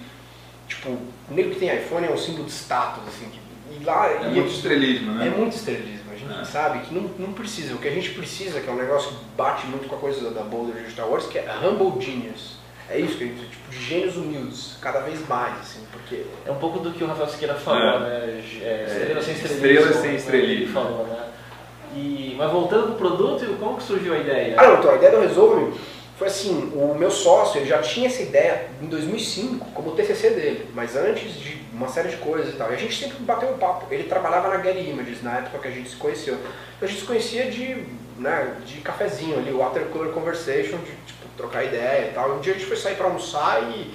tipo, 0.66 0.88
o 0.90 1.02
nego 1.30 1.50
que 1.50 1.60
tem 1.60 1.72
iPhone 1.76 2.06
é 2.06 2.10
um 2.10 2.18
símbolo 2.18 2.44
de 2.46 2.50
status, 2.52 3.02
assim, 3.06 3.28
que, 3.30 3.38
e 3.80 3.84
lá... 3.84 4.08
É 4.08 4.22
e 4.26 4.34
muito 4.34 4.50
estrelismo, 4.50 5.12
é 5.22 5.24
né? 5.26 5.34
muito 5.36 5.54
estrelismo, 5.56 6.10
a 6.12 6.16
gente 6.16 6.40
É. 6.40 6.44
sabe 6.44 6.80
que 6.80 6.92
não, 6.94 7.02
não 7.18 7.32
precisa. 7.32 7.74
O 7.74 7.78
que 7.78 7.86
a 7.88 7.92
gente 7.92 8.10
precisa, 8.10 8.60
que 8.60 8.68
é 8.68 8.72
um 8.72 8.76
negócio 8.76 9.10
que 9.10 9.24
bate 9.36 9.66
muito 9.66 9.88
com 9.88 9.94
a 9.94 9.98
coisa 9.98 10.30
da 10.32 10.42
Boulder 10.42 10.82
Digital 10.82 11.08
Wars, 11.10 11.26
que 11.26 11.38
é 11.38 11.46
humble 11.62 12.04
genius. 12.04 12.54
É 12.90 12.98
isso 12.98 13.16
que 13.16 13.24
a 13.24 13.26
gente 13.26 13.36
precisa, 13.38 13.50
tipo, 13.50 13.70
de 13.70 13.78
gênios 13.84 14.16
humildes, 14.16 14.76
cada 14.80 15.00
vez 15.00 15.26
mais, 15.26 15.58
assim, 15.60 15.80
porque... 15.90 16.24
É 16.46 16.50
um 16.50 16.56
pouco 16.56 16.80
do 16.80 16.92
que 16.92 17.02
o 17.02 17.06
Rafael 17.06 17.28
Siqueira 17.28 17.54
falou, 17.54 17.80
É. 17.80 17.98
né? 18.00 18.42
É, 18.62 18.84
estrela 18.86 19.22
sem 19.22 19.34
estrelismo. 19.34 19.66
Estrela 19.66 19.92
sem 19.92 20.10
né, 20.10 20.16
estrelismo. 20.16 20.62
Ele 20.64 20.72
falou, 20.72 21.06
né? 21.06 21.24
E, 21.96 22.34
mas 22.36 22.50
voltando 22.50 22.88
pro 22.88 22.96
produto, 22.96 23.56
como 23.58 23.76
que 23.78 23.84
surgiu 23.84 24.12
a 24.14 24.18
ideia? 24.18 24.54
Ah, 24.58 24.66
não, 24.68 24.78
então, 24.78 24.90
a 24.90 24.96
ideia 24.96 25.12
do 25.12 25.20
Resolve 25.20 25.72
foi 26.18 26.26
assim, 26.28 26.72
o 26.74 26.94
meu 26.94 27.10
sócio, 27.10 27.58
ele 27.60 27.66
já 27.68 27.80
tinha 27.80 28.06
essa 28.06 28.22
ideia 28.22 28.68
em 28.82 28.86
2005, 28.86 29.66
como 29.72 29.90
o 29.90 29.92
TCC 29.94 30.30
dele, 30.30 30.68
mas 30.74 30.94
antes 30.94 31.34
de 31.40 31.58
uma 31.72 31.88
série 31.88 32.08
de 32.08 32.16
coisas 32.18 32.54
e 32.54 32.56
tal. 32.56 32.70
E 32.70 32.74
a 32.74 32.76
gente 32.76 32.94
sempre 32.96 33.18
bateu 33.20 33.48
um 33.50 33.58
papo. 33.58 33.86
Ele 33.92 34.04
trabalhava 34.04 34.48
na 34.48 34.62
Getty 34.62 34.90
Images 34.90 35.22
na 35.22 35.38
época 35.38 35.58
que 35.58 35.68
a 35.68 35.70
gente 35.70 35.88
se 35.90 35.96
conheceu. 35.96 36.34
Então 36.34 36.82
a 36.82 36.86
gente 36.86 37.00
se 37.00 37.06
conhecia 37.06 37.50
de, 37.50 37.84
né, 38.18 38.56
de 38.64 38.80
cafezinho 38.80 39.38
ali, 39.38 39.52
water 39.52 39.86
cooler 39.86 40.12
conversation, 40.12 40.78
de 40.78 40.92
tipo, 41.06 41.26
trocar 41.36 41.64
ideia 41.64 42.10
e 42.10 42.14
tal. 42.14 42.36
Um 42.36 42.40
dia 42.40 42.54
a 42.54 42.56
gente 42.56 42.66
foi 42.66 42.76
sair 42.76 42.96
pra 42.96 43.06
almoçar 43.06 43.62
e 43.62 43.94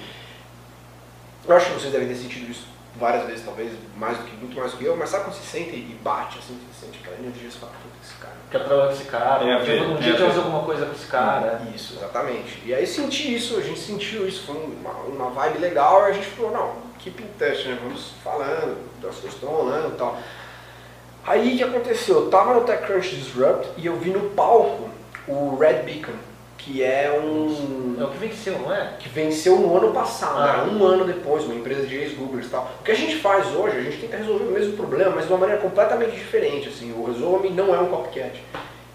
eu 1.46 1.56
acho 1.56 1.66
que 1.66 1.72
vocês 1.72 1.92
devem 1.92 2.08
ter 2.08 2.16
sentido 2.16 2.50
isso 2.50 2.66
várias 2.96 3.26
vezes, 3.26 3.44
talvez, 3.44 3.72
mais 3.96 4.18
do 4.18 4.24
que, 4.24 4.36
muito 4.36 4.56
mais 4.56 4.72
do 4.72 4.78
que 4.78 4.84
eu, 4.84 4.96
mas 4.96 5.08
sabe 5.08 5.24
quando 5.24 5.36
você 5.36 5.46
sente 5.46 5.70
e 5.70 5.98
bate, 6.02 6.38
assim, 6.38 6.58
você 6.70 6.86
sente 6.86 6.98
aquela 7.00 7.16
energia, 7.18 7.50
você 7.50 7.58
fala, 7.58 7.72
puta, 7.72 7.94
esse 8.02 8.14
cara 8.14 8.34
Quer 8.50 8.58
trabalhar 8.64 8.88
com 8.88 8.92
esse 8.94 9.04
cara, 9.04 9.44
É, 9.44 9.56
um 9.56 9.64
dia, 9.64 9.74
é, 9.74 9.82
um 9.82 9.96
é, 9.96 10.00
dia 10.00 10.14
é. 10.14 10.18
fazer 10.18 10.38
alguma 10.38 10.64
coisa 10.64 10.86
com 10.86 10.92
esse 10.92 11.06
cara. 11.06 11.62
Isso, 11.74 11.94
exatamente. 11.94 12.62
E 12.66 12.74
aí 12.74 12.86
senti 12.86 13.34
isso, 13.34 13.56
a 13.56 13.62
gente 13.62 13.78
sentiu 13.78 14.26
isso, 14.26 14.44
foi 14.44 14.56
uma, 14.56 14.92
uma 14.92 15.30
vibe 15.30 15.58
legal, 15.58 16.02
e 16.02 16.10
a 16.10 16.12
gente 16.12 16.26
falou, 16.26 16.50
não, 16.50 16.76
keep 16.98 17.22
in 17.22 17.26
touch, 17.38 17.68
né? 17.68 17.78
Vamos 17.80 18.12
falando, 18.24 18.76
das 19.00 19.14
coisas 19.14 19.34
estão 19.34 19.50
rolando 19.50 19.94
e 19.94 19.96
tal. 19.96 20.18
Aí 21.26 21.54
o 21.54 21.56
que 21.58 21.62
aconteceu? 21.64 22.16
Eu 22.16 22.30
tava 22.30 22.54
no 22.54 22.62
TechCrunch 22.62 23.14
Disrupt 23.16 23.68
e 23.76 23.86
eu 23.86 23.96
vi 23.96 24.10
no 24.10 24.30
palco 24.30 24.88
o 25.28 25.56
Red 25.56 25.82
Beacon, 25.82 26.12
que 26.56 26.82
é 26.82 27.10
um. 27.22 27.96
É 28.00 28.04
o 28.04 28.08
que 28.08 28.18
venceu, 28.18 28.58
não 28.58 28.74
é? 28.74 28.94
que 28.98 29.08
venceu 29.08 29.56
no 29.58 29.76
ano 29.76 29.92
passado, 29.92 30.38
Ah. 30.38 30.64
né? 30.66 30.72
um 30.72 30.84
ano 30.84 31.04
depois, 31.04 31.44
uma 31.44 31.54
empresa 31.54 31.86
de 31.86 31.94
ex-Googlers 31.96 32.46
e 32.46 32.50
tal. 32.50 32.70
O 32.80 32.82
que 32.82 32.90
a 32.90 32.94
gente 32.96 33.16
faz 33.16 33.46
hoje, 33.54 33.76
a 33.76 33.82
gente 33.82 33.98
tenta 33.98 34.16
resolver 34.16 34.44
o 34.44 34.50
mesmo 34.52 34.76
problema, 34.76 35.12
mas 35.16 35.26
de 35.26 35.32
uma 35.32 35.38
maneira 35.40 35.60
completamente 35.60 36.12
diferente. 36.16 36.68
Assim. 36.68 36.92
O 36.92 37.04
Resolve 37.04 37.50
não 37.50 37.74
é 37.74 37.78
um 37.78 37.86
copycat. 37.86 38.42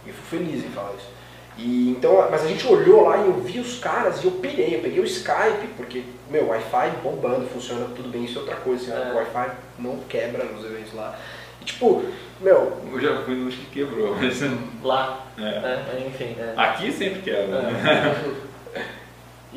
E 0.06 0.10
eu 0.10 0.14
fui 0.14 0.40
feliz 0.40 0.64
em 0.66 0.70
falar 0.70 0.92
isso. 0.98 1.16
E, 1.58 1.92
então, 1.92 2.28
mas 2.30 2.44
a 2.44 2.48
gente 2.48 2.68
olhou 2.68 3.08
lá 3.08 3.18
e 3.18 3.28
eu 3.28 3.34
vi 3.36 3.60
os 3.60 3.80
caras 3.80 4.22
e 4.22 4.26
eu 4.26 4.32
pirei. 4.32 4.76
Eu 4.76 4.82
peguei 4.82 5.00
o 5.00 5.06
Skype, 5.06 5.68
porque, 5.78 6.04
meu, 6.30 6.50
Wi-Fi 6.50 6.90
bombando, 7.02 7.48
funciona 7.48 7.86
tudo 7.96 8.10
bem, 8.10 8.26
isso 8.26 8.38
é 8.40 8.42
outra 8.42 8.58
coisa. 8.58 8.94
Assim, 8.94 9.10
É. 9.10 9.14
O 9.14 9.16
Wi-Fi 9.16 9.52
não 9.80 9.98
quebra 10.10 10.44
nos 10.44 10.66
eventos 10.66 10.94
lá. 10.94 11.18
Tipo, 11.66 12.06
meu, 12.40 12.78
Eu 12.94 13.00
já 13.00 13.22
fui 13.24 13.36
nos 13.36 13.56
que 13.56 13.66
quebrou, 13.66 14.16
mas 14.22 14.40
Lá. 14.84 15.26
é. 15.38 15.42
É, 15.44 16.08
enfim. 16.08 16.36
É. 16.40 16.54
aqui 16.56 16.92
sempre 16.92 17.22
quebra. 17.22 17.62
né? 17.62 18.16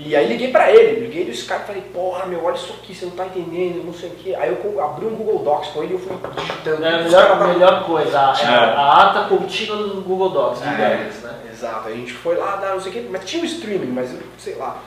E 0.00 0.14
aí 0.14 0.28
liguei 0.28 0.52
pra 0.52 0.70
ele, 0.70 1.00
liguei 1.06 1.24
do 1.24 1.32
Skype 1.32 1.60
e 1.62 1.66
falei, 1.66 1.82
porra 1.92 2.24
meu, 2.26 2.44
olha 2.44 2.54
isso 2.54 2.72
aqui, 2.72 2.94
você 2.94 3.04
não 3.06 3.12
tá 3.12 3.26
entendendo, 3.26 3.84
não 3.84 3.92
sei 3.92 4.10
o 4.10 4.12
quê. 4.14 4.32
Aí 4.38 4.48
eu 4.50 4.80
abri 4.80 5.04
um 5.06 5.16
Google 5.16 5.40
Docs 5.40 5.70
com 5.70 5.82
ele 5.82 5.94
e 5.94 5.96
eu 5.96 5.98
fui 5.98 6.16
digitando. 6.36 6.84
É 6.84 6.94
a 6.94 7.02
melhor, 7.02 7.48
melhor 7.48 7.84
coisa, 7.84 8.16
a, 8.16 8.40
É. 8.40 8.46
a 8.46 9.02
ata 9.02 9.28
contínua 9.28 9.76
do 9.76 10.00
Google 10.02 10.30
Docs, 10.30 10.60
do 10.60 10.66
É, 10.68 10.70
né? 10.70 11.10
Exato, 11.52 11.88
a 11.88 11.90
gente 11.90 12.12
foi 12.12 12.36
lá, 12.36 12.54
dar 12.56 12.74
não 12.74 12.80
sei 12.80 12.92
o 12.92 12.94
quê, 12.94 13.06
mas 13.10 13.24
tinha 13.24 13.42
o 13.42 13.46
streaming, 13.46 13.90
mas 13.90 14.14
eu, 14.14 14.20
sei 14.38 14.54
lá, 14.54 14.80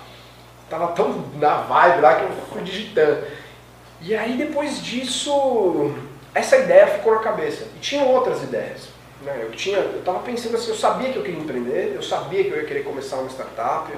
tava 0.70 0.88
tão 0.94 1.26
na 1.36 1.56
vibe 1.56 2.00
lá 2.02 2.16
que 2.16 2.24
eu 2.24 2.30
fui 2.50 2.62
digitando. 2.62 3.18
E 4.00 4.16
aí 4.16 4.38
depois 4.38 4.82
disso, 4.82 5.94
essa 6.34 6.58
ideia 6.58 6.88
ficou 6.88 7.16
na 7.16 7.22
cabeça. 7.22 7.66
E 7.76 7.80
tinham 7.80 8.08
outras 8.08 8.44
ideias. 8.44 8.90
Né? 9.22 9.40
Eu, 9.44 9.52
tinha, 9.52 9.78
eu 9.78 10.02
tava 10.04 10.20
pensando 10.20 10.56
assim, 10.56 10.70
eu 10.70 10.76
sabia 10.76 11.12
que 11.12 11.18
eu 11.18 11.24
queria 11.24 11.40
empreender, 11.40 11.94
eu 11.96 12.02
sabia 12.02 12.44
que 12.44 12.50
eu 12.50 12.58
ia 12.58 12.66
querer 12.66 12.84
começar 12.84 13.18
uma 13.18 13.30
startup, 13.30 13.92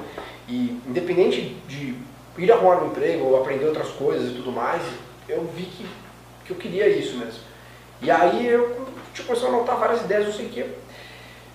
e 0.48 0.82
independente 0.88 1.56
de 1.67 1.96
ir 2.38 2.52
arrumar 2.52 2.84
um 2.84 2.88
emprego 2.88 3.26
ou 3.26 3.39
aprender 3.39 3.65
outras 3.65 3.89
coisas 3.89 4.32
e 4.32 4.36
tudo 4.36 4.52
mais, 4.52 4.82
eu 5.30 5.43
vi 5.56 5.63
que, 5.63 5.86
que 6.46 6.52
eu 6.52 6.58
queria 6.58 6.88
isso 6.88 7.17
mesmo. 7.17 7.39
E 8.02 8.12
aí 8.12 8.48
eu 8.48 8.86
tipo, 9.13 9.28
comecei 9.28 9.48
a 9.48 9.52
anotar 9.52 9.78
várias 9.78 10.02
ideias, 10.02 10.26
não 10.26 10.34
sei 10.34 10.48
o 10.48 10.50
que. 10.50 10.65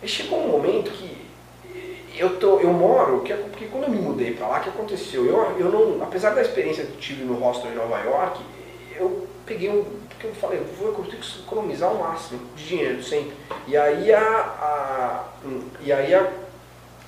E 0.02 0.08
chegou 0.08 0.38
um 0.38 0.48
momento 0.48 0.90
que 0.90 1.18
eu, 2.16 2.36
tô, 2.38 2.58
eu 2.58 2.72
moro, 2.72 3.20
que, 3.20 3.34
porque 3.34 3.66
quando 3.66 3.84
eu 3.84 3.90
me 3.90 3.98
mudei 3.98 4.32
pra 4.32 4.48
lá, 4.48 4.58
o 4.58 4.62
que 4.62 4.68
aconteceu? 4.70 5.26
Eu, 5.26 5.56
eu 5.58 5.70
não, 5.70 6.02
apesar 6.02 6.30
da 6.30 6.40
experiência 6.40 6.84
que 6.84 6.96
tive 6.96 7.24
no 7.24 7.34
hostel 7.34 7.70
em 7.70 7.74
Nova 7.74 7.98
York, 8.00 8.40
eu 8.96 9.27
peguei 9.48 9.70
um, 9.70 9.82
porque 10.10 10.26
eu 10.26 10.34
falei, 10.34 10.60
vou 10.78 10.88
eu 10.88 11.04
tenho 11.04 11.22
economizar 11.42 11.90
o 11.90 11.98
máximo 11.98 12.40
de 12.54 12.64
dinheiro 12.66 13.02
sempre. 13.02 13.32
E 13.66 13.76
aí 13.76 14.12
a, 14.12 14.20
a 14.20 15.24
hum, 15.44 15.62
e 15.80 15.90
aí 15.90 16.14
a, 16.14 16.30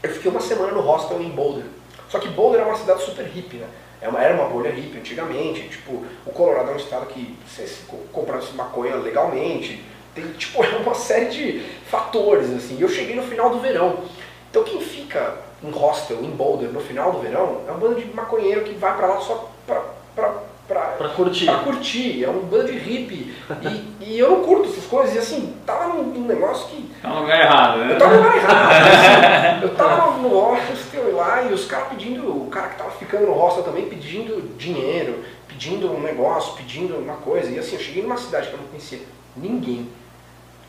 eu 0.02 0.10
fiquei 0.10 0.30
uma 0.30 0.40
semana 0.40 0.72
no 0.72 0.80
hostel 0.80 1.20
em 1.20 1.28
Boulder. 1.28 1.64
Só 2.08 2.18
que 2.18 2.28
Boulder 2.28 2.62
é 2.62 2.64
uma 2.64 2.76
cidade 2.76 3.02
super 3.02 3.26
hippie, 3.26 3.58
né? 3.58 3.68
É 4.00 4.06
Era 4.06 4.34
uma 4.34 4.48
bolha 4.48 4.70
hippie 4.70 4.98
antigamente, 4.98 5.68
tipo, 5.68 6.04
o 6.24 6.30
Colorado 6.32 6.70
é 6.70 6.74
um 6.74 6.78
estado 6.78 7.06
que 7.06 7.36
você 7.46 7.68
compra 8.10 8.40
maconha 8.54 8.96
legalmente, 8.96 9.84
tem, 10.14 10.26
tipo, 10.32 10.64
é 10.64 10.68
uma 10.82 10.94
série 10.94 11.26
de 11.26 11.60
fatores, 11.86 12.50
assim. 12.50 12.78
E 12.78 12.82
eu 12.82 12.88
cheguei 12.88 13.14
no 13.14 13.22
final 13.22 13.50
do 13.50 13.60
verão. 13.60 14.02
Então 14.50 14.64
quem 14.64 14.80
fica 14.80 15.36
em 15.62 15.70
hostel, 15.70 16.24
em 16.24 16.30
Boulder, 16.30 16.70
no 16.70 16.80
final 16.80 17.12
do 17.12 17.20
verão, 17.20 17.60
é 17.68 17.72
um 17.72 17.78
bando 17.78 18.00
de 18.00 18.06
maconheiro 18.14 18.64
que 18.64 18.72
vai 18.74 18.96
pra 18.96 19.06
lá 19.06 19.20
só 19.20 19.50
pra, 19.66 19.82
pra, 20.16 20.34
pra, 20.70 20.80
Pra 20.96 21.08
curtir. 21.10 21.44
pra 21.46 21.54
curtir. 21.58 22.24
É 22.24 22.30
um 22.30 22.40
bando 22.40 22.66
de 22.72 22.78
hippie. 22.78 23.34
E, 23.62 24.04
e 24.04 24.18
eu 24.18 24.30
não 24.30 24.42
curto 24.44 24.68
essas 24.68 24.84
coisas. 24.86 25.14
E 25.14 25.18
assim, 25.18 25.54
tava 25.66 25.88
num, 25.94 26.02
num 26.04 26.26
negócio 26.26 26.68
que 26.68 26.88
Tá 27.02 27.08
no 27.08 27.20
lugar 27.22 27.40
errado, 27.40 27.78
né? 27.78 27.92
eu 27.94 27.98
tava 27.98 28.14
no 28.14 28.22
lugar 28.22 28.36
errado. 28.36 28.72
assim. 28.72 29.62
eu 29.62 29.74
tava 29.74 30.18
no 30.18 30.28
hostel 30.28 31.16
lá 31.16 31.42
e 31.42 31.52
os 31.52 31.64
caras 31.66 31.88
pedindo, 31.88 32.28
o 32.28 32.46
cara 32.50 32.68
que 32.68 32.76
tava 32.76 32.90
ficando 32.92 33.26
no 33.26 33.32
hostel 33.32 33.64
também 33.64 33.86
pedindo 33.88 34.56
dinheiro, 34.56 35.24
pedindo 35.48 35.90
um 35.92 36.00
negócio, 36.00 36.54
pedindo 36.56 36.96
uma 36.96 37.14
coisa. 37.16 37.50
E 37.50 37.58
assim, 37.58 37.74
eu 37.76 37.80
cheguei 37.82 38.02
numa 38.02 38.16
cidade 38.16 38.48
que 38.48 38.54
eu 38.54 38.58
não 38.60 38.66
conhecia 38.68 39.00
ninguém. 39.36 39.88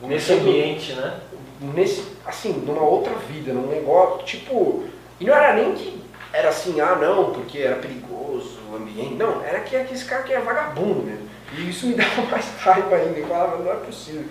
Nesse 0.01 0.33
ambiente, 0.33 0.93
né? 0.93 1.19
Nesse, 1.61 2.03
assim, 2.25 2.53
numa 2.65 2.81
outra 2.81 3.13
vida, 3.29 3.53
num 3.53 3.67
negócio, 3.67 4.23
tipo. 4.25 4.83
E 5.19 5.25
não 5.25 5.35
era 5.35 5.53
nem 5.53 5.73
que 5.73 6.01
era 6.33 6.49
assim, 6.49 6.79
ah 6.79 6.95
não, 6.95 7.33
porque 7.33 7.59
era 7.59 7.75
perigoso 7.75 8.59
o 8.71 8.75
ambiente. 8.75 9.15
Não, 9.15 9.43
era 9.43 9.59
que 9.59 9.75
aquele 9.75 10.03
cara 10.03 10.23
que 10.23 10.33
é 10.33 10.39
vagabundo 10.39 11.03
mesmo. 11.03 11.29
E 11.53 11.69
isso 11.69 11.87
me 11.87 11.95
dava 11.95 12.21
mais 12.23 12.45
raiva 12.57 12.95
ainda. 12.95 13.19
Eu 13.19 13.27
falava, 13.27 13.57
não 13.57 13.71
é 13.71 13.75
possível. 13.75 14.25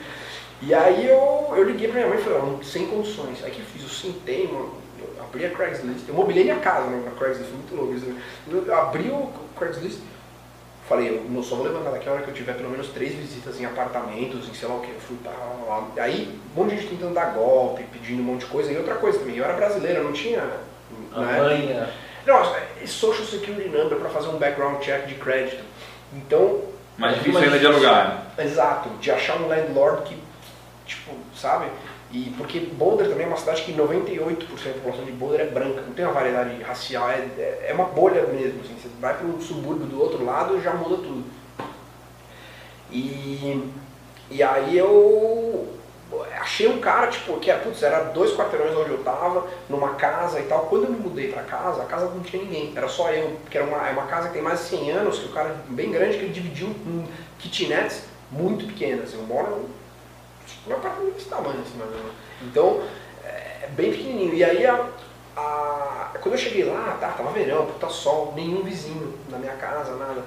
E 0.62 0.74
aí 0.74 1.06
eu, 1.06 1.52
eu 1.56 1.64
liguei 1.64 1.88
pra 1.88 2.00
minha 2.00 2.08
mãe 2.08 2.18
e 2.18 2.22
falei, 2.22 2.38
não, 2.38 2.62
sem 2.62 2.86
condições. 2.86 3.42
Aí 3.44 3.50
que 3.50 3.60
eu 3.60 3.66
fiz, 3.66 3.82
eu 3.82 3.88
sentei, 3.88 4.46
mano, 4.46 4.74
eu 4.98 5.22
abri 5.22 5.46
a 5.46 5.50
Craigslist, 5.50 6.06
eu 6.06 6.14
mobilei 6.14 6.44
minha 6.44 6.58
casa 6.58 6.86
né, 6.86 7.02
na 7.04 7.12
Craigslist, 7.12 7.50
muito 7.50 7.74
louco 7.74 7.94
isso. 7.94 8.06
Eu 8.46 8.74
abri 8.74 9.08
o 9.08 9.30
Craigslist, 9.58 10.00
falei, 10.86 11.08
eu 11.08 11.24
não 11.30 11.42
só 11.42 11.56
vou 11.56 11.64
levantar 11.64 11.90
daqui 11.90 12.08
a 12.08 12.12
hora 12.12 12.22
que 12.22 12.28
eu 12.28 12.34
tiver 12.34 12.54
pelo 12.54 12.68
menos 12.68 12.88
três 12.88 13.14
visitas 13.14 13.58
em 13.58 13.64
apartamentos, 13.64 14.50
em 14.50 14.54
sei 14.54 14.68
lá 14.68 14.74
o 14.74 14.80
que, 14.80 14.90
eu 14.90 15.00
fui 15.00 15.16
lá, 15.24 15.32
lá. 15.66 15.88
Aí, 16.02 16.38
um 16.54 16.60
monte 16.60 16.74
de 16.74 16.82
gente 16.82 16.90
tentando 16.90 17.14
dar 17.14 17.32
golpe, 17.32 17.82
pedindo 17.90 18.20
um 18.20 18.24
monte 18.24 18.40
de 18.40 18.46
coisa. 18.46 18.70
E 18.70 18.76
outra 18.76 18.96
coisa 18.96 19.18
também, 19.18 19.36
eu 19.36 19.44
era 19.44 19.54
brasileiro, 19.54 20.00
eu 20.00 20.04
não 20.04 20.12
tinha. 20.12 20.42
A 21.14 21.20
manha. 21.20 21.88
Não, 22.26 22.36
é 22.56 22.86
Social 22.86 23.24
Security 23.24 23.68
Number 23.68 23.98
para 23.98 24.10
fazer 24.10 24.28
um 24.28 24.38
background 24.38 24.80
check 24.82 25.06
de 25.06 25.14
crédito. 25.14 25.64
Então, 26.12 26.62
Mais 26.98 27.14
difícil 27.16 27.40
ainda 27.40 27.58
de 27.58 27.66
alugar. 27.66 28.26
né? 28.36 28.44
exato, 28.44 28.88
de 29.00 29.10
achar 29.10 29.36
um 29.40 29.48
landlord 29.48 30.02
que, 30.02 30.16
tipo, 30.86 31.12
sabe? 31.34 31.66
E 32.12 32.34
porque 32.36 32.58
Boulder 32.58 33.08
também 33.08 33.24
é 33.24 33.28
uma 33.28 33.36
cidade 33.36 33.62
que 33.62 33.72
98% 33.72 34.38
da 34.64 34.72
população 34.74 35.04
de 35.04 35.12
Boulder 35.12 35.40
é 35.40 35.46
branca, 35.46 35.80
não 35.80 35.94
tem 35.94 36.04
uma 36.04 36.12
variedade 36.12 36.60
racial, 36.62 37.08
é, 37.08 37.18
é, 37.38 37.66
é 37.68 37.72
uma 37.72 37.84
bolha 37.84 38.22
mesmo. 38.26 38.60
Assim, 38.60 38.74
você 38.74 38.88
vai 39.00 39.14
para 39.14 39.26
um 39.26 39.40
subúrbio 39.40 39.86
do 39.86 40.00
outro 40.00 40.24
lado 40.24 40.56
e 40.58 40.60
já 40.60 40.72
muda 40.72 40.96
tudo. 40.96 41.24
E, 42.90 43.70
e 44.28 44.42
aí 44.42 44.76
eu 44.76 45.79
achei 46.40 46.68
um 46.68 46.80
cara, 46.80 47.06
tipo, 47.08 47.38
que 47.38 47.50
era, 47.50 47.60
putz, 47.60 47.82
era 47.82 48.04
dois 48.04 48.32
quarteirões 48.36 48.76
onde 48.76 48.90
eu 48.90 49.02
tava, 49.04 49.46
numa 49.68 49.94
casa 49.94 50.40
e 50.40 50.44
tal. 50.44 50.66
Quando 50.66 50.84
eu 50.84 50.90
me 50.90 50.98
mudei 50.98 51.30
pra 51.32 51.42
casa, 51.42 51.82
a 51.82 51.86
casa 51.86 52.06
não 52.06 52.20
tinha 52.20 52.42
ninguém, 52.42 52.72
era 52.76 52.88
só 52.88 53.10
eu, 53.10 53.36
porque 53.42 53.56
era 53.58 53.66
uma, 53.66 53.88
é 53.88 53.92
uma 53.92 54.06
casa 54.06 54.28
que 54.28 54.34
tem 54.34 54.42
mais 54.42 54.60
de 54.60 54.64
100 54.66 54.90
anos, 54.92 55.18
que 55.18 55.26
o 55.26 55.32
cara 55.32 55.48
é 55.50 55.72
bem 55.72 55.90
grande, 55.92 56.18
que 56.18 56.24
ele 56.24 56.32
dividiu 56.32 56.68
em 56.68 57.06
kitnets 57.38 58.04
muito 58.30 58.66
pequenas. 58.66 59.12
Eu 59.14 59.22
moro 59.22 59.68
num 60.66 60.74
apartamento 60.76 61.14
desse 61.14 61.28
tamanho, 61.28 61.60
assim. 61.60 61.80
Então, 62.42 62.82
é 63.24 63.68
bem 63.70 63.90
pequenininho. 63.92 64.34
E 64.34 64.42
aí, 64.44 64.66
a, 64.66 64.86
a- 65.36 66.10
quando 66.20 66.34
eu 66.34 66.38
cheguei 66.38 66.64
lá, 66.64 66.96
tá, 67.00 67.08
tava 67.08 67.30
verão, 67.30 67.66
puta 67.66 67.88
sol, 67.88 68.32
nenhum 68.34 68.62
vizinho 68.62 69.14
na 69.28 69.38
minha 69.38 69.54
casa, 69.54 69.94
nada. 69.96 70.22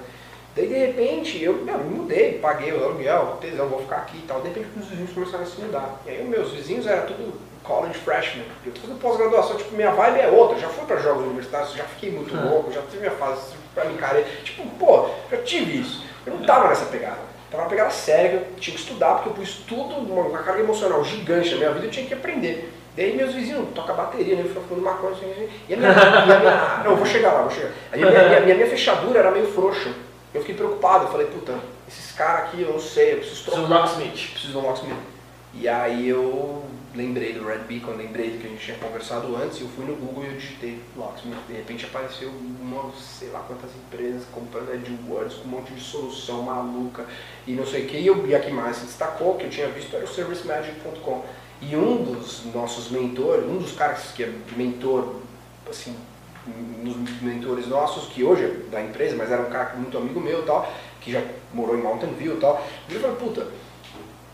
Daí, 0.56 0.68
de 0.68 0.74
repente, 0.76 1.44
eu 1.44 1.54
me 1.54 1.72
mudei, 1.72 2.38
paguei 2.40 2.72
o 2.72 2.84
aluguel, 2.84 3.38
tesão, 3.42 3.68
vou 3.68 3.80
ficar 3.82 3.98
aqui 3.98 4.18
e 4.18 4.28
tal. 4.28 4.40
De 4.42 4.50
repente, 4.50 4.68
os 4.80 4.86
vizinhos 4.88 5.12
começaram 5.12 5.44
a 5.44 5.48
se 5.48 5.60
mudar. 5.60 6.00
E 6.06 6.10
aí, 6.12 6.24
meus 6.24 6.52
vizinhos 6.52 6.86
eram 6.86 7.08
tudo 7.08 7.34
college 7.64 7.98
freshman. 8.00 8.46
Eu 8.66 8.72
tô 8.72 8.82
fazendo 8.82 9.00
pós-graduação, 9.00 9.58
tipo, 9.58 9.76
minha 9.76 9.92
vibe 9.92 10.20
é 10.20 10.28
outra. 10.30 10.60
Já 10.60 10.68
fui 10.70 10.86
pra 10.86 10.98
jogos 10.98 11.26
universitários, 11.26 11.74
já 11.74 11.84
fiquei 11.86 12.12
muito 12.12 12.36
louco, 12.36 12.72
já 12.72 12.82
tive 12.84 13.00
minha 13.00 13.12
fase 13.12 13.54
pra 13.74 13.86
me 13.86 13.94
encarar. 13.94 14.22
Tipo, 14.44 14.64
pô, 14.78 15.10
já 15.32 15.38
tive 15.38 15.80
isso. 15.80 16.06
Eu 16.26 16.34
não 16.36 16.44
tava 16.46 16.68
nessa 16.68 16.86
pegada. 16.86 17.34
Tava 17.50 17.64
uma 17.64 17.70
pegada 17.70 17.90
séria, 17.90 18.38
eu 18.38 18.56
tinha 18.60 18.76
que 18.76 18.82
estudar, 18.82 19.16
porque 19.16 19.30
eu 19.30 19.34
pus 19.34 19.58
tudo, 19.68 19.96
uma, 19.96 20.40
carga 20.40 20.60
emocional 20.62 21.04
gigante 21.04 21.52
na 21.52 21.58
minha 21.58 21.72
vida, 21.72 21.86
eu 21.88 21.92
tinha 21.92 22.06
que 22.06 22.14
aprender. 22.14 22.72
Daí 22.96 23.16
meus 23.16 23.34
vizinhos 23.34 23.68
tocam 23.74 23.96
bateria, 23.96 24.36
né? 24.36 24.44
Ficam 24.44 24.62
fumando 24.64 24.84
maconha, 24.84 25.14
assim, 25.14 25.32
assim. 25.32 25.50
E 25.70 25.74
a 25.74 25.78
minha, 25.78 25.90
e 25.92 26.32
a 26.32 26.40
minha- 26.40 26.82
Não, 26.84 26.92
eu 26.92 26.98
vou 26.98 27.06
chegar 27.06 27.32
lá, 27.34 27.42
vou 27.42 27.52
chegar. 27.52 27.72
A 27.92 27.98
minha, 27.98 28.10
minha, 28.12 28.40
minha, 28.42 28.56
minha 28.56 28.68
fechadura 28.68 29.20
era 29.20 29.32
meio 29.32 29.48
frouxa. 29.48 29.90
Eu 30.34 30.42
fiquei 30.42 30.56
preocupado, 30.56 31.06
eu 31.06 31.12
falei, 31.12 31.28
puta, 31.28 31.60
esses 31.88 32.12
caras 32.14 32.46
aqui, 32.46 32.62
eu 32.62 32.74
não 32.74 32.80
sei, 32.80 33.14
eu 33.14 33.18
preciso 33.18 33.44
Preciso 33.44 33.68
trocar. 33.68 33.68
do 33.68 33.74
locksmith. 33.74 34.32
Preciso 34.32 34.60
um 34.60 34.62
locksmith. 34.64 34.98
E 35.54 35.68
aí 35.68 36.10
eu 36.10 36.64
lembrei 36.96 37.34
do 37.34 37.46
Red 37.46 37.60
Beacon, 37.60 37.92
lembrei 37.92 38.32
do 38.32 38.40
que 38.40 38.48
a 38.48 38.50
gente 38.50 38.66
tinha 38.66 38.78
conversado 38.78 39.36
antes, 39.36 39.60
e 39.60 39.62
eu 39.62 39.68
fui 39.70 39.86
no 39.86 39.96
Google 39.96 40.24
e 40.24 40.28
eu 40.28 40.34
digitei 40.34 40.82
locksmith. 40.98 41.38
De 41.48 41.54
repente 41.54 41.86
apareceu 41.86 42.30
uma, 42.30 42.92
sei 43.00 43.30
lá 43.30 43.40
quantas 43.48 43.70
empresas 43.76 44.24
comprando 44.32 44.72
AdWords 44.72 45.36
com 45.38 45.48
um 45.48 45.52
monte 45.52 45.74
de 45.74 45.82
solução 45.82 46.42
maluca 46.42 47.06
e 47.46 47.52
não 47.54 47.66
sei 47.66 47.86
o 47.86 47.88
que. 47.88 47.98
E, 47.98 48.08
eu, 48.08 48.28
e 48.28 48.36
a 48.36 48.40
que 48.40 48.52
mais 48.52 48.78
se 48.78 48.86
destacou, 48.86 49.36
que 49.36 49.46
eu 49.46 49.50
tinha 49.50 49.68
visto, 49.68 49.96
era 49.96 50.06
o 50.06 50.08
ServiceMagic.com. 50.08 51.24
E 51.62 51.76
um 51.76 52.04
dos 52.04 52.44
nossos 52.54 52.90
mentores, 52.90 53.46
um 53.46 53.58
dos 53.58 53.72
caras 53.74 54.12
que 54.16 54.24
é 54.24 54.34
mentor, 54.58 55.16
assim, 55.70 55.96
nos 56.84 57.22
mentores 57.22 57.68
nossos, 57.68 58.12
que 58.12 58.24
hoje 58.24 58.44
é 58.44 58.72
da 58.72 58.82
empresa, 58.82 59.16
mas 59.16 59.32
era 59.32 59.42
um 59.42 59.50
cara 59.50 59.74
muito 59.76 59.98
amigo 59.98 60.20
meu 60.20 60.46
tal, 60.46 60.72
que 61.00 61.12
já 61.12 61.22
morou 61.54 61.78
em 61.78 61.82
Mountain 61.82 62.14
View 62.14 62.36
e 62.36 62.40
tal. 62.40 62.66
E 62.90 62.94
eu 62.94 63.00
falei, 63.00 63.16
puta, 63.18 63.48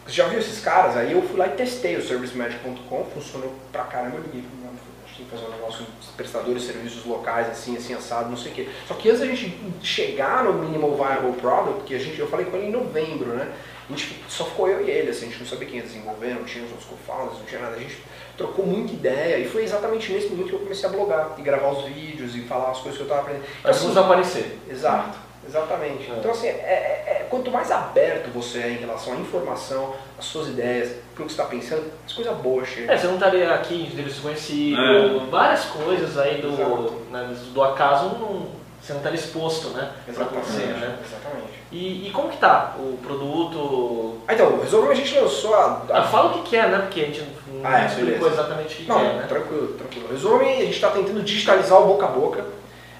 você 0.05 0.13
já 0.13 0.27
viu 0.27 0.39
esses 0.39 0.59
caras? 0.61 0.97
Aí 0.97 1.11
eu 1.11 1.21
fui 1.21 1.37
lá 1.37 1.47
e 1.47 1.51
testei 1.51 1.95
o 1.95 2.01
ServiceMagic.com, 2.01 3.05
funcionou 3.13 3.53
pra 3.71 3.83
caramba, 3.83 4.17
eu 4.17 4.23
liguei, 4.23 4.43
"Não, 4.63 4.69
a 4.69 5.07
gente 5.07 5.17
tem 5.17 5.25
que 5.25 5.31
fazer 5.31 5.45
um 5.45 5.51
negócio, 5.51 5.85
prestadores 6.17 6.63
de 6.63 6.71
serviços 6.71 7.05
locais, 7.05 7.47
assim, 7.47 7.77
assim, 7.77 7.93
assado, 7.93 8.29
não 8.29 8.37
sei 8.37 8.51
o 8.51 8.55
quê. 8.55 8.69
Só 8.87 8.95
que 8.95 9.09
antes 9.09 9.21
da 9.21 9.27
gente 9.27 9.55
chegar 9.83 10.43
no 10.43 10.53
Minimal 10.53 10.95
Viable 10.95 11.39
Product, 11.39 11.83
que 11.83 11.93
a 11.93 11.99
gente, 11.99 12.19
eu 12.19 12.27
falei 12.27 12.47
com 12.47 12.57
ele 12.57 12.67
em 12.67 12.71
novembro, 12.71 13.27
né? 13.29 13.53
A 13.87 13.91
gente 13.91 14.23
só 14.27 14.45
ficou 14.45 14.67
eu 14.67 14.85
e 14.85 14.89
ele, 14.89 15.09
assim, 15.09 15.25
a 15.27 15.29
gente 15.29 15.39
não 15.39 15.47
sabia 15.47 15.67
quem 15.67 15.77
ia 15.77 15.83
desenvolver, 15.83 16.35
não 16.35 16.43
tinha 16.43 16.63
os 16.63 16.71
outros 16.71 16.87
co-founders, 16.89 17.39
não 17.39 17.45
tinha 17.45 17.61
nada, 17.61 17.75
a 17.75 17.79
gente 17.79 17.97
trocou 18.39 18.65
muita 18.65 18.93
ideia 18.93 19.37
e 19.37 19.45
foi 19.47 19.63
exatamente 19.63 20.11
nesse 20.13 20.29
momento 20.29 20.47
que 20.47 20.53
eu 20.53 20.59
comecei 20.59 20.87
a 20.87 20.91
blogar 20.91 21.35
e 21.37 21.41
gravar 21.41 21.71
os 21.71 21.83
vídeos 21.83 22.35
e 22.37 22.41
falar 22.43 22.71
as 22.71 22.79
coisas 22.79 22.97
que 22.97 23.03
eu 23.03 23.07
tava 23.09 23.21
aprendendo. 23.21 23.43
Então, 23.59 23.69
assim, 23.71 23.99
aparecer. 23.99 24.57
Exato, 24.69 25.17
exatamente. 25.45 26.09
É. 26.09 26.15
Então, 26.17 26.31
assim, 26.31 26.47
é, 26.47 26.51
é- 26.51 27.03
é- 27.21 27.27
quanto 27.29 27.51
mais 27.51 27.69
aberto 27.69 28.31
você 28.33 28.59
é 28.59 28.69
em 28.69 28.77
relação 28.77 29.11
à 29.13 29.17
informação, 29.17 29.93
às 30.17 30.23
suas 30.23 30.47
ideias, 30.47 30.87
aquilo 31.11 31.27
que 31.27 31.33
você 31.33 31.41
está 31.41 31.43
pensando, 31.45 31.91
as 32.05 32.13
coisas 32.13 32.33
boas 32.37 32.67
chegam. 32.69 32.93
É, 32.95 32.97
você 32.97 33.07
não 33.07 33.15
estaria 33.15 33.53
aqui 33.53 33.75
em 33.75 33.85
endereço 33.87 34.15
desconhecido, 34.15 34.79
É. 34.79 35.25
várias 35.29 35.65
coisas 35.65 36.17
aí 36.17 36.41
do, 36.41 36.51
né, 37.11 37.35
do 37.53 37.61
acaso, 37.61 38.05
não, 38.17 38.47
você 38.81 38.93
não 38.93 38.99
estaria 38.99 39.19
exposto, 39.19 39.69
né? 39.69 39.91
Pra 40.13 40.25
acontecer, 40.25 40.63
Exatamente. 40.63 40.79
né? 40.79 40.97
Exatamente. 41.05 41.59
E, 41.71 42.07
e 42.07 42.11
como 42.11 42.29
que 42.29 42.37
tá 42.37 42.75
o 42.79 42.97
produto? 42.97 44.17
Ah, 44.27 44.33
então, 44.33 44.47
o 44.47 44.89
a 44.91 44.93
gente 44.95 45.19
lançou 45.19 45.53
a. 45.55 45.85
Ah, 45.91 46.03
fala 46.03 46.31
o 46.31 46.33
que 46.43 46.49
que 46.49 46.55
é, 46.55 46.67
né? 46.67 46.79
Porque 46.79 47.01
a 47.01 47.05
gente 47.05 47.21
não 47.21 47.61
Ah, 47.63 47.83
é, 47.83 47.85
explicou 47.87 48.13
beleza. 48.19 48.33
exatamente 48.33 48.73
o 48.73 48.77
que, 48.77 48.83
que 48.83 48.89
Não, 48.89 48.99
é, 48.99 49.13
né? 49.13 49.25
tranquilo, 49.27 49.67
tranquilo. 49.73 50.07
Resume, 50.11 50.45
a 50.45 50.55
gente 50.65 50.69
está 50.75 50.89
tentando 50.89 51.21
digitalizar 51.21 51.79
o 51.81 51.85
boca 51.87 52.05
a 52.05 52.09
boca. 52.09 52.45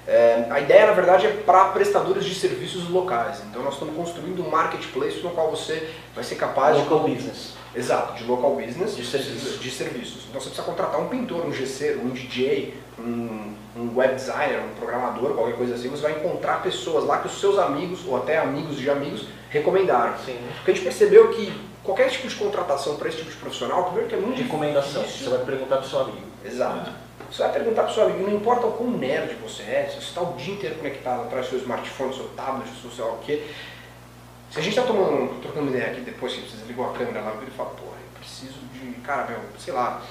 É, 0.06 0.46
a 0.50 0.60
ideia, 0.60 0.86
na 0.86 0.92
verdade, 0.92 1.26
é 1.26 1.30
para 1.30 1.66
prestadores 1.66 2.24
de 2.24 2.34
serviços 2.34 2.88
locais. 2.88 3.42
Então, 3.48 3.62
nós 3.62 3.74
estamos 3.74 3.94
construindo 3.94 4.44
um 4.44 4.50
marketplace 4.50 5.20
no 5.22 5.30
qual 5.30 5.50
você 5.50 5.88
vai 6.14 6.24
ser 6.24 6.34
capaz 6.36 6.76
de 6.76 6.82
Local 6.82 7.08
business. 7.08 7.54
Exato, 7.74 8.14
de 8.14 8.24
local 8.24 8.56
business, 8.56 8.96
De 8.96 9.04
serviços. 9.06 9.60
de 9.60 9.70
serviços. 9.70 10.22
Então 10.28 10.40
você 10.40 10.48
precisa 10.48 10.66
contratar 10.66 11.00
um 11.00 11.06
pintor, 11.06 11.46
um 11.46 11.52
gesseiro, 11.52 12.00
um 12.04 12.08
DJ, 12.08 12.74
um, 13.00 13.54
um 13.76 13.96
web 13.96 14.14
designer, 14.14 14.60
um 14.60 14.74
programador, 14.74 15.34
qualquer 15.34 15.56
coisa 15.56 15.74
assim. 15.74 15.88
Você 15.88 16.02
vai 16.02 16.12
encontrar 16.12 16.62
pessoas 16.62 17.04
lá 17.04 17.18
que 17.18 17.26
os 17.26 17.40
seus 17.40 17.58
amigos, 17.58 18.06
ou 18.06 18.16
até 18.16 18.38
amigos 18.38 18.76
de 18.76 18.88
amigos, 18.90 19.26
recomendaram. 19.48 20.16
Sim. 20.24 20.38
Porque 20.56 20.70
a 20.70 20.74
gente 20.74 20.84
percebeu 20.84 21.28
que 21.30 21.52
qualquer 21.82 22.08
tipo 22.10 22.28
de 22.28 22.34
contratação 22.34 22.96
para 22.96 23.08
esse 23.08 23.18
tipo 23.18 23.30
de 23.30 23.36
profissional, 23.36 23.84
primeiro 23.84 24.08
que 24.08 24.14
é 24.14 24.18
muito 24.18 24.42
Recomendação. 24.42 25.02
difícil. 25.02 25.24
Você 25.30 25.36
vai 25.36 25.46
perguntar 25.46 25.76
pro 25.78 25.88
seu 25.88 26.00
amigo. 26.00 26.26
Exato. 26.44 26.90
Você 27.30 27.42
vai 27.42 27.52
perguntar 27.52 27.82
para 27.82 27.92
o 27.92 27.94
seu 27.94 28.04
amigo, 28.04 28.28
não 28.28 28.36
importa 28.36 28.66
o 28.66 28.72
quão 28.72 28.90
nerd 28.90 29.36
você 29.40 29.62
é, 29.62 29.88
se 29.88 29.96
você 29.96 30.08
está 30.08 30.20
o 30.20 30.32
dia 30.34 30.54
inteiro 30.54 30.74
conectado 30.76 31.22
atrás 31.22 31.46
do 31.46 31.50
seu 31.50 31.58
smartphone, 31.60 32.10
do 32.10 32.16
seu 32.16 32.28
tablet, 32.30 32.68
do 32.68 32.80
seu 32.80 32.90
sei 32.90 33.04
lá 33.04 33.12
o 33.12 33.18
quê. 33.18 33.46
Se 34.50 34.58
a 34.58 34.62
gente 34.62 34.76
está 34.76 34.82
trocando 34.82 35.68
ideia 35.68 35.92
aqui 35.92 36.00
depois 36.00 36.32
que 36.32 36.40
você 36.40 36.56
desligou 36.56 36.90
a 36.90 36.92
câmera 36.92 37.20
lá, 37.20 37.36
ele 37.40 37.52
fala, 37.52 37.70
porra, 37.70 37.92
eu 37.92 38.18
preciso 38.18 38.58
de, 38.74 39.00
cara, 39.00 39.28
meu, 39.28 39.38
sei 39.58 39.72
lá, 39.72 40.02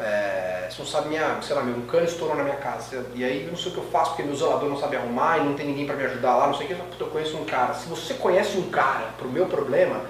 é, 0.00 0.68
você 0.70 0.82
não 0.82 0.86
sabe 0.86 1.08
minha, 1.08 1.38
sei 1.42 1.56
lá, 1.56 1.62
meu, 1.62 1.76
um 1.76 1.86
cano 1.86 2.04
estourou 2.04 2.36
na 2.36 2.44
minha 2.44 2.56
casa, 2.56 3.04
e 3.14 3.24
aí 3.24 3.46
não 3.50 3.56
sei 3.56 3.70
o 3.72 3.74
que 3.74 3.80
eu 3.80 3.84
faço 3.90 4.10
porque 4.10 4.22
meu 4.22 4.34
isolador 4.34 4.68
não 4.68 4.78
sabe 4.78 4.96
arrumar 4.96 5.38
e 5.38 5.44
não 5.44 5.54
tem 5.54 5.66
ninguém 5.66 5.86
para 5.86 5.96
me 5.96 6.04
ajudar 6.04 6.36
lá, 6.36 6.46
não 6.46 6.54
sei 6.54 6.64
o 6.64 6.66
que, 6.68 6.72
eu 6.74 6.78
falo, 6.78 6.90
puta, 6.90 7.04
eu 7.04 7.08
conheço 7.08 7.36
um 7.36 7.44
cara. 7.44 7.74
Se 7.74 7.88
você 7.88 8.14
conhece 8.14 8.56
um 8.58 8.70
cara 8.70 9.06
pro 9.18 9.28
meu 9.28 9.46
problema, 9.46 10.00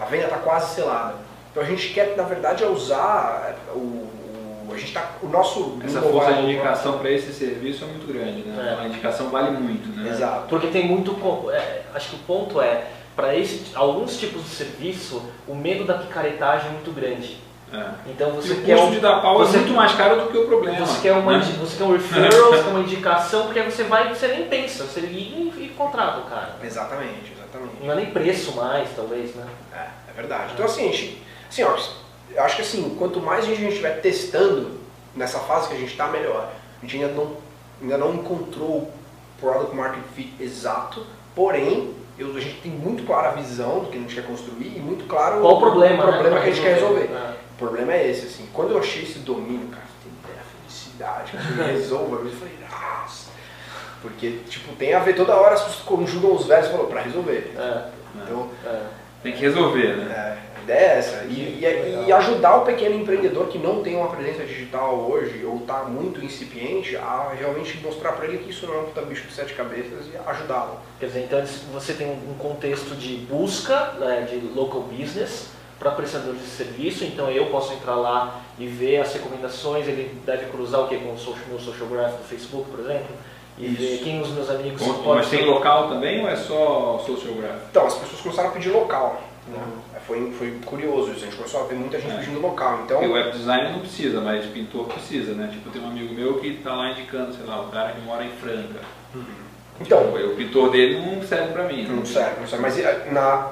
a 0.00 0.04
venda 0.04 0.24
está 0.24 0.38
quase 0.38 0.74
selada. 0.74 1.16
Então 1.50 1.62
a 1.62 1.66
gente 1.66 1.88
quer, 1.92 2.16
na 2.16 2.22
verdade, 2.22 2.62
é 2.64 2.66
usar 2.68 3.56
o, 3.74 3.78
o- 3.78 4.72
a 4.74 4.76
gente 4.78 4.92
tá, 4.92 5.12
o 5.22 5.28
nosso 5.28 5.78
Essa 5.84 6.02
força 6.02 6.34
de 6.34 6.42
indicação 6.42 6.98
para 6.98 7.10
esse 7.10 7.32
serviço 7.32 7.84
é 7.84 7.86
muito 7.86 8.06
grande, 8.06 8.42
né? 8.42 8.76
É. 8.78 8.82
A 8.82 8.86
indicação 8.88 9.30
vale 9.30 9.50
muito, 9.52 9.88
né? 9.88 10.10
Exato. 10.10 10.48
Porque 10.48 10.66
tem 10.66 10.86
muito. 10.86 11.16
é, 11.50 11.82
acho 11.94 12.10
que 12.10 12.16
o 12.16 12.18
ponto 12.20 12.60
é, 12.60 12.84
para 13.14 13.28
alguns 13.74 14.18
tipos 14.18 14.42
de 14.42 14.50
serviço, 14.50 15.22
o 15.48 15.54
medo 15.54 15.84
da 15.84 15.94
picaretagem 15.94 16.68
é 16.68 16.72
muito 16.72 16.90
grande. 16.94 17.38
É. 17.72 17.84
Então 18.06 18.28
E 18.28 18.32
você 18.32 18.52
o 18.52 18.62
quer. 18.62 18.74
custo 18.76 18.86
um- 18.86 18.90
de 18.92 19.00
dar 19.00 19.20
pau 19.20 19.38
você- 19.38 19.56
é 19.56 19.60
muito 19.60 19.74
mais 19.74 19.92
caro 19.92 20.20
do 20.22 20.28
que 20.30 20.38
o 20.38 20.46
problema. 20.46 20.86
Você 20.86 21.00
quer, 21.02 21.12
uma, 21.14 21.38
né? 21.38 21.44
você 21.60 21.76
quer 21.76 21.84
um 21.84 21.92
referral, 21.92 22.30
você 22.52 22.62
quer 22.62 22.70
uma 22.70 22.80
indicação, 22.80 23.42
porque 23.44 23.58
aí 23.58 23.70
você 23.70 23.82
vai 23.84 24.06
e 24.10 24.14
você 24.14 24.28
nem 24.28 24.46
pensa, 24.46 24.84
você 24.84 25.00
liga 25.00 25.36
e, 25.36 25.64
e 25.64 25.74
contrata 25.76 26.18
o 26.20 26.22
cara. 26.30 26.54
Exatamente, 26.62 27.32
exatamente. 27.36 27.74
Não 27.82 27.92
é 27.92 27.96
nem 27.96 28.06
preço 28.06 28.52
mais, 28.54 28.88
talvez, 28.94 29.34
né? 29.34 29.44
É, 29.74 30.10
é 30.10 30.12
verdade. 30.14 30.52
Então 30.54 30.64
assim, 30.64 31.18
assim, 31.48 31.62
ó, 31.64 31.76
eu 32.30 32.42
acho 32.44 32.56
que 32.56 32.62
assim, 32.62 32.94
quanto 32.98 33.20
mais 33.20 33.44
a 33.44 33.48
gente 33.48 33.64
estiver 33.68 34.00
testando 34.00 34.78
nessa 35.14 35.40
fase 35.40 35.68
que 35.68 35.74
a 35.74 35.78
gente 35.78 35.90
está, 35.90 36.06
melhor. 36.08 36.48
A 36.80 36.86
gente 36.86 37.02
ainda 37.02 37.14
não, 37.14 37.32
ainda 37.82 37.98
não 37.98 38.14
encontrou 38.14 38.68
o 38.68 38.92
product 39.40 39.74
market 39.74 40.02
fit 40.14 40.32
exato, 40.40 41.04
porém, 41.34 41.92
eu, 42.18 42.34
a 42.34 42.40
gente 42.40 42.60
tem 42.60 42.70
muito 42.72 43.04
clara 43.04 43.30
a 43.30 43.32
visão 43.32 43.80
do 43.80 43.86
que 43.90 43.96
a 43.98 44.00
gente 44.00 44.14
quer 44.14 44.24
construir 44.24 44.72
e 44.76 44.80
muito 44.80 45.06
claro 45.06 45.40
Qual 45.40 45.56
o 45.56 45.60
problema, 45.60 46.04
o 46.04 46.12
problema 46.12 46.36
né, 46.36 46.42
que 46.42 46.48
a 46.48 46.52
gente 46.52 46.62
quer 46.62 46.74
resolver. 46.74 47.10
É. 47.12 47.45
O 47.56 47.58
problema 47.58 47.92
é 47.94 48.08
esse, 48.10 48.26
assim, 48.26 48.46
quando 48.52 48.72
eu 48.72 48.78
achei 48.78 49.02
esse 49.02 49.20
domínio, 49.20 49.68
cara, 49.68 49.82
tem 50.02 50.12
ideia, 50.22 50.44
felicidade, 50.60 51.32
que 51.32 51.58
eu 51.60 51.66
resolva, 51.74 52.16
eu 52.16 52.30
falei, 52.32 52.54
nossa, 52.70 53.30
porque, 54.02 54.40
tipo, 54.48 54.74
tem 54.74 54.92
a 54.92 54.98
ver 55.00 55.14
toda 55.16 55.34
hora, 55.34 55.54
as 55.54 55.62
pessoas 55.62 55.84
conjugam 55.84 56.34
os 56.34 56.46
verbos 56.46 56.68
e 56.68 56.72
falam, 56.72 56.86
pra 56.86 57.00
resolver. 57.00 57.54
É, 57.56 57.84
Então, 58.22 58.50
é. 58.64 58.82
Tem 59.22 59.32
que 59.32 59.40
resolver, 59.40 59.96
né? 59.96 60.12
é, 60.54 60.58
a 60.60 60.62
ideia 60.62 60.78
é 60.80 60.98
essa. 60.98 61.24
E, 61.24 61.58
e- 61.64 62.04
e 62.06 62.12
ajudar 62.12 62.56
o 62.58 62.64
pequeno 62.64 62.94
empreendedor 62.94 63.48
que 63.48 63.58
não 63.58 63.82
tem 63.82 63.96
uma 63.96 64.08
presença 64.08 64.44
digital 64.44 64.94
hoje 65.10 65.42
ou 65.44 65.56
está 65.58 65.82
muito 65.84 66.24
incipiente 66.24 66.94
a 66.96 67.32
realmente 67.36 67.78
mostrar 67.78 68.12
para 68.12 68.26
ele 68.26 68.38
que 68.38 68.50
isso 68.50 68.66
não 68.66 68.74
é 68.74 68.78
um 68.80 68.84
puta 68.84 69.02
bicho 69.02 69.26
de 69.26 69.32
sete 69.34 69.54
cabeças 69.54 70.06
e 70.06 70.16
ajudá-lo. 70.28 70.78
Quer 71.00 71.06
dizer, 71.06 71.20
então 71.24 71.42
você 71.72 71.94
tem 71.94 72.06
um 72.08 72.34
contexto 72.38 72.94
de 72.94 73.16
busca 73.16 73.92
né, 73.98 74.28
de 74.30 74.36
local 74.54 74.82
business, 74.82 75.48
para 75.78 75.90
prestadores 75.90 76.40
de 76.40 76.46
serviço, 76.46 77.04
então 77.04 77.30
eu 77.30 77.46
posso 77.46 77.72
entrar 77.74 77.96
lá 77.96 78.40
e 78.58 78.66
ver 78.66 78.98
as 79.00 79.12
recomendações, 79.12 79.86
ele 79.86 80.18
deve 80.24 80.46
cruzar 80.46 80.80
o 80.82 80.88
que 80.88 80.96
com 80.96 81.12
o 81.12 81.18
social, 81.18 81.44
meu 81.48 81.58
social 81.60 81.86
graph 81.88 82.12
do 82.12 82.24
Facebook, 82.28 82.70
por 82.70 82.80
exemplo, 82.80 83.14
e 83.58 83.66
Isso. 83.66 83.76
ver 83.80 83.98
quem 84.04 84.20
os 84.20 84.30
meus 84.30 84.48
amigos 84.50 84.80
Bom, 84.82 84.94
podem 84.94 85.14
Mas 85.16 85.28
tem 85.28 85.44
local 85.44 85.88
também 85.88 86.22
ou 86.22 86.28
é 86.28 86.36
só 86.36 87.02
social 87.06 87.34
graph? 87.34 87.60
Então, 87.70 87.86
as 87.86 87.94
pessoas 87.94 88.20
começaram 88.22 88.48
a 88.48 88.52
pedir 88.52 88.70
local. 88.70 89.22
né? 89.48 89.58
Uhum. 89.58 89.86
Foi, 90.06 90.30
foi 90.32 90.58
curioso 90.64 91.10
isso, 91.10 91.22
a 91.22 91.26
gente 91.26 91.36
começou 91.36 91.60
a 91.62 91.66
ver 91.66 91.74
muita 91.74 92.00
gente 92.00 92.14
É. 92.14 92.18
pedindo 92.18 92.40
local. 92.40 92.80
Então, 92.84 92.98
Porque 93.00 93.12
web 93.12 93.30
design 93.32 93.72
não 93.72 93.80
precisa, 93.80 94.20
mas 94.20 94.44
pintor 94.46 94.86
precisa, 94.86 95.32
né? 95.34 95.48
Tipo, 95.52 95.70
tem 95.70 95.82
um 95.82 95.88
amigo 95.88 96.14
meu 96.14 96.34
que 96.38 96.54
tá 96.58 96.74
lá 96.74 96.90
indicando, 96.92 97.34
sei 97.34 97.44
lá, 97.44 97.60
o 97.62 97.68
cara 97.68 97.92
que 97.92 98.00
mora 98.02 98.24
em 98.24 98.30
Franca. 98.30 98.80
então 99.80 99.98
O 100.04 100.36
pintor 100.36 100.70
dele 100.70 101.00
não 101.04 101.22
serve 101.22 101.52
pra 101.52 101.64
mim. 101.64 101.84
não 101.88 102.04
serve, 102.06 102.40
não 102.40 102.46
serve. 102.46 102.62
Mas 102.62 102.78
eh, 102.78 103.08
na 103.10 103.50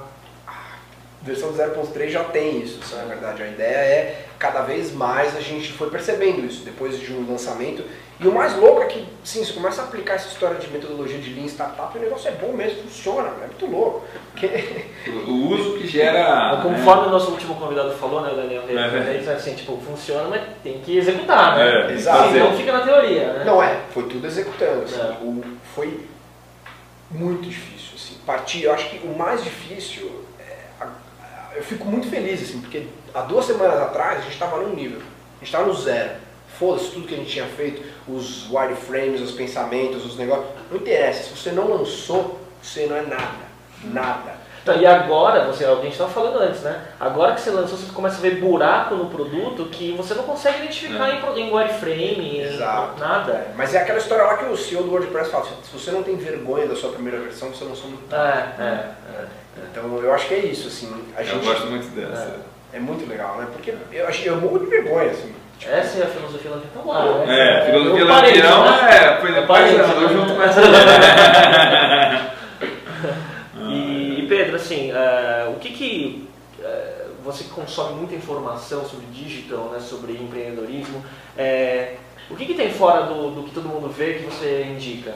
versão 1.25 1.53
0.3 1.53 2.09
já 2.11 2.23
tem 2.25 2.61
isso, 2.63 2.79
isso 2.81 2.95
é 2.97 3.05
verdade. 3.07 3.43
A 3.43 3.47
ideia 3.49 3.77
é, 3.77 4.25
cada 4.39 4.61
vez 4.63 4.93
mais 4.93 5.37
a 5.37 5.41
gente 5.41 5.73
foi 5.73 5.89
percebendo 5.91 6.45
isso 6.47 6.65
depois 6.65 6.99
de 7.01 7.13
um 7.13 7.29
lançamento. 7.31 7.83
E 8.21 8.29
o 8.29 8.33
mais 8.33 8.55
louco 8.57 8.81
é 8.81 8.87
que, 8.87 9.05
sim, 9.25 9.45
você 9.45 9.53
começa 9.53 9.83
a 9.83 9.87
aplicar 9.87 10.15
essa 10.15 10.29
história 10.29 10.57
de 10.57 10.69
metodologia 10.69 11.19
de 11.19 11.31
Lean 11.35 11.47
Startup 11.47 11.91
e 11.97 11.99
o 11.99 12.03
negócio 12.03 12.29
é 12.29 12.31
bom 12.33 12.53
mesmo, 12.53 12.83
funciona, 12.85 13.29
é 13.43 13.47
muito 13.49 13.67
louco. 13.67 14.05
Porque 14.31 14.47
O 15.27 15.49
uso 15.53 15.79
que 15.79 15.87
gera. 15.89 16.61
Conforme 16.63 17.09
o 17.09 17.11
nosso 17.11 17.33
último 17.33 17.57
convidado 17.57 17.91
falou, 17.95 18.21
né, 18.23 18.31
o 18.33 18.37
Daniel 18.37 18.63
É. 18.69 19.01
Reis, 19.01 19.29
assim, 19.29 19.55
tipo, 19.55 19.77
funciona, 19.85 20.29
mas 20.29 20.43
tem 20.63 20.79
que 20.81 20.97
executar, 20.97 21.57
né? 21.57 21.91
É, 21.91 21.93
Exato. 21.93 22.31
Senão 22.33 22.57
fica 22.57 22.73
na 22.73 22.81
teoria, 22.83 23.33
né? 23.33 23.45
Não 23.45 23.61
é, 23.61 23.81
foi 23.93 24.05
tudo 24.05 24.25
executando. 24.27 24.83
assim, 24.85 25.01
É. 25.01 25.05
o- 25.21 25.43
foi 25.75 25.99
muito 27.11 27.49
difícil. 27.49 27.91
Assim, 27.97 28.15
partir, 28.25 28.63
eu 28.63 28.73
acho 28.73 28.89
que 28.91 29.05
o 29.07 29.17
mais 29.19 29.43
difícil, 29.43 30.25
é, 30.34 30.34
eu 31.57 31.63
fico 31.63 31.85
muito 31.85 32.09
feliz, 32.09 32.43
assim, 32.43 32.61
porque 32.61 32.87
há 33.15 33.21
duas 33.23 33.45
semanas 33.45 33.81
atrás 33.81 34.19
a 34.19 34.23
gente 34.23 34.33
estava 34.33 34.59
num 34.59 34.75
nível, 34.75 34.99
a 34.99 35.39
gente 35.45 35.45
estava 35.47 35.67
no 35.67 35.75
zero. 35.75 36.11
Foda-se 36.59 36.91
tudo 36.93 37.09
que 37.09 37.15
a 37.15 37.19
gente 37.19 37.31
tinha 37.31 37.47
feito, 37.47 37.83
os 38.07 38.49
wireframes, 38.51 39.21
os 39.21 39.33
pensamentos, 39.33 40.05
os 40.07 40.17
negócios. 40.17 40.47
Não 40.71 40.79
interessa, 40.79 41.25
se 41.25 41.37
você 41.37 41.51
não 41.51 41.69
lançou, 41.69 42.39
você 42.63 42.87
não 42.87 42.97
é 42.97 43.03
nada. 43.03 43.45
Nada. 43.83 44.45
Então, 44.63 44.77
e 44.81 44.87
agora, 44.87 45.45
você, 45.45 45.65
é 45.65 45.69
o 45.71 45.75
que 45.75 45.81
a 45.81 45.85
gente 45.85 45.93
estava 45.93 46.11
falando 46.11 46.39
antes, 46.39 46.63
né? 46.63 46.81
Agora 46.99 47.35
que 47.35 47.41
você 47.43 47.51
lançou, 47.51 47.77
você 47.77 47.93
começa 47.93 48.17
a 48.17 48.21
ver 48.21 48.37
buraco 48.41 48.95
no 48.95 49.11
produto 49.11 49.67
que 49.67 49.93
você 49.93 50.15
não 50.15 50.23
consegue 50.23 50.59
identificar 50.63 51.11
É. 51.11 51.17
em, 51.17 51.21
pro- 51.21 51.37
em 51.37 51.53
wireframe, 51.53 52.39
em 52.39 52.41
Exato. 52.41 52.99
nada. 52.99 53.33
É, 53.33 53.53
mas 53.57 53.75
é 53.75 53.79
aquela 53.83 53.99
história 53.99 54.25
lá 54.25 54.39
que 54.39 54.45
o 54.47 54.57
CEO 54.57 54.85
do 54.85 54.91
WordPress 54.93 55.31
fala, 55.31 55.45
se 55.45 55.71
você 55.71 55.91
não 55.91 56.03
tem 56.03 56.17
vergonha 56.17 56.67
da 56.67 56.75
sua 56.77 56.93
primeira 56.93 57.19
versão, 57.19 57.51
você 57.51 57.65
não 57.65 57.77
sou 57.77 57.91
muito. 57.91 58.15
É, 58.15 58.55
é, 58.59 58.63
é. 59.21 59.25
Então 59.71 59.99
eu 59.99 60.13
acho 60.13 60.29
que 60.29 60.35
é 60.35 60.39
isso, 60.39 60.69
assim. 60.69 60.93
A 61.17 61.23
Eu 61.23 61.27
gente, 61.27 61.45
gosto 61.45 61.67
muito 61.67 61.87
dessa. 61.95 62.37
É 62.73 62.79
muito 62.81 63.09
legal, 63.09 63.37
né? 63.37 63.47
Porque 63.53 63.75
eu, 63.93 64.09
achei, 64.09 64.29
eu 64.29 64.37
morro 64.37 64.59
de 64.59 64.67
vergonha, 64.67 65.11
assim. 65.11 65.33
Tipo, 65.59 65.73
Essa 65.73 65.99
é 66.01 66.03
a 66.03 66.07
filosofia 66.07 66.51
lampião 66.51 66.87
lá, 66.87 67.25
né? 67.25 67.61
É, 67.61 67.67
filosofia 67.67 68.01
Eu 68.01 68.09
parei, 68.09 68.43
lampião 68.43 68.65
né? 68.65 68.97
é, 68.97 69.21
foi 69.21 69.31
Eu 69.31 69.35
depois 69.35 69.75
andou 69.75 70.01
né? 70.01 70.09
junto 70.13 70.35
com 70.35 70.43
essa. 70.43 70.61
E, 73.57 74.21
e, 74.21 74.27
Pedro, 74.29 74.57
assim, 74.57 74.91
é, 74.93 75.49
o 75.49 75.59
que 75.59 75.71
que 75.71 76.29
é, 76.63 77.07
você 77.25 77.45
consome 77.45 77.95
muita 77.95 78.15
informação 78.15 78.85
sobre 78.85 79.07
digital, 79.07 79.71
né, 79.73 79.81
sobre 79.81 80.13
empreendedorismo, 80.13 81.03
é, 81.37 81.95
o 82.31 82.37
que 82.37 82.45
que 82.47 82.55
tem 82.55 82.71
fora 82.71 83.07
do, 83.07 83.31
do 83.31 83.43
que 83.45 83.53
todo 83.53 83.69
mundo 83.69 83.89
vê 83.89 84.15
que 84.15 84.25
você 84.25 84.65
indica? 84.65 85.15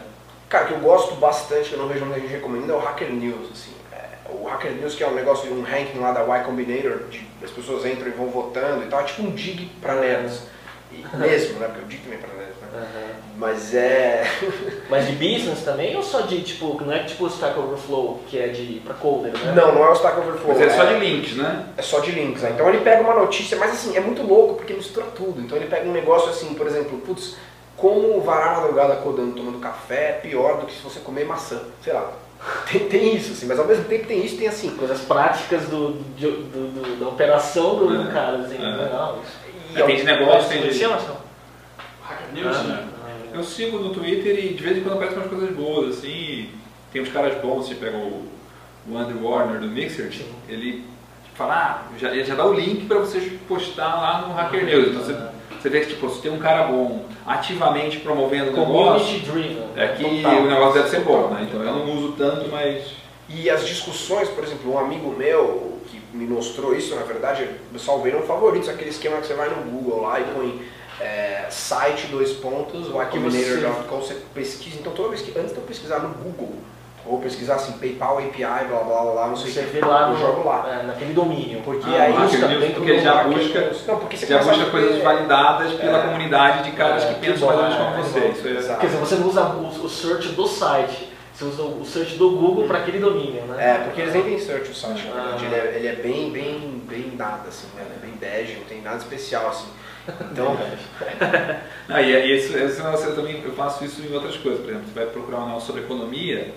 Cara, 0.48 0.66
que 0.66 0.72
eu 0.72 0.78
gosto 0.78 1.14
bastante, 1.16 1.68
que 1.68 1.74
eu 1.74 1.78
não 1.78 1.88
vejo 1.88 2.04
muita 2.04 2.20
gente 2.20 2.32
recomendando, 2.32 2.72
é 2.72 2.76
o 2.76 2.80
Hacker 2.80 3.12
News, 3.12 3.50
assim. 3.52 3.72
É, 4.28 4.32
o 4.32 4.44
Hacker 4.46 4.72
News, 4.72 4.94
que 4.94 5.02
é 5.02 5.08
um 5.08 5.14
negócio, 5.14 5.52
um 5.52 5.62
ranking 5.62 5.98
lá 5.98 6.12
da 6.12 6.22
Y 6.22 6.44
Combinator, 6.44 7.04
de, 7.10 7.26
as 7.42 7.50
pessoas 7.50 7.84
entram 7.86 8.08
e 8.08 8.10
vão 8.10 8.28
votando 8.28 8.84
e 8.84 8.86
tal, 8.86 9.00
é 9.00 9.04
tipo 9.04 9.22
um 9.22 9.30
dig 9.30 9.70
pra 9.80 9.94
nerds. 9.94 10.42
E, 10.90 11.04
mesmo, 11.16 11.58
né? 11.58 11.66
Porque 11.66 11.84
o 11.84 11.86
dig 11.86 12.00
também 12.00 12.18
é 12.18 12.22
pra 12.22 12.34
nerds, 12.34 12.56
né? 12.60 13.14
Mas 13.36 13.74
é... 13.74 14.24
Mas 14.88 15.06
de 15.06 15.12
business 15.12 15.62
também 15.62 15.94
ou 15.96 16.02
só 16.02 16.22
de 16.22 16.42
tipo, 16.42 16.82
não 16.82 16.92
é 16.92 17.04
tipo 17.04 17.24
o 17.24 17.28
Stack 17.28 17.58
Overflow 17.58 18.20
que 18.26 18.38
é 18.38 18.48
de 18.48 18.80
pra 18.80 18.94
coder, 18.94 19.32
né? 19.32 19.52
Não, 19.54 19.74
não 19.74 19.84
é 19.84 19.90
o 19.90 19.94
Stack 19.94 20.18
Overflow. 20.18 20.48
Mas 20.48 20.60
é 20.62 20.70
só 20.70 20.84
de 20.84 20.94
links, 20.98 21.36
né? 21.36 21.66
É 21.76 21.82
só 21.82 22.00
de 22.00 22.10
links, 22.10 22.42
né? 22.42 22.52
Então 22.54 22.68
ele 22.68 22.80
pega 22.80 23.02
uma 23.02 23.14
notícia, 23.14 23.56
mas 23.58 23.72
assim, 23.72 23.96
é 23.96 24.00
muito 24.00 24.22
louco 24.22 24.54
porque 24.54 24.72
mistura 24.72 25.06
tudo. 25.14 25.40
Então 25.40 25.56
ele 25.56 25.66
pega 25.66 25.88
um 25.88 25.92
negócio 25.92 26.30
assim, 26.30 26.54
por 26.54 26.66
exemplo, 26.66 26.98
putz, 26.98 27.36
como 27.76 28.20
varar 28.20 28.48
a 28.48 28.60
madrugada 28.60 28.96
codando, 28.96 29.36
tomando 29.36 29.60
café 29.60 30.10
é 30.10 30.12
pior 30.12 30.58
do 30.58 30.66
que 30.66 30.72
se 30.72 30.82
você 30.82 31.00
comer 31.00 31.24
maçã. 31.24 31.60
Sei 31.82 31.92
lá. 31.92 32.12
Tem, 32.70 32.88
tem 32.88 33.16
isso, 33.16 33.32
assim, 33.32 33.46
mas 33.46 33.58
ao 33.58 33.66
mesmo 33.66 33.84
tempo 33.84 34.06
tem 34.06 34.24
isso 34.24 34.36
tem 34.36 34.46
assim. 34.46 34.70
Coisas 34.76 35.00
práticas 35.00 35.62
do, 35.68 35.92
do- 35.92 36.42
do- 36.44 37.00
da 37.00 37.08
operação 37.08 37.76
do 37.76 38.02
É, 38.08 38.12
cara, 38.12 38.38
assim, 38.38 38.56
é. 38.56 38.76
legal 38.76 39.20
isso. 39.22 39.32
E 39.76 39.80
É, 39.82 39.84
tem 39.84 39.96
de 39.96 40.04
negócio, 40.04 40.48
tem 40.48 40.62
de. 40.70 40.86
Marcelo? 40.86 41.16
Hacker 42.02 42.34
News? 42.34 42.56
Ah, 42.56 42.86
Eu 43.34 43.42
sigo 43.44 43.78
no 43.78 43.90
Twitter 43.90 44.38
e 44.44 44.54
de 44.54 44.62
vez 44.62 44.76
em 44.78 44.80
quando 44.82 44.94
aparecem 44.94 45.18
umas 45.18 45.28
coisas 45.30 45.50
boas, 45.54 45.98
assim. 45.98 46.48
Tem 46.92 47.02
uns 47.02 47.08
caras 47.10 47.36
bons, 47.42 47.66
você 47.66 47.74
pega 47.74 47.96
o, 47.96 48.26
o 48.88 48.96
Andrew 48.96 49.22
Warner 49.22 49.60
do 49.60 49.66
Mixer, 49.68 50.10
Sim. 50.12 50.26
ele 50.48 50.84
fala, 51.34 51.54
ah, 51.90 51.98
já, 51.98 52.10
ele 52.10 52.24
já 52.24 52.34
dá 52.34 52.46
o 52.46 52.52
link 52.54 52.86
para 52.86 52.98
você 52.98 53.20
postar 53.46 53.94
lá 53.96 54.26
no 54.26 54.32
Hacker 54.34 54.64
News. 54.64 54.88
Então 54.88 55.02
você, 55.02 55.12
você 55.60 55.68
vê 55.68 55.80
que 55.80 55.88
tipo, 55.88 56.08
se 56.10 56.20
tem 56.20 56.30
um 56.30 56.38
cara 56.38 56.64
bom 56.64 57.04
ativamente 57.26 57.98
promovendo 57.98 58.52
o 58.52 58.56
negócio, 58.56 59.20
driven. 59.20 59.62
é 59.76 59.88
que 59.88 60.22
total. 60.22 60.40
o 60.40 60.46
negócio 60.46 60.74
deve 60.74 60.88
ser 60.88 61.00
bom, 61.00 61.28
né? 61.28 61.46
Então 61.48 61.62
eu 61.62 61.72
não 61.72 61.92
uso 61.94 62.12
tanto, 62.12 62.48
mas. 62.50 62.96
E 63.28 63.50
as 63.50 63.66
discussões, 63.66 64.28
por 64.28 64.42
exemplo, 64.42 64.72
um 64.72 64.78
amigo 64.78 65.10
meu 65.10 65.78
que 65.90 66.00
me 66.14 66.26
mostrou 66.26 66.74
isso, 66.74 66.94
na 66.94 67.02
verdade, 67.02 67.46
eu 67.72 67.78
salvei 67.78 68.12
no 68.12 68.22
favoritos, 68.22 68.68
aquele 68.68 68.88
esquema 68.88 69.18
que 69.18 69.26
você 69.26 69.34
vai 69.34 69.50
no 69.50 69.70
Google 69.70 70.00
lá 70.00 70.18
e 70.18 70.24
põe 70.24 70.62
é, 71.00 71.46
site, 71.50 72.06
dois 72.06 72.32
pontos, 72.32 72.88
ycombinator.com, 72.88 74.00
você 74.00 74.16
pesquisa. 74.34 74.78
Então 74.80 74.92
toda 74.92 75.10
vez 75.10 75.20
que, 75.20 75.38
antes 75.38 75.52
de 75.52 75.58
eu 75.58 75.64
pesquisar 75.64 75.98
no 75.98 76.08
Google, 76.08 76.54
ou 77.08 77.18
pesquisar 77.20 77.54
assim, 77.54 77.72
PayPal 77.72 78.18
API, 78.18 78.42
blá 78.68 78.80
blá 78.84 79.00
blá, 79.12 79.26
não 79.28 79.36
sei 79.36 79.50
o 79.50 79.54
Você 79.54 79.60
que, 79.62 79.66
vê 79.68 79.80
lá 79.80 80.02
eu 80.02 80.08
no, 80.10 80.18
jogo 80.18 80.48
lá. 80.48 80.68
é, 80.68 80.82
naquele 80.86 81.12
domínio. 81.14 81.60
Porque 81.62 81.86
Ah, 81.88 82.02
aí 82.02 82.12
Hacker 82.12 82.28
busca 82.40 82.48
dentro 82.48 82.74
porque 82.74 82.90
ele 82.90 82.98
do 82.98 83.04
já 83.04 83.24
busca-. 83.24 83.70
Não, 83.86 83.98
porque 83.98 84.16
você 84.16 84.26
Já 84.26 84.38
busca 84.42 84.64
coisas 84.66 84.96
ver- 84.96 85.02
validadas 85.02 85.72
pela 85.74 85.98
É. 85.98 86.02
comunidade 86.06 86.64
de 86.70 86.76
caras 86.76 87.04
que 87.04 87.10
É, 87.10 87.14
pensam 87.14 87.48
que 87.48 87.54
mais 87.56 87.58
ou 87.58 87.62
menos 87.62 87.76
como 87.76 87.88
é, 87.98 88.02
você. 88.02 88.20
que 88.20 88.48
Isso 88.58 88.72
é-. 88.72 88.76
Quer 88.76 88.86
dizer, 88.86 88.98
você 88.98 89.14
não 89.16 89.28
usa 89.28 89.42
o, 89.44 89.84
o 89.84 89.88
search 89.88 90.28
do 90.28 90.46
site, 90.46 91.08
você 91.34 91.44
usa 91.44 91.62
o 91.62 91.84
search 91.84 92.16
do 92.16 92.30
Google 92.32 92.66
para 92.66 92.78
aquele 92.78 92.98
domínio, 92.98 93.42
né? 93.44 93.56
É, 93.74 93.78
porque 93.84 94.00
eles 94.02 94.12
nem 94.14 94.22
têm 94.24 94.38
search 94.38 94.70
o 94.70 94.74
site, 94.74 95.06
na 95.06 95.14
verdade. 95.22 95.44
Ah. 95.44 95.46
Ele 95.46 95.54
é, 95.54 95.76
ele 95.78 95.86
é 95.88 95.92
bem, 95.94 96.30
bem, 96.30 96.82
bem 96.88 97.12
nada, 97.16 97.48
assim, 97.48 97.68
né? 97.76 97.82
Ele 97.86 97.94
é 98.02 98.06
bem 98.06 98.16
bege, 98.16 98.54
não 98.58 98.64
tem 98.64 98.82
nada 98.82 98.96
especial, 98.98 99.48
assim. 99.48 99.66
Então, 100.32 100.56
Ah, 101.88 102.02
e, 102.02 102.10
e 102.12 102.32
esse, 102.32 102.54
esse 102.56 102.82
negócio 102.82 103.10
eu 103.10 103.14
também 103.14 103.42
eu 103.44 103.52
faço 103.52 103.84
isso 103.84 104.02
em 104.02 104.12
outras 104.14 104.36
coisas. 104.36 104.60
Por 104.60 104.70
exemplo, 104.70 104.88
você 104.88 104.94
vai 105.00 105.06
procurar 105.06 105.38
um 105.40 105.46
negócio 105.46 105.66
sobre 105.66 105.82
economia, 105.82 106.52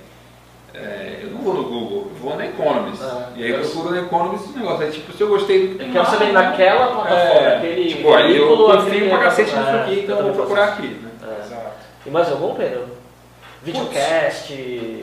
é, 0.74 1.20
eu 1.24 1.32
não 1.32 1.40
vou 1.42 1.54
no 1.54 1.64
Google, 1.64 2.08
eu 2.12 2.16
vou 2.22 2.36
na 2.38 2.46
Economist. 2.46 3.04
Ah, 3.04 3.30
e 3.36 3.44
aí 3.44 3.50
eu 3.52 3.60
procuro 3.60 3.92
na 3.92 4.02
Economist 4.02 4.46
esse 4.50 4.58
negócio. 4.58 4.86
Aí, 4.86 4.92
tipo, 4.92 5.12
se 5.14 5.22
eu 5.22 5.28
gostei 5.30 5.68
do. 5.68 5.84
Eu 5.84 5.92
quero 5.92 6.06
saber 6.06 6.32
naquela 6.32 6.88
plataforma, 6.88 7.18
É, 7.42 7.58
aquele 7.58 7.90
tipo, 7.90 8.14
aí 8.14 8.38
eu 8.38 8.48
confio 8.58 8.72
aquele- 8.80 9.10
pra 9.10 9.18
cacete 9.20 9.56
nisso 9.56 9.70
É, 9.70 9.82
aqui, 9.82 10.00
então 10.02 10.18
eu 10.18 10.24
vou 10.26 10.34
procurar 10.34 10.66
aqui. 10.70 10.88
Né? 10.88 11.10
É. 11.24 11.46
exato. 11.46 11.72
E 12.06 12.10
mais 12.10 12.32
algum, 12.32 12.56
Pedro? 12.56 13.02
Videocast, 13.64 14.52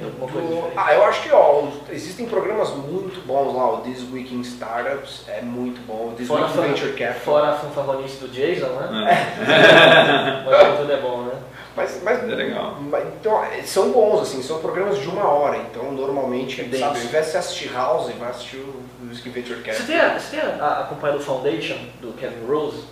alguma 0.02 0.32
coisa 0.32 0.48
Do- 0.48 0.54
diferente? 0.54 0.74
Ah, 0.76 0.92
eu 0.94 1.04
acho 1.04 1.22
que 1.22 1.32
ó, 1.32 1.62
existem 1.92 2.26
programas 2.26 2.70
muito 2.74 3.24
bons 3.24 3.54
lá, 3.54 3.72
o 3.74 3.76
This 3.82 4.04
Week 4.12 4.34
in 4.34 4.40
Startups 4.40 5.22
é 5.28 5.40
muito 5.42 5.80
bom, 5.86 6.08
o 6.10 6.14
This 6.16 6.26
Fora, 6.26 6.46
Week 6.46 6.58
a 6.58 6.62
in 6.64 6.68
Venture 6.70 6.92
Capital. 6.94 7.20
fora 7.20 7.48
a 7.50 7.52
fanfarronice 7.52 8.16
do 8.16 8.26
Jason, 8.28 8.66
né? 8.66 9.12
É. 9.12 10.42
Mas 10.44 10.62
o 10.62 10.70
conteúdo 10.72 10.92
é 10.92 10.96
bom, 10.96 11.22
né? 11.22 11.32
Mas, 11.78 12.02
mas, 12.02 12.22
É 12.30 12.34
legal. 12.34 12.76
mas- 12.80 13.06
então, 13.06 13.42
é, 13.44 13.62
são 13.62 13.90
bons, 13.92 14.20
assim, 14.22 14.42
são 14.42 14.58
programas 14.58 14.98
de 14.98 15.08
uma 15.08 15.24
hora, 15.28 15.56
então 15.58 15.90
normalmente, 15.92 16.62
Denso. 16.62 16.84
sabe, 16.84 16.98
ao 16.98 17.04
invés 17.04 17.26
de 17.26 17.32
você 17.32 17.38
assistir 17.38 17.72
House, 17.72 18.12
vai 18.18 18.30
assistir 18.30 18.56
o 18.56 18.82
in 19.02 19.30
Venture 19.30 19.56
Você 19.56 19.62
Capital. 19.62 19.86
tem, 19.86 20.00
a- 20.00 20.18
você 20.18 20.36
tem 20.36 20.40
acompanhado 20.60 21.20
o 21.20 21.22
Foundation 21.22 21.76
do 22.00 22.12
Kevin 22.18 22.46
Rose? 22.46 22.84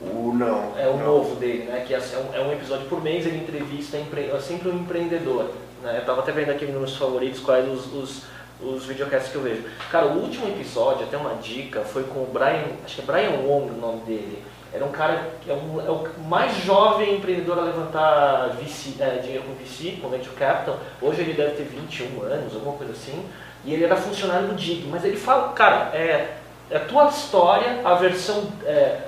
O 0.00 0.32
não. 0.34 0.72
É 0.76 0.88
o 0.88 0.96
não. 0.96 1.06
novo 1.06 1.36
dele, 1.36 1.64
né? 1.64 1.84
Que 1.86 1.94
é 1.94 1.98
um, 1.98 2.34
é 2.36 2.40
um 2.40 2.52
episódio 2.52 2.86
por 2.88 3.00
mês, 3.02 3.24
ele 3.24 3.36
entrevista 3.38 3.96
empre- 3.96 4.30
é 4.34 4.40
sempre 4.40 4.68
um 4.68 4.76
empreendedor. 4.78 5.50
Né? 5.82 5.98
Eu 5.98 6.04
tava 6.04 6.20
até 6.22 6.32
vendo 6.32 6.50
aqui 6.50 6.64
nos 6.66 6.74
meus 6.74 6.96
favoritos 6.96 7.38
quais 7.40 7.68
os, 7.68 7.86
os, 7.92 8.22
os 8.60 8.84
videocasts 8.84 9.30
que 9.30 9.36
eu 9.36 9.42
vejo. 9.42 9.62
Cara, 9.92 10.06
o 10.06 10.18
último 10.20 10.48
episódio, 10.48 11.04
até 11.04 11.16
uma 11.16 11.34
dica, 11.36 11.82
foi 11.82 12.02
com 12.04 12.20
o 12.20 12.26
Brian, 12.32 12.64
acho 12.84 12.96
que 12.96 13.00
é 13.02 13.04
Brian 13.04 13.30
Wong 13.46 13.70
o 13.70 13.74
nome 13.80 14.00
dele. 14.00 14.42
Era 14.74 14.84
um 14.84 14.90
cara 14.90 15.32
que 15.42 15.50
é, 15.50 15.54
um, 15.54 15.80
é 15.80 15.90
o 15.90 16.08
mais 16.26 16.56
jovem 16.64 17.16
empreendedor 17.16 17.58
a 17.58 17.62
levantar 17.62 18.56
VC, 18.60 18.94
é, 19.00 19.18
dinheiro 19.18 19.44
com 19.44 19.54
VC, 19.54 19.98
com 20.00 20.08
Venture 20.08 20.34
Capital. 20.34 20.78
Hoje 21.00 21.20
ele 21.20 21.34
deve 21.34 21.52
ter 21.52 21.64
21 21.64 22.22
anos, 22.22 22.54
alguma 22.54 22.76
coisa 22.76 22.92
assim. 22.92 23.24
E 23.64 23.74
ele 23.74 23.84
era 23.84 23.96
funcionário 23.96 24.48
do 24.48 24.54
DIG. 24.54 24.86
Mas 24.88 25.04
ele 25.04 25.16
fala, 25.16 25.52
cara, 25.52 25.90
é, 25.94 26.36
é 26.70 26.76
a 26.76 26.80
tua 26.80 27.08
história, 27.08 27.80
a 27.84 27.94
versão 27.94 28.50
é, 28.64 29.02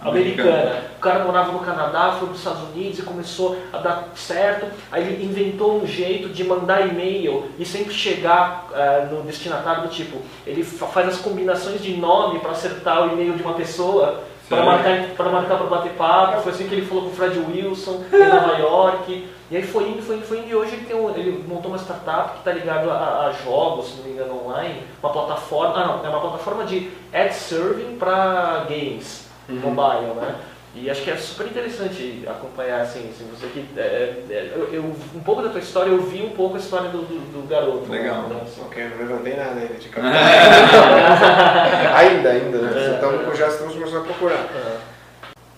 americana. 0.00 0.84
O 0.96 1.00
cara 1.00 1.24
morava 1.24 1.52
no 1.52 1.58
Canadá, 1.60 2.12
foi 2.12 2.28
para 2.28 2.34
os 2.34 2.38
Estados 2.38 2.62
Unidos 2.70 2.98
e 2.98 3.02
começou 3.02 3.58
a 3.72 3.78
dar 3.78 4.08
certo. 4.14 4.66
Aí 4.90 5.02
ele 5.02 5.24
inventou 5.24 5.82
um 5.82 5.86
jeito 5.86 6.28
de 6.28 6.44
mandar 6.44 6.86
e-mail 6.86 7.50
e 7.58 7.66
sempre 7.66 7.92
chegar 7.92 8.68
uh, 8.70 9.14
no 9.14 9.22
destinatário 9.22 9.82
do 9.82 9.88
tipo, 9.88 10.18
ele 10.46 10.62
faz 10.62 11.08
as 11.08 11.18
combinações 11.18 11.82
de 11.82 11.96
nome 11.96 12.38
para 12.38 12.52
acertar 12.52 13.02
o 13.02 13.12
e-mail 13.12 13.34
de 13.34 13.42
uma 13.42 13.54
pessoa 13.54 14.24
para 14.48 14.64
marcar 14.64 15.08
para 15.16 15.30
marcar 15.30 15.58
para 15.58 15.66
bater 15.66 15.92
papo. 15.92 16.40
Foi 16.42 16.52
assim 16.52 16.66
que 16.66 16.74
ele 16.74 16.86
falou 16.86 17.04
com 17.04 17.10
o 17.10 17.12
Fred 17.12 17.38
Wilson 17.38 18.04
em 18.12 18.28
Nova 18.28 18.56
York. 18.58 19.28
E 19.50 19.56
aí 19.56 19.62
foi 19.62 19.88
indo, 19.88 20.02
foi 20.02 20.16
indo, 20.16 20.26
foi 20.26 20.38
indo. 20.38 20.48
E 20.48 20.54
hoje 20.54 20.74
ele, 20.74 20.86
tem 20.86 20.96
um, 20.96 21.08
ele 21.10 21.44
montou 21.48 21.70
uma 21.70 21.78
startup 21.78 22.32
que 22.32 22.38
está 22.38 22.52
ligado 22.52 22.90
a, 22.90 23.26
a, 23.26 23.32
jogos, 23.44 23.88
se 23.88 23.96
não 23.96 24.04
me 24.04 24.12
engano, 24.12 24.44
online. 24.44 24.82
Uma 25.02 25.12
plataforma, 25.12 25.74
ah 25.74 25.86
não, 25.86 26.04
é 26.04 26.08
uma 26.08 26.20
plataforma 26.20 26.64
de 26.64 26.90
ad 27.12 27.34
serving 27.34 27.96
para 27.96 28.66
games 28.68 29.26
uhum. 29.48 29.56
mobile, 29.56 30.14
né? 30.14 30.34
E 30.82 30.90
acho 30.90 31.02
que 31.02 31.10
é 31.10 31.16
super 31.16 31.46
interessante 31.46 32.24
acompanhar, 32.26 32.80
assim, 32.80 33.10
assim 33.10 33.28
você 33.30 33.46
que, 33.48 33.66
é, 33.76 34.22
é, 34.30 34.52
eu, 34.54 34.72
eu, 34.72 34.82
um 34.82 35.20
pouco 35.20 35.42
da 35.42 35.48
tua 35.48 35.60
história, 35.60 35.90
eu 35.90 36.00
vi 36.02 36.22
um 36.22 36.30
pouco 36.30 36.56
a 36.56 36.58
história 36.58 36.88
do, 36.90 36.98
do, 36.98 37.42
do 37.42 37.48
garoto. 37.48 37.90
Legal. 37.90 38.22
Né? 38.22 38.40
Ok, 38.60 38.88
não 38.88 38.98
levantei 38.98 39.34
nada 39.34 39.60
ainda 39.60 39.74
de 39.74 39.88
cabeça. 39.88 40.14
ainda, 41.96 42.30
ainda, 42.30 42.58
né? 42.58 42.92
É, 42.92 42.96
então 42.96 43.34
já 43.34 43.48
estamos 43.48 43.74
começando 43.74 44.00
a 44.00 44.04
procurar. 44.04 44.46
É. 44.54 44.76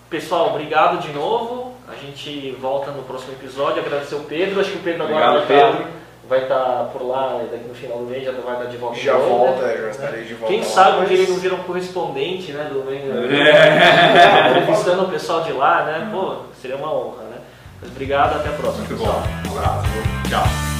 Pessoal, 0.09 0.49
obrigado 0.49 0.99
de 0.99 1.13
novo. 1.13 1.75
A 1.87 1.95
gente 1.95 2.51
volta 2.59 2.91
no 2.91 3.03
próximo 3.03 3.33
episódio. 3.33 3.81
Agradecer 3.81 4.15
o 4.15 4.23
Pedro. 4.23 4.59
Acho 4.59 4.71
que 4.71 4.77
o 4.77 4.81
Pedro 4.81 5.03
agora 5.03 5.39
obrigado, 5.39 5.47
vai 5.47 5.71
Pedro. 5.73 6.00
Vai 6.27 6.43
estar 6.43 6.89
por 6.93 7.05
lá 7.05 7.41
daqui 7.51 7.67
no 7.67 7.73
final 7.73 7.97
do 7.99 8.05
mês, 8.05 8.23
já 8.23 8.31
vai 8.31 8.53
estar 8.53 8.65
de 8.65 8.77
volta. 8.77 8.99
Já 8.99 9.17
volta, 9.17 9.61
né? 9.61 9.77
já 9.77 9.89
estarei 9.89 10.23
de 10.23 10.33
volta. 10.33 10.53
Quem 10.53 10.63
sabe 10.63 10.99
mas... 10.99 11.11
ele 11.11 11.27
não 11.27 11.37
vira 11.37 11.55
um 11.55 11.63
correspondente, 11.63 12.51
né, 12.51 12.69
do 12.71 12.81
é. 12.89 14.49
entrevistando 14.49 15.03
o 15.03 15.09
pessoal 15.09 15.43
de 15.43 15.53
lá, 15.53 15.83
né? 15.85 16.09
Pô, 16.11 16.35
seria 16.61 16.77
uma 16.77 16.93
honra, 16.93 17.23
né? 17.23 17.37
Mas 17.81 17.91
obrigado, 17.91 18.39
até 18.39 18.49
a 18.49 18.53
próxima, 18.53 18.85
Muito 18.85 18.99
pessoal. 18.99 19.23
bom. 19.43 19.53
Um 19.53 19.57
abraço. 19.57 19.87
Tchau. 20.29 20.70